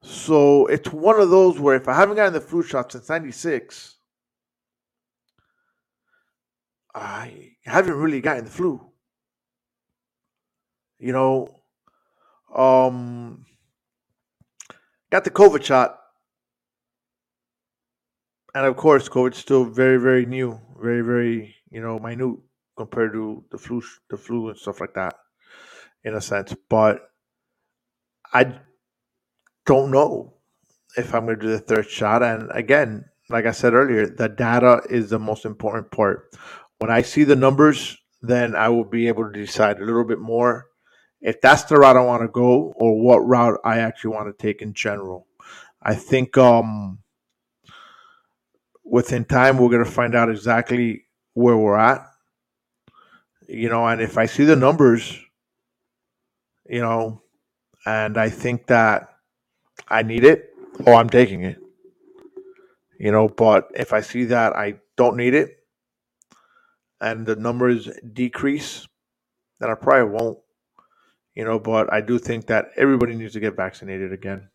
So 0.02 0.66
it's 0.68 0.92
one 0.92 1.20
of 1.20 1.30
those 1.30 1.60
where 1.60 1.76
if 1.76 1.88
I 1.88 1.94
haven't 1.94 2.16
gotten 2.16 2.34
the 2.34 2.42
flu 2.42 2.64
shot 2.64 2.92
since 2.92 3.10
96, 3.10 3.96
I 6.96 7.52
haven't 7.64 7.96
really 7.96 8.22
gotten 8.22 8.46
the 8.46 8.52
flu. 8.52 8.92
You 11.00 11.14
know, 11.14 11.62
um, 12.54 13.46
got 15.10 15.24
the 15.24 15.32
COVID 15.32 15.64
shot 15.64 16.00
and 18.56 18.66
of 18.66 18.76
course, 18.76 19.08
COVID's 19.08 19.38
still 19.38 19.66
very, 19.66 19.98
very 19.98 20.26
new, 20.26 20.60
very, 20.82 21.02
very 21.02 21.56
you 21.72 21.82
know 21.82 22.00
minute 22.00 22.38
compared 22.80 23.12
to 23.12 23.44
the 23.52 23.58
flu, 23.58 23.82
the 24.10 24.16
flu 24.16 24.48
and 24.48 24.58
stuff 24.58 24.80
like 24.80 24.94
that, 24.94 25.16
in 26.06 26.16
a 26.16 26.22
sense. 26.22 26.56
But 26.70 27.12
I 28.34 28.58
don't 29.66 29.92
know 29.92 30.36
if 30.96 31.14
I'm 31.14 31.26
going 31.26 31.38
to 31.40 31.46
do 31.46 31.52
the 31.52 31.60
third 31.60 31.90
shot. 31.90 32.24
And 32.24 32.50
again, 32.54 33.04
like 33.30 33.46
I 33.46 33.52
said 33.52 33.74
earlier, 33.74 34.08
the 34.08 34.30
data 34.30 34.82
is 34.90 35.10
the 35.10 35.20
most 35.20 35.44
important 35.44 35.92
part. 35.92 36.34
When 36.78 36.90
I 36.90 37.02
see 37.02 37.26
the 37.26 37.36
numbers, 37.36 37.98
then 38.22 38.56
I 38.56 38.70
will 38.70 38.86
be 38.86 39.10
able 39.10 39.30
to 39.30 39.38
decide 39.38 39.82
a 39.82 39.86
little 39.86 40.06
bit 40.06 40.20
more 40.20 40.68
if 41.20 41.42
that's 41.42 41.64
the 41.64 41.76
route 41.76 41.98
I 41.98 42.02
want 42.02 42.22
to 42.22 42.30
go 42.30 42.74
or 42.78 42.98
what 42.98 43.18
route 43.20 43.60
I 43.66 43.80
actually 43.80 44.12
want 44.16 44.28
to 44.28 44.42
take 44.42 44.62
in 44.62 44.74
general. 44.74 45.28
I 45.84 45.96
think 45.96 46.38
um, 46.38 47.00
within 48.86 49.26
time 49.26 49.58
we're 49.58 49.68
going 49.68 49.84
to 49.84 49.92
find 49.92 50.16
out 50.16 50.30
exactly 50.30 51.04
where 51.34 51.58
we're 51.58 51.78
at 51.78 52.06
you 53.50 53.68
know 53.68 53.88
and 53.88 54.00
if 54.00 54.18
i 54.18 54.26
see 54.26 54.46
the 54.46 54.56
numbers 54.56 55.20
you 56.68 56.80
know 56.80 57.22
and 57.86 58.18
i 58.18 58.30
think 58.30 58.68
that 58.68 59.10
i 59.88 60.04
need 60.04 60.24
it 60.24 60.54
oh 60.86 60.94
i'm 60.94 61.10
taking 61.10 61.44
it. 61.44 61.58
You 63.00 63.12
know 63.12 63.28
but 63.28 63.70
if 63.76 63.92
i 63.92 64.02
see 64.02 64.26
that 64.26 64.56
i 64.56 64.76
don't 64.98 65.18
need 65.18 65.34
it 65.34 65.58
and 67.02 67.26
the 67.26 67.36
numbers 67.36 67.90
decrease 68.14 68.88
then 69.60 69.72
i 69.72 69.74
probably 69.74 70.12
won't 70.12 70.38
you 71.34 71.44
know 71.44 71.58
but 71.58 71.92
i 71.92 72.02
do 72.02 72.20
think 72.20 72.46
that 72.48 72.70
everybody 72.78 73.16
needs 73.16 73.34
to 73.34 73.40
get 73.40 73.56
vaccinated 73.56 74.14
again. 74.14 74.50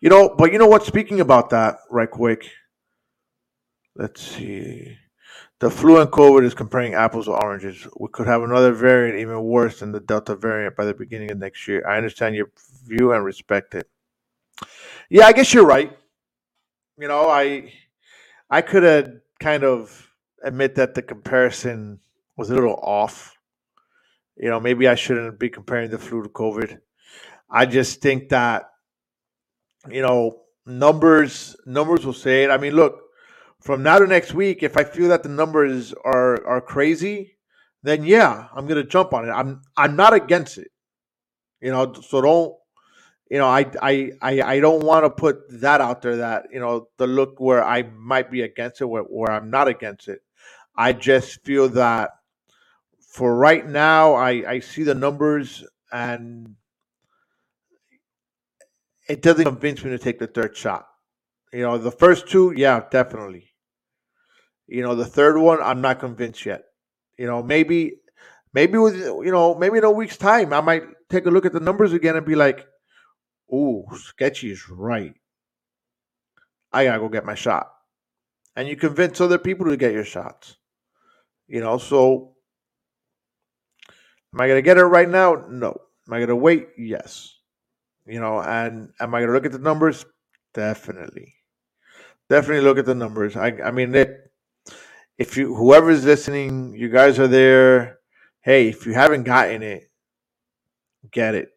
You 0.00 0.10
know 0.10 0.34
but 0.38 0.52
you 0.52 0.58
know 0.58 0.68
what? 0.68 0.84
Speaking 0.84 1.20
about 1.20 1.50
that 1.50 1.78
right 1.90 2.10
quick 2.10 2.48
Let's 3.96 4.22
see. 4.22 4.96
The 5.60 5.70
flu 5.70 6.00
and 6.00 6.08
COVID 6.10 6.44
is 6.44 6.54
comparing 6.54 6.94
apples 6.94 7.24
to 7.24 7.32
oranges. 7.32 7.86
We 7.98 8.08
could 8.12 8.28
have 8.28 8.42
another 8.42 8.72
variant 8.72 9.18
even 9.18 9.42
worse 9.42 9.80
than 9.80 9.90
the 9.90 9.98
Delta 9.98 10.36
variant 10.36 10.76
by 10.76 10.84
the 10.84 10.94
beginning 10.94 11.32
of 11.32 11.38
next 11.38 11.66
year. 11.66 11.84
I 11.86 11.96
understand 11.96 12.36
your 12.36 12.50
view 12.86 13.12
and 13.12 13.24
respect 13.24 13.74
it. 13.74 13.88
Yeah, 15.10 15.26
I 15.26 15.32
guess 15.32 15.52
you're 15.52 15.66
right. 15.66 15.96
You 16.96 17.08
know, 17.08 17.28
I 17.28 17.72
I 18.48 18.62
could 18.62 18.84
have 18.84 19.20
kind 19.40 19.64
of 19.64 20.08
admit 20.44 20.76
that 20.76 20.94
the 20.94 21.02
comparison 21.02 21.98
was 22.36 22.50
a 22.50 22.54
little 22.54 22.78
off. 22.80 23.36
You 24.36 24.50
know, 24.50 24.60
maybe 24.60 24.86
I 24.86 24.94
shouldn't 24.94 25.40
be 25.40 25.48
comparing 25.48 25.90
the 25.90 25.98
flu 25.98 26.22
to 26.22 26.28
COVID. 26.28 26.78
I 27.50 27.66
just 27.66 28.00
think 28.00 28.28
that, 28.28 28.70
you 29.90 30.02
know, 30.02 30.42
numbers 30.66 31.56
numbers 31.66 32.06
will 32.06 32.12
say 32.12 32.44
it. 32.44 32.50
I 32.50 32.58
mean, 32.58 32.74
look, 32.74 33.07
from 33.60 33.82
now 33.82 33.98
to 33.98 34.06
next 34.06 34.34
week, 34.34 34.62
if 34.62 34.76
I 34.76 34.84
feel 34.84 35.08
that 35.08 35.22
the 35.22 35.28
numbers 35.28 35.92
are 36.04 36.44
are 36.46 36.60
crazy, 36.60 37.38
then 37.82 38.04
yeah, 38.04 38.48
I'm 38.54 38.66
gonna 38.66 38.84
jump 38.84 39.12
on 39.12 39.28
it. 39.28 39.32
I'm 39.32 39.62
I'm 39.76 39.96
not 39.96 40.14
against 40.14 40.58
it. 40.58 40.70
You 41.60 41.72
know, 41.72 41.92
so 41.94 42.20
don't 42.20 42.54
you 43.30 43.38
know, 43.38 43.46
I 43.46 43.66
I 43.82 44.12
I, 44.22 44.42
I 44.42 44.60
don't 44.60 44.84
want 44.84 45.04
to 45.04 45.10
put 45.10 45.40
that 45.60 45.80
out 45.80 46.02
there 46.02 46.16
that, 46.18 46.46
you 46.52 46.60
know, 46.60 46.88
the 46.96 47.06
look 47.06 47.40
where 47.40 47.64
I 47.64 47.82
might 47.82 48.30
be 48.30 48.42
against 48.42 48.80
it 48.80 48.86
where, 48.86 49.02
where 49.02 49.30
I'm 49.30 49.50
not 49.50 49.68
against 49.68 50.08
it. 50.08 50.20
I 50.76 50.92
just 50.92 51.44
feel 51.44 51.68
that 51.70 52.12
for 53.00 53.34
right 53.36 53.66
now 53.66 54.14
I, 54.14 54.30
I 54.48 54.60
see 54.60 54.84
the 54.84 54.94
numbers 54.94 55.64
and 55.90 56.54
it 59.08 59.22
doesn't 59.22 59.44
convince 59.44 59.82
me 59.82 59.90
to 59.90 59.98
take 59.98 60.18
the 60.18 60.26
third 60.26 60.56
shot. 60.56 60.86
You 61.52 61.62
know, 61.62 61.78
the 61.78 61.90
first 61.90 62.28
two, 62.28 62.52
yeah, 62.56 62.82
definitely. 62.90 63.47
You 64.68 64.82
know, 64.82 64.94
the 64.94 65.06
third 65.06 65.38
one, 65.38 65.60
I'm 65.62 65.80
not 65.80 65.98
convinced 65.98 66.44
yet. 66.46 66.64
You 67.16 67.26
know, 67.26 67.42
maybe, 67.42 68.00
maybe 68.52 68.78
with 68.78 68.96
you 68.96 69.32
know, 69.32 69.54
maybe 69.54 69.78
in 69.78 69.84
a 69.84 69.90
week's 69.90 70.18
time, 70.18 70.52
I 70.52 70.60
might 70.60 70.84
take 71.08 71.26
a 71.26 71.30
look 71.30 71.46
at 71.46 71.52
the 71.52 71.60
numbers 71.60 71.92
again 71.94 72.16
and 72.16 72.26
be 72.26 72.34
like, 72.36 72.66
"Ooh, 73.52 73.86
sketchy 73.94 74.52
is 74.52 74.68
right. 74.68 75.14
I 76.72 76.84
gotta 76.84 76.98
go 77.00 77.08
get 77.08 77.24
my 77.24 77.34
shot." 77.34 77.72
And 78.56 78.68
you 78.68 78.76
convince 78.76 79.20
other 79.20 79.38
people 79.38 79.66
to 79.66 79.76
get 79.76 79.92
your 79.92 80.04
shots. 80.04 80.56
You 81.46 81.60
know, 81.60 81.78
so 81.78 82.36
am 84.34 84.40
I 84.40 84.48
gonna 84.48 84.62
get 84.62 84.78
it 84.78 84.84
right 84.84 85.08
now? 85.08 85.46
No. 85.48 85.80
Am 86.06 86.14
I 86.14 86.20
gonna 86.20 86.36
wait? 86.36 86.68
Yes. 86.76 87.34
You 88.06 88.20
know, 88.20 88.40
and 88.40 88.92
am 89.00 89.14
I 89.14 89.20
gonna 89.20 89.32
look 89.32 89.46
at 89.46 89.52
the 89.52 89.58
numbers? 89.58 90.04
Definitely. 90.54 91.34
Definitely 92.28 92.64
look 92.64 92.78
at 92.78 92.86
the 92.86 92.94
numbers. 92.94 93.36
I 93.36 93.48
I 93.64 93.70
mean 93.70 93.94
it 93.94 94.27
if 95.18 95.36
you 95.36 95.54
whoever's 95.54 96.04
listening, 96.04 96.74
you 96.74 96.88
guys 96.88 97.18
are 97.18 97.28
there. 97.28 97.98
Hey, 98.40 98.68
if 98.68 98.86
you 98.86 98.94
haven't 98.94 99.24
gotten 99.24 99.62
it, 99.62 99.90
get 101.10 101.34
it. 101.34 101.50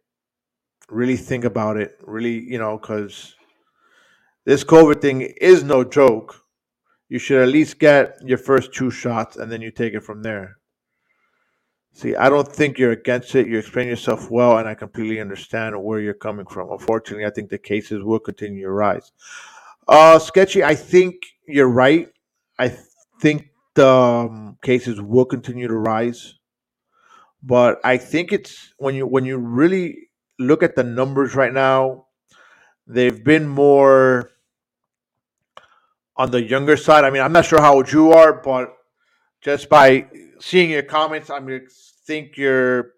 Really 0.89 1.15
think 1.15 1.45
about 1.45 1.77
it. 1.77 1.97
Really, 2.01 2.39
you 2.39 2.57
know, 2.57 2.77
because 2.77 3.35
this 4.45 4.63
COVID 4.63 4.99
thing 4.99 5.21
is 5.21 5.63
no 5.63 5.83
joke. 5.83 6.35
You 7.07 7.19
should 7.19 7.41
at 7.41 7.49
least 7.49 7.77
get 7.77 8.17
your 8.25 8.37
first 8.37 8.73
two 8.73 8.89
shots 8.89 9.37
and 9.37 9.51
then 9.51 9.61
you 9.61 9.69
take 9.69 9.93
it 9.93 10.03
from 10.03 10.23
there. 10.23 10.57
See, 11.93 12.15
I 12.15 12.29
don't 12.29 12.47
think 12.47 12.79
you're 12.79 12.91
against 12.91 13.35
it. 13.35 13.47
You 13.47 13.57
explain 13.57 13.89
yourself 13.89 14.31
well, 14.31 14.57
and 14.57 14.67
I 14.67 14.75
completely 14.75 15.19
understand 15.19 15.81
where 15.83 15.99
you're 15.99 16.13
coming 16.13 16.45
from. 16.45 16.71
Unfortunately, 16.71 17.25
I 17.25 17.31
think 17.31 17.49
the 17.49 17.57
cases 17.57 18.01
will 18.01 18.19
continue 18.19 18.63
to 18.63 18.71
rise. 18.71 19.11
Uh, 19.89 20.17
sketchy, 20.17 20.63
I 20.63 20.73
think 20.73 21.15
you're 21.45 21.69
right. 21.69 22.07
I 22.57 22.73
think 23.19 23.50
um, 23.79 24.57
cases 24.63 25.01
will 25.01 25.25
continue 25.25 25.67
to 25.67 25.75
rise, 25.75 26.35
but 27.43 27.79
I 27.83 27.97
think 27.97 28.31
it's 28.31 28.73
when 28.77 28.95
you 28.95 29.07
when 29.07 29.25
you 29.25 29.37
really 29.37 30.09
look 30.39 30.63
at 30.63 30.75
the 30.75 30.83
numbers 30.83 31.35
right 31.35 31.53
now, 31.53 32.07
they've 32.87 33.23
been 33.23 33.47
more 33.47 34.31
on 36.17 36.31
the 36.31 36.41
younger 36.41 36.77
side. 36.77 37.03
I 37.03 37.09
mean, 37.09 37.21
I'm 37.21 37.33
not 37.33 37.45
sure 37.45 37.61
how 37.61 37.75
old 37.75 37.91
you 37.91 38.11
are, 38.11 38.33
but 38.33 38.73
just 39.41 39.69
by 39.69 40.07
seeing 40.39 40.69
your 40.69 40.83
comments, 40.83 41.29
I 41.29 41.39
mean, 41.39 41.67
think 42.05 42.37
you're 42.37 42.91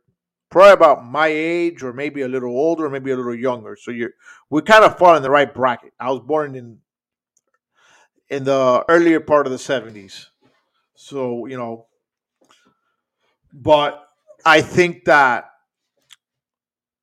probably 0.50 0.74
about 0.74 1.06
my 1.06 1.28
age, 1.28 1.84
or 1.84 1.94
maybe 1.94 2.22
a 2.22 2.28
little 2.28 2.52
older, 2.52 2.86
or 2.86 2.90
maybe 2.90 3.12
a 3.12 3.16
little 3.16 3.36
younger. 3.36 3.78
So 3.80 3.92
you're 3.92 4.12
we 4.50 4.62
kind 4.62 4.84
of 4.84 4.98
fall 4.98 5.16
in 5.16 5.24
the 5.24 5.30
right 5.30 5.54
bracket. 5.54 5.94
I 6.00 6.12
was 6.12 6.22
born 6.22 6.56
in 6.56 6.80
in 8.30 8.44
the 8.44 8.84
earlier 8.90 9.20
part 9.20 9.46
of 9.46 9.52
the 9.52 9.58
70s. 9.60 10.28
So, 11.04 11.48
you 11.48 11.58
know, 11.58 11.88
but 13.52 14.08
I 14.46 14.62
think 14.62 15.04
that 15.04 15.50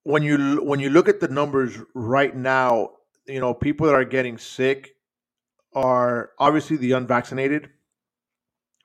when 0.04 0.22
you 0.22 0.62
when 0.64 0.80
you 0.80 0.88
look 0.88 1.06
at 1.06 1.20
the 1.20 1.28
numbers 1.28 1.76
right 1.94 2.34
now, 2.34 2.92
you 3.26 3.40
know, 3.40 3.52
people 3.52 3.86
that 3.88 3.94
are 3.94 4.06
getting 4.06 4.38
sick 4.38 4.96
are 5.74 6.30
obviously 6.38 6.78
the 6.78 6.92
unvaccinated, 6.92 7.68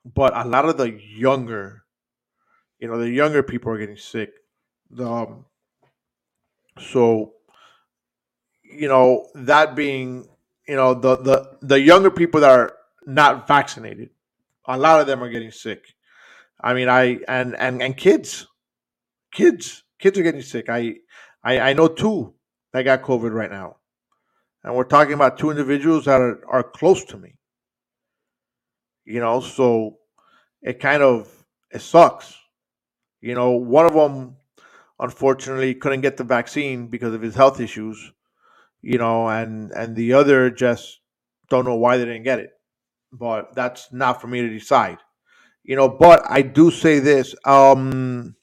but 0.04 0.36
a 0.36 0.46
lot 0.46 0.68
of 0.68 0.76
the 0.76 0.92
younger, 0.92 1.84
you 2.78 2.86
know, 2.86 2.98
the 2.98 3.08
younger 3.08 3.42
people 3.42 3.72
are 3.72 3.78
getting 3.78 3.96
sick. 3.96 4.34
Um, 4.98 5.46
so, 6.78 7.32
you 8.62 8.88
know, 8.88 9.30
that 9.34 9.74
being, 9.74 10.28
you 10.68 10.76
know, 10.76 10.92
the 10.92 11.16
the 11.16 11.56
the 11.62 11.80
younger 11.80 12.10
people 12.10 12.42
that 12.42 12.50
are 12.50 12.76
not 13.06 13.48
vaccinated, 13.48 14.10
a 14.66 14.78
lot 14.78 15.00
of 15.00 15.06
them 15.06 15.22
are 15.22 15.30
getting 15.30 15.50
sick. 15.50 15.94
I 16.60 16.74
mean, 16.74 16.88
I 16.88 17.18
and 17.28 17.54
and 17.56 17.82
and 17.82 17.96
kids, 17.96 18.46
kids, 19.32 19.84
kids 19.98 20.18
are 20.18 20.22
getting 20.22 20.42
sick. 20.42 20.68
I 20.68 20.96
I, 21.44 21.60
I 21.60 21.72
know 21.74 21.88
two 21.88 22.34
that 22.72 22.82
got 22.82 23.02
COVID 23.02 23.32
right 23.32 23.50
now, 23.50 23.76
and 24.64 24.74
we're 24.74 24.84
talking 24.84 25.14
about 25.14 25.38
two 25.38 25.50
individuals 25.50 26.06
that 26.06 26.20
are, 26.20 26.40
are 26.48 26.62
close 26.62 27.04
to 27.06 27.18
me. 27.18 27.34
You 29.04 29.20
know, 29.20 29.40
so 29.40 29.98
it 30.62 30.80
kind 30.80 31.02
of 31.02 31.30
it 31.70 31.80
sucks. 31.80 32.34
You 33.20 33.34
know, 33.34 33.52
one 33.52 33.86
of 33.86 33.94
them 33.94 34.36
unfortunately 34.98 35.74
couldn't 35.74 36.00
get 36.00 36.16
the 36.16 36.24
vaccine 36.24 36.88
because 36.88 37.14
of 37.14 37.22
his 37.22 37.34
health 37.34 37.60
issues. 37.60 38.12
You 38.80 38.98
know, 38.98 39.28
and 39.28 39.70
and 39.72 39.94
the 39.94 40.14
other 40.14 40.50
just 40.50 41.00
don't 41.48 41.64
know 41.64 41.76
why 41.76 41.98
they 41.98 42.04
didn't 42.04 42.24
get 42.24 42.40
it 42.40 42.55
but 43.12 43.54
that's 43.54 43.92
not 43.92 44.20
for 44.20 44.26
me 44.26 44.42
to 44.42 44.48
decide. 44.48 44.98
You 45.64 45.76
know, 45.76 45.88
but 45.88 46.22
I 46.28 46.42
do 46.42 46.70
say 46.70 46.98
this: 47.00 47.34
um, 47.44 48.36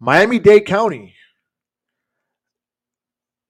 Miami 0.00 0.38
Dade 0.38 0.66
County 0.66 1.14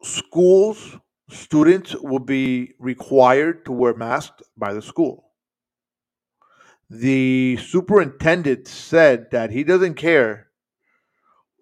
schools 0.03 0.99
students 1.31 1.95
will 1.97 2.19
be 2.19 2.75
required 2.79 3.65
to 3.65 3.73
wear 3.73 3.95
masks 3.95 4.43
by 4.57 4.73
the 4.75 4.83
school. 4.83 5.25
The 6.91 7.57
superintendent 7.57 8.69
said 8.69 9.31
that 9.33 9.51
he 9.51 9.65
doesn't 9.65 9.95
care 9.95 10.49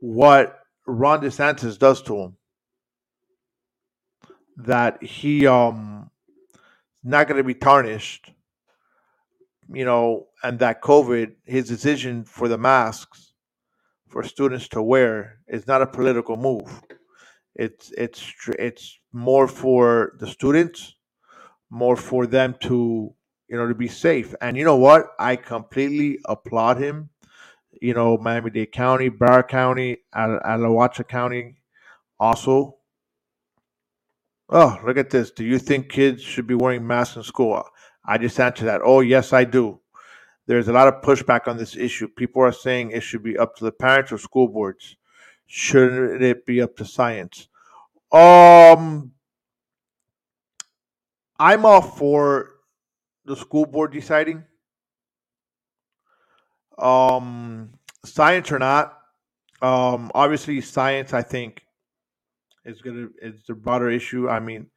what 0.00 0.58
Ron 0.86 1.20
DeSantis 1.20 1.78
does 1.78 2.02
to 2.02 2.16
him. 2.18 2.36
That 4.56 5.02
he 5.02 5.46
um 5.46 6.10
not 7.04 7.28
going 7.28 7.38
to 7.38 7.44
be 7.44 7.54
tarnished 7.54 8.31
you 9.68 9.84
know, 9.84 10.28
and 10.42 10.58
that 10.58 10.82
COVID, 10.82 11.34
his 11.44 11.68
decision 11.68 12.24
for 12.24 12.48
the 12.48 12.58
masks 12.58 13.32
for 14.08 14.22
students 14.22 14.68
to 14.68 14.82
wear 14.82 15.38
is 15.48 15.66
not 15.66 15.82
a 15.82 15.86
political 15.86 16.36
move. 16.36 16.82
It's 17.54 17.92
it's 17.96 18.32
it's 18.58 18.98
more 19.12 19.48
for 19.48 20.12
the 20.18 20.26
students, 20.26 20.94
more 21.70 21.96
for 21.96 22.26
them 22.26 22.54
to 22.60 23.14
you 23.48 23.56
know 23.56 23.68
to 23.68 23.74
be 23.74 23.88
safe. 23.88 24.34
And 24.40 24.56
you 24.56 24.64
know 24.64 24.76
what? 24.76 25.08
I 25.18 25.36
completely 25.36 26.18
applaud 26.26 26.78
him. 26.78 27.10
You 27.80 27.94
know, 27.94 28.16
Miami 28.16 28.50
Dade 28.50 28.72
County, 28.72 29.10
Broward 29.10 29.48
County, 29.48 29.98
Alachua 30.14 31.04
County, 31.04 31.56
also. 32.20 32.76
Oh, 34.48 34.78
look 34.84 34.98
at 34.98 35.08
this. 35.08 35.30
Do 35.30 35.44
you 35.44 35.58
think 35.58 35.88
kids 35.88 36.22
should 36.22 36.46
be 36.46 36.54
wearing 36.54 36.86
masks 36.86 37.16
in 37.16 37.22
school? 37.22 37.64
I 38.04 38.18
just 38.18 38.38
answered 38.38 38.66
that. 38.66 38.80
Oh, 38.84 39.00
yes, 39.00 39.32
I 39.32 39.44
do. 39.44 39.80
There's 40.46 40.68
a 40.68 40.72
lot 40.72 40.88
of 40.88 41.02
pushback 41.02 41.46
on 41.46 41.56
this 41.56 41.76
issue. 41.76 42.08
People 42.08 42.42
are 42.42 42.52
saying 42.52 42.90
it 42.90 43.02
should 43.02 43.22
be 43.22 43.38
up 43.38 43.56
to 43.56 43.64
the 43.64 43.72
parents 43.72 44.10
or 44.10 44.18
school 44.18 44.48
boards. 44.48 44.96
Shouldn't 45.46 46.22
it 46.22 46.44
be 46.44 46.60
up 46.60 46.76
to 46.76 46.84
science? 46.84 47.48
Um, 48.10 49.12
I'm 51.38 51.64
all 51.64 51.82
for 51.82 52.50
the 53.24 53.36
school 53.36 53.66
board 53.66 53.92
deciding. 53.92 54.44
Um, 56.78 57.74
science 58.04 58.50
or 58.50 58.58
not, 58.58 58.98
um, 59.60 60.10
obviously 60.14 60.60
science. 60.60 61.12
I 61.12 61.22
think 61.22 61.62
is 62.64 62.80
gonna 62.82 63.08
is 63.20 63.44
the 63.46 63.54
broader 63.54 63.90
issue. 63.90 64.28
I 64.28 64.40
mean, 64.40 64.70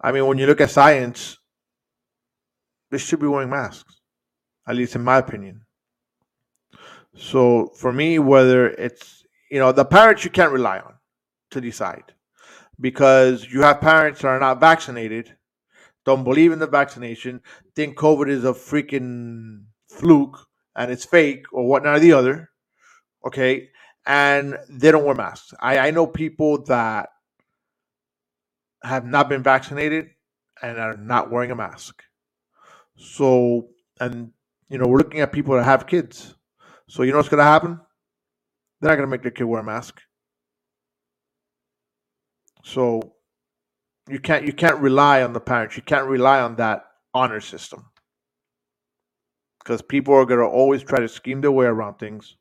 I 0.00 0.12
mean 0.12 0.26
when 0.26 0.38
you 0.38 0.46
look 0.46 0.60
at 0.60 0.70
science, 0.70 1.38
they 2.90 2.98
should 2.98 3.20
be 3.20 3.26
wearing 3.26 3.50
masks, 3.50 4.00
at 4.66 4.76
least 4.76 4.96
in 4.96 5.04
my 5.04 5.18
opinion. 5.18 5.62
So 7.16 7.72
for 7.76 7.92
me, 7.92 8.18
whether 8.18 8.68
it's 8.68 9.24
you 9.50 9.58
know 9.58 9.72
the 9.72 9.84
parents 9.84 10.24
you 10.24 10.30
can't 10.30 10.52
rely 10.52 10.78
on 10.78 10.94
to 11.50 11.60
decide 11.60 12.14
because 12.80 13.46
you 13.50 13.62
have 13.62 13.80
parents 13.80 14.22
that 14.22 14.28
are 14.28 14.40
not 14.40 14.60
vaccinated, 14.60 15.36
don't 16.04 16.24
believe 16.24 16.52
in 16.52 16.58
the 16.58 16.66
vaccination, 16.66 17.40
think 17.74 17.96
COVID 17.96 18.28
is 18.28 18.44
a 18.44 18.52
freaking 18.52 19.64
fluke 19.88 20.38
and 20.76 20.90
it's 20.90 21.04
fake 21.04 21.44
or 21.52 21.66
whatnot 21.66 21.96
or 21.96 22.00
the 22.00 22.12
other. 22.12 22.50
Okay. 23.26 23.68
And 24.06 24.56
they 24.70 24.90
don't 24.90 25.04
wear 25.04 25.14
masks. 25.14 25.52
I, 25.60 25.78
I 25.78 25.90
know 25.90 26.06
people 26.06 26.64
that 26.64 27.10
have 28.82 29.04
not 29.04 29.28
been 29.28 29.42
vaccinated 29.42 30.10
and 30.62 30.78
are 30.78 30.96
not 30.96 31.30
wearing 31.30 31.50
a 31.50 31.56
mask. 31.56 32.02
So, 32.98 33.68
and 34.00 34.32
you 34.68 34.76
know, 34.78 34.86
we're 34.86 34.98
looking 34.98 35.20
at 35.20 35.32
people 35.32 35.56
that 35.56 35.64
have 35.64 35.86
kids. 35.86 36.34
So, 36.88 37.02
you 37.02 37.12
know 37.12 37.18
what's 37.18 37.28
going 37.28 37.38
to 37.38 37.44
happen? 37.44 37.80
They're 38.80 38.90
not 38.90 38.96
going 38.96 39.06
to 39.06 39.10
make 39.10 39.22
their 39.22 39.30
kid 39.30 39.44
wear 39.44 39.60
a 39.60 39.64
mask. 39.64 40.00
So, 42.64 43.14
you 44.08 44.18
can't 44.18 44.44
you 44.44 44.52
can't 44.52 44.78
rely 44.78 45.22
on 45.22 45.32
the 45.32 45.40
parents. 45.40 45.76
You 45.76 45.82
can't 45.82 46.06
rely 46.06 46.40
on 46.40 46.56
that 46.56 46.84
honor 47.14 47.40
system 47.40 47.86
because 49.60 49.80
people 49.82 50.14
are 50.14 50.26
going 50.26 50.40
to 50.40 50.46
always 50.46 50.82
try 50.82 50.98
to 50.98 51.08
scheme 51.08 51.40
their 51.40 51.52
way 51.52 51.66
around 51.66 51.94
things. 51.98 52.36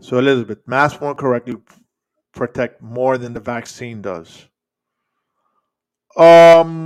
So, 0.00 0.18
Elizabeth, 0.18 0.66
mask 0.66 1.00
won't 1.00 1.18
correctly 1.18 1.56
protect 2.32 2.82
more 2.82 3.18
than 3.18 3.34
the 3.34 3.40
vaccine 3.40 4.00
does. 4.00 4.46
Um, 6.16 6.81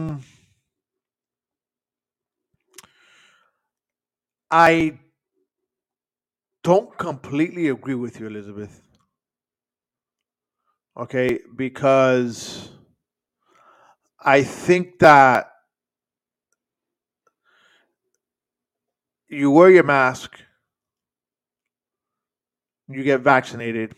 I 4.50 4.98
don't 6.62 6.96
completely 6.98 7.68
agree 7.68 7.94
with 7.94 8.20
you, 8.20 8.26
Elizabeth. 8.26 8.82
Okay, 10.96 11.40
because 11.54 12.70
I 14.18 14.42
think 14.42 14.98
that 15.00 15.50
you 19.28 19.50
wear 19.50 19.70
your 19.70 19.84
mask, 19.84 20.40
you 22.88 23.02
get 23.02 23.20
vaccinated, 23.20 23.94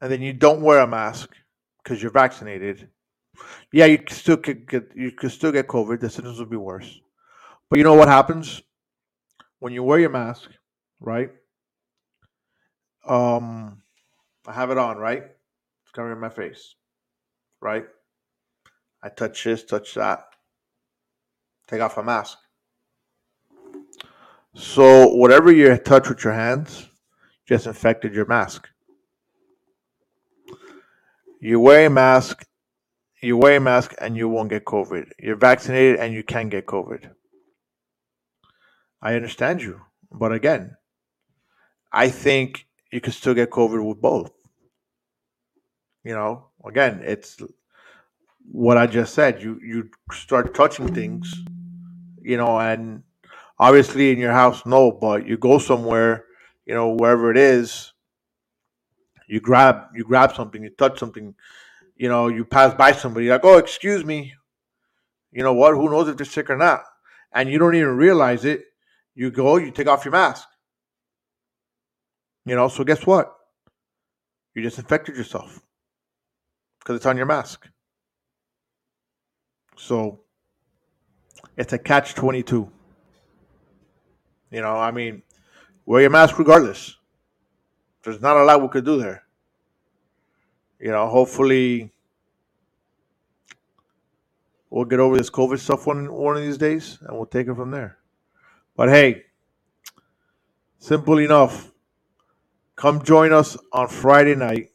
and 0.00 0.10
then 0.10 0.22
you 0.22 0.32
don't 0.32 0.62
wear 0.62 0.80
a 0.80 0.86
mask 0.86 1.30
because 1.82 2.02
you're 2.02 2.10
vaccinated. 2.10 2.88
Yeah, 3.72 3.86
you 3.86 4.02
still 4.08 4.38
could 4.38 4.68
get 4.68 4.90
you 4.94 5.12
could 5.12 5.30
still 5.30 5.52
get 5.52 5.68
COVID. 5.68 6.00
The 6.00 6.10
symptoms 6.10 6.38
will 6.38 6.46
be 6.46 6.56
worse. 6.56 7.00
But 7.70 7.78
you 7.78 7.84
know 7.84 7.94
what 7.94 8.08
happens 8.08 8.62
when 9.64 9.72
you 9.72 9.82
wear 9.82 9.98
your 9.98 10.10
mask, 10.10 10.50
right? 11.00 11.30
Um, 13.08 13.80
I 14.46 14.52
have 14.52 14.70
it 14.70 14.76
on, 14.76 14.98
right? 14.98 15.22
It's 15.22 15.92
covering 15.94 16.20
my 16.20 16.28
face, 16.28 16.74
right? 17.62 17.86
I 19.02 19.08
touch 19.08 19.42
this, 19.42 19.64
touch 19.64 19.94
that. 19.94 20.26
Take 21.66 21.80
off 21.80 21.96
a 21.96 22.02
mask. 22.02 22.36
So 24.54 25.08
whatever 25.14 25.50
you 25.50 25.74
touch 25.78 26.10
with 26.10 26.24
your 26.24 26.34
hands 26.34 26.86
just 27.48 27.66
infected 27.66 28.14
your 28.14 28.26
mask. 28.26 28.68
You 31.40 31.58
wear 31.58 31.86
a 31.86 31.90
mask, 31.90 32.44
you 33.22 33.38
wear 33.38 33.56
a 33.56 33.60
mask 33.60 33.94
and 33.98 34.14
you 34.14 34.28
won't 34.28 34.50
get 34.50 34.66
COVID. 34.66 35.10
You're 35.18 35.36
vaccinated 35.36 36.00
and 36.00 36.12
you 36.12 36.22
can 36.22 36.50
get 36.50 36.66
COVID. 36.66 37.12
I 39.04 39.14
understand 39.14 39.60
you. 39.60 39.82
But 40.10 40.32
again, 40.32 40.76
I 41.92 42.08
think 42.08 42.66
you 42.90 43.00
can 43.00 43.12
still 43.12 43.34
get 43.34 43.50
COVID 43.50 43.86
with 43.86 44.00
both. 44.00 44.32
You 46.02 46.14
know, 46.14 46.46
again, 46.64 47.02
it's 47.04 47.36
what 48.50 48.78
I 48.78 48.86
just 48.86 49.14
said. 49.14 49.42
You 49.42 49.60
you 49.62 49.90
start 50.12 50.54
touching 50.54 50.94
things, 50.94 51.34
you 52.22 52.36
know, 52.36 52.58
and 52.58 53.02
obviously 53.58 54.10
in 54.10 54.18
your 54.18 54.32
house, 54.32 54.64
no, 54.64 54.90
but 54.90 55.26
you 55.26 55.36
go 55.36 55.58
somewhere, 55.58 56.24
you 56.66 56.74
know, 56.74 56.94
wherever 56.94 57.30
it 57.30 57.36
is, 57.36 57.92
you 59.28 59.40
grab 59.40 59.88
you 59.94 60.04
grab 60.04 60.34
something, 60.34 60.62
you 60.62 60.70
touch 60.70 60.98
something, 60.98 61.34
you 61.96 62.08
know, 62.08 62.28
you 62.28 62.44
pass 62.44 62.74
by 62.74 62.92
somebody, 62.92 63.28
like, 63.28 63.44
oh, 63.44 63.58
excuse 63.58 64.04
me. 64.04 64.34
You 65.32 65.42
know 65.42 65.54
what? 65.54 65.74
Who 65.74 65.90
knows 65.90 66.08
if 66.08 66.16
they're 66.16 66.26
sick 66.26 66.48
or 66.48 66.56
not? 66.56 66.84
And 67.32 67.50
you 67.50 67.58
don't 67.58 67.74
even 67.74 67.96
realize 67.96 68.44
it. 68.44 68.66
You 69.14 69.30
go, 69.30 69.56
you 69.56 69.70
take 69.70 69.86
off 69.86 70.04
your 70.04 70.12
mask. 70.12 70.48
You 72.44 72.56
know, 72.56 72.68
so 72.68 72.84
guess 72.84 73.06
what? 73.06 73.34
You 74.54 74.62
just 74.62 74.78
infected 74.78 75.16
yourself 75.16 75.60
because 76.78 76.96
it's 76.96 77.06
on 77.06 77.16
your 77.16 77.26
mask. 77.26 77.68
So 79.76 80.20
it's 81.56 81.72
a 81.72 81.78
catch 81.78 82.14
22. 82.14 82.70
You 84.50 84.60
know, 84.60 84.76
I 84.76 84.90
mean, 84.90 85.22
wear 85.86 86.02
your 86.02 86.10
mask 86.10 86.38
regardless. 86.38 86.96
There's 88.02 88.20
not 88.20 88.36
a 88.36 88.44
lot 88.44 88.62
we 88.62 88.68
could 88.68 88.84
do 88.84 88.98
there. 88.98 89.22
You 90.78 90.90
know, 90.90 91.08
hopefully 91.08 91.90
we'll 94.70 94.84
get 94.84 95.00
over 95.00 95.16
this 95.16 95.30
COVID 95.30 95.58
stuff 95.58 95.86
one 95.86 96.12
one 96.12 96.36
of 96.36 96.42
these 96.42 96.58
days 96.58 96.98
and 97.02 97.16
we'll 97.16 97.26
take 97.26 97.48
it 97.48 97.54
from 97.54 97.70
there. 97.70 97.98
But 98.76 98.88
hey, 98.88 99.24
simple 100.78 101.18
enough. 101.18 101.70
Come 102.76 103.02
join 103.02 103.32
us 103.32 103.56
on 103.72 103.88
Friday 103.88 104.34
night. 104.34 104.70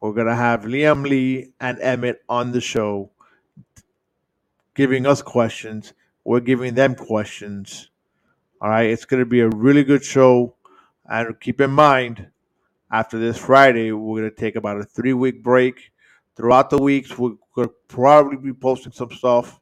We're 0.00 0.12
gonna 0.12 0.36
have 0.36 0.62
Liam 0.62 1.06
Lee 1.08 1.52
and 1.60 1.78
Emmett 1.80 2.22
on 2.28 2.52
the 2.52 2.60
show 2.60 3.10
giving 4.78 5.06
us 5.06 5.22
questions. 5.22 5.92
We're 6.22 6.38
giving 6.38 6.74
them 6.74 6.94
questions. 6.94 7.90
All 8.60 8.70
right, 8.70 8.88
it's 8.88 9.04
going 9.04 9.18
to 9.20 9.26
be 9.26 9.40
a 9.40 9.48
really 9.48 9.82
good 9.82 10.04
show. 10.04 10.54
And 11.04 11.38
keep 11.40 11.60
in 11.60 11.72
mind, 11.72 12.28
after 12.88 13.18
this 13.18 13.36
Friday, 13.36 13.90
we're 13.90 14.20
going 14.20 14.30
to 14.30 14.36
take 14.36 14.54
about 14.54 14.78
a 14.78 14.84
three 14.84 15.14
week 15.14 15.42
break. 15.42 15.90
Throughout 16.36 16.70
the 16.70 16.78
weeks, 16.78 17.18
we're 17.18 17.34
going 17.56 17.68
to 17.68 17.74
probably 17.88 18.36
be 18.36 18.52
posting 18.52 18.92
some 18.92 19.10
stuff, 19.10 19.58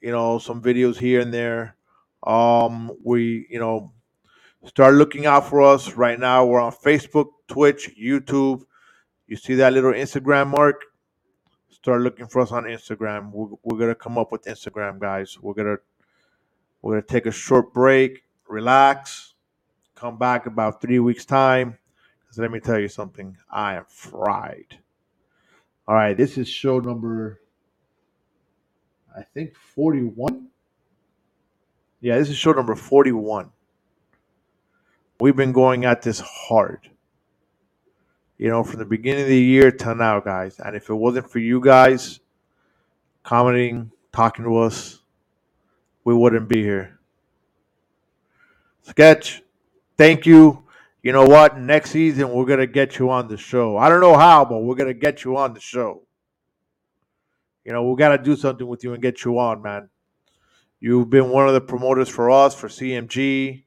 you 0.00 0.10
know, 0.10 0.38
some 0.38 0.62
videos 0.62 0.96
here 0.96 1.20
and 1.20 1.32
there. 1.32 1.76
Um, 2.24 2.92
we, 3.04 3.46
you 3.50 3.58
know, 3.58 3.92
start 4.64 4.94
looking 4.94 5.26
out 5.26 5.48
for 5.48 5.62
us. 5.62 5.92
Right 5.94 6.18
now, 6.18 6.46
we're 6.46 6.60
on 6.60 6.72
Facebook, 6.72 7.28
Twitch, 7.48 7.90
YouTube. 8.00 8.62
You 9.26 9.36
see 9.36 9.54
that 9.56 9.72
little 9.72 9.92
Instagram 9.92 10.48
mark? 10.48 10.82
start 11.84 12.00
looking 12.00 12.26
for 12.26 12.40
us 12.40 12.50
on 12.50 12.64
Instagram. 12.64 13.30
We're, 13.30 13.58
we're 13.62 13.78
gonna 13.78 13.94
come 13.94 14.16
up 14.16 14.32
with 14.32 14.44
Instagram, 14.44 14.98
guys. 14.98 15.36
We're 15.38 15.52
gonna 15.52 15.76
we're 16.80 16.92
gonna 16.92 17.02
take 17.02 17.26
a 17.26 17.30
short 17.30 17.74
break, 17.74 18.24
relax, 18.48 19.34
come 19.94 20.16
back 20.16 20.46
about 20.46 20.80
three 20.80 20.98
weeks 20.98 21.26
time. 21.26 21.76
Because 22.22 22.38
let 22.38 22.50
me 22.50 22.58
tell 22.58 22.78
you 22.78 22.88
something, 22.88 23.36
I 23.50 23.74
am 23.74 23.84
fried. 23.86 24.78
All 25.86 25.94
right, 25.94 26.16
this 26.16 26.38
is 26.38 26.48
show 26.48 26.78
number, 26.78 27.42
I 29.14 29.20
think 29.34 29.54
forty-one. 29.54 30.48
Yeah, 32.04 32.18
this 32.18 32.28
is 32.28 32.36
show 32.36 32.52
number 32.52 32.74
forty-one. 32.74 33.50
We've 35.18 35.34
been 35.34 35.52
going 35.52 35.86
at 35.86 36.02
this 36.02 36.20
hard 36.20 36.90
you 38.38 38.48
know, 38.48 38.64
from 38.64 38.80
the 38.80 38.84
beginning 38.84 39.22
of 39.22 39.28
the 39.28 39.40
year 39.40 39.70
to 39.70 39.94
now, 39.94 40.20
guys. 40.20 40.58
And 40.58 40.74
if 40.76 40.90
it 40.90 40.94
wasn't 40.94 41.30
for 41.30 41.38
you 41.38 41.60
guys 41.60 42.20
commenting, 43.22 43.90
talking 44.12 44.44
to 44.44 44.58
us, 44.58 45.00
we 46.04 46.14
wouldn't 46.14 46.48
be 46.48 46.62
here. 46.62 46.98
Sketch, 48.82 49.42
thank 49.96 50.26
you. 50.26 50.62
You 51.02 51.12
know 51.12 51.24
what? 51.24 51.58
Next 51.58 51.90
season, 51.90 52.30
we're 52.30 52.44
going 52.44 52.58
to 52.58 52.66
get 52.66 52.98
you 52.98 53.10
on 53.10 53.28
the 53.28 53.36
show. 53.36 53.76
I 53.76 53.88
don't 53.88 54.00
know 54.00 54.16
how, 54.16 54.44
but 54.44 54.58
we're 54.58 54.74
going 54.74 54.92
to 54.92 54.98
get 54.98 55.24
you 55.24 55.36
on 55.36 55.54
the 55.54 55.60
show. 55.60 56.02
You 57.64 57.72
know, 57.72 57.84
we 57.88 57.96
got 57.96 58.16
to 58.16 58.22
do 58.22 58.36
something 58.36 58.66
with 58.66 58.84
you 58.84 58.92
and 58.92 59.02
get 59.02 59.24
you 59.24 59.38
on, 59.38 59.62
man. 59.62 59.88
You've 60.84 61.08
been 61.08 61.30
one 61.30 61.48
of 61.48 61.54
the 61.54 61.62
promoters 61.62 62.10
for 62.10 62.30
us, 62.30 62.54
for 62.54 62.68
CMG. 62.68 63.64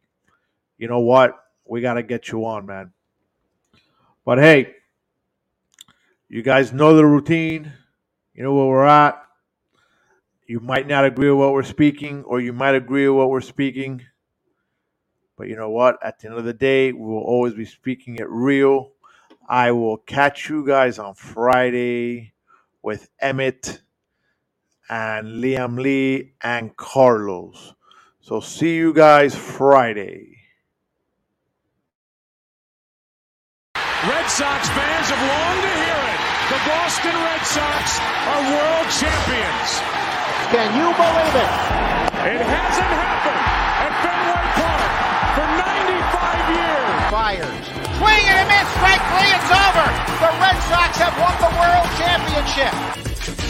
You 0.77 0.87
know 0.87 0.99
what? 0.99 1.35
We 1.65 1.81
got 1.81 1.95
to 1.95 2.03
get 2.03 2.31
you 2.31 2.45
on, 2.45 2.67
man. 2.67 2.91
But 4.23 4.37
hey, 4.37 4.75
you 6.29 6.43
guys 6.43 6.71
know 6.71 6.95
the 6.95 7.07
routine. 7.07 7.73
You 8.35 8.43
know 8.43 8.53
where 8.53 8.67
we're 8.67 8.85
at. 8.85 9.19
You 10.45 10.59
might 10.59 10.87
not 10.87 11.05
agree 11.05 11.31
with 11.31 11.39
what 11.39 11.53
we're 11.53 11.63
speaking, 11.63 12.23
or 12.23 12.39
you 12.39 12.53
might 12.53 12.75
agree 12.75 13.09
with 13.09 13.17
what 13.17 13.31
we're 13.31 13.41
speaking. 13.41 14.03
But 15.39 15.47
you 15.47 15.55
know 15.55 15.71
what? 15.71 15.97
At 16.03 16.19
the 16.19 16.27
end 16.27 16.37
of 16.37 16.45
the 16.45 16.53
day, 16.53 16.91
we 16.91 17.03
will 17.03 17.23
always 17.23 17.55
be 17.55 17.65
speaking 17.65 18.17
it 18.17 18.29
real. 18.29 18.91
I 19.49 19.71
will 19.71 19.97
catch 19.97 20.49
you 20.49 20.67
guys 20.67 20.99
on 20.99 21.15
Friday 21.15 22.33
with 22.83 23.09
Emmett 23.19 23.81
and 24.89 25.43
Liam 25.43 25.79
Lee 25.79 26.33
and 26.41 26.75
Carlos. 26.77 27.73
So 28.21 28.39
see 28.39 28.75
you 28.75 28.93
guys 28.93 29.35
Friday. 29.35 30.37
Red 33.75 34.27
Sox 34.29 34.69
fans 34.69 35.07
have 35.09 35.23
longed 35.23 35.63
to 35.63 35.73
hear 35.73 36.01
it. 36.11 36.21
The 36.47 36.59
Boston 36.63 37.15
Red 37.15 37.43
Sox 37.43 37.99
are 37.99 38.43
world 38.51 38.87
champions. 38.93 39.69
Can 40.53 40.69
you 40.79 40.87
believe 40.95 41.35
it? 41.35 41.51
It 42.23 42.41
hasn't 42.43 42.93
happened 42.93 43.43
at 43.83 43.93
Fenway 43.99 44.47
Park 44.55 44.91
for 45.35 45.47
95 45.55 46.55
years. 46.55 46.95
Fires. 47.11 47.65
Swing 47.99 48.23
and 48.31 48.39
a 48.43 48.47
miss. 48.47 48.67
Strike 48.75 49.03
three. 49.11 49.31
It's 49.33 49.51
over. 49.51 49.87
The 50.23 50.31
Red 50.39 50.57
Sox 50.71 50.91
have 51.03 51.15
won 51.19 51.35
the 51.43 51.51
world 51.59 51.87
championship. 51.99 53.46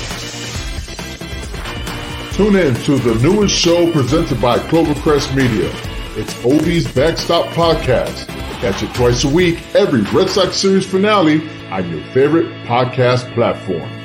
Tune 2.37 2.55
in 2.55 2.75
to 2.83 2.99
the 2.99 3.15
newest 3.15 3.55
show 3.55 3.91
presented 3.91 4.39
by 4.39 4.59
Clovercrest 4.59 5.35
Media. 5.35 5.71
It's 6.15 6.45
Obie's 6.45 6.87
Backstop 6.87 7.47
Podcast. 7.47 8.27
Catch 8.61 8.83
it 8.83 8.93
twice 8.93 9.23
a 9.23 9.27
week, 9.27 9.57
every 9.73 10.01
Red 10.01 10.29
Sox 10.29 10.55
series 10.55 10.85
finale 10.85 11.41
on 11.71 11.89
your 11.89 12.03
favorite 12.13 12.45
podcast 12.67 13.33
platform. 13.33 13.96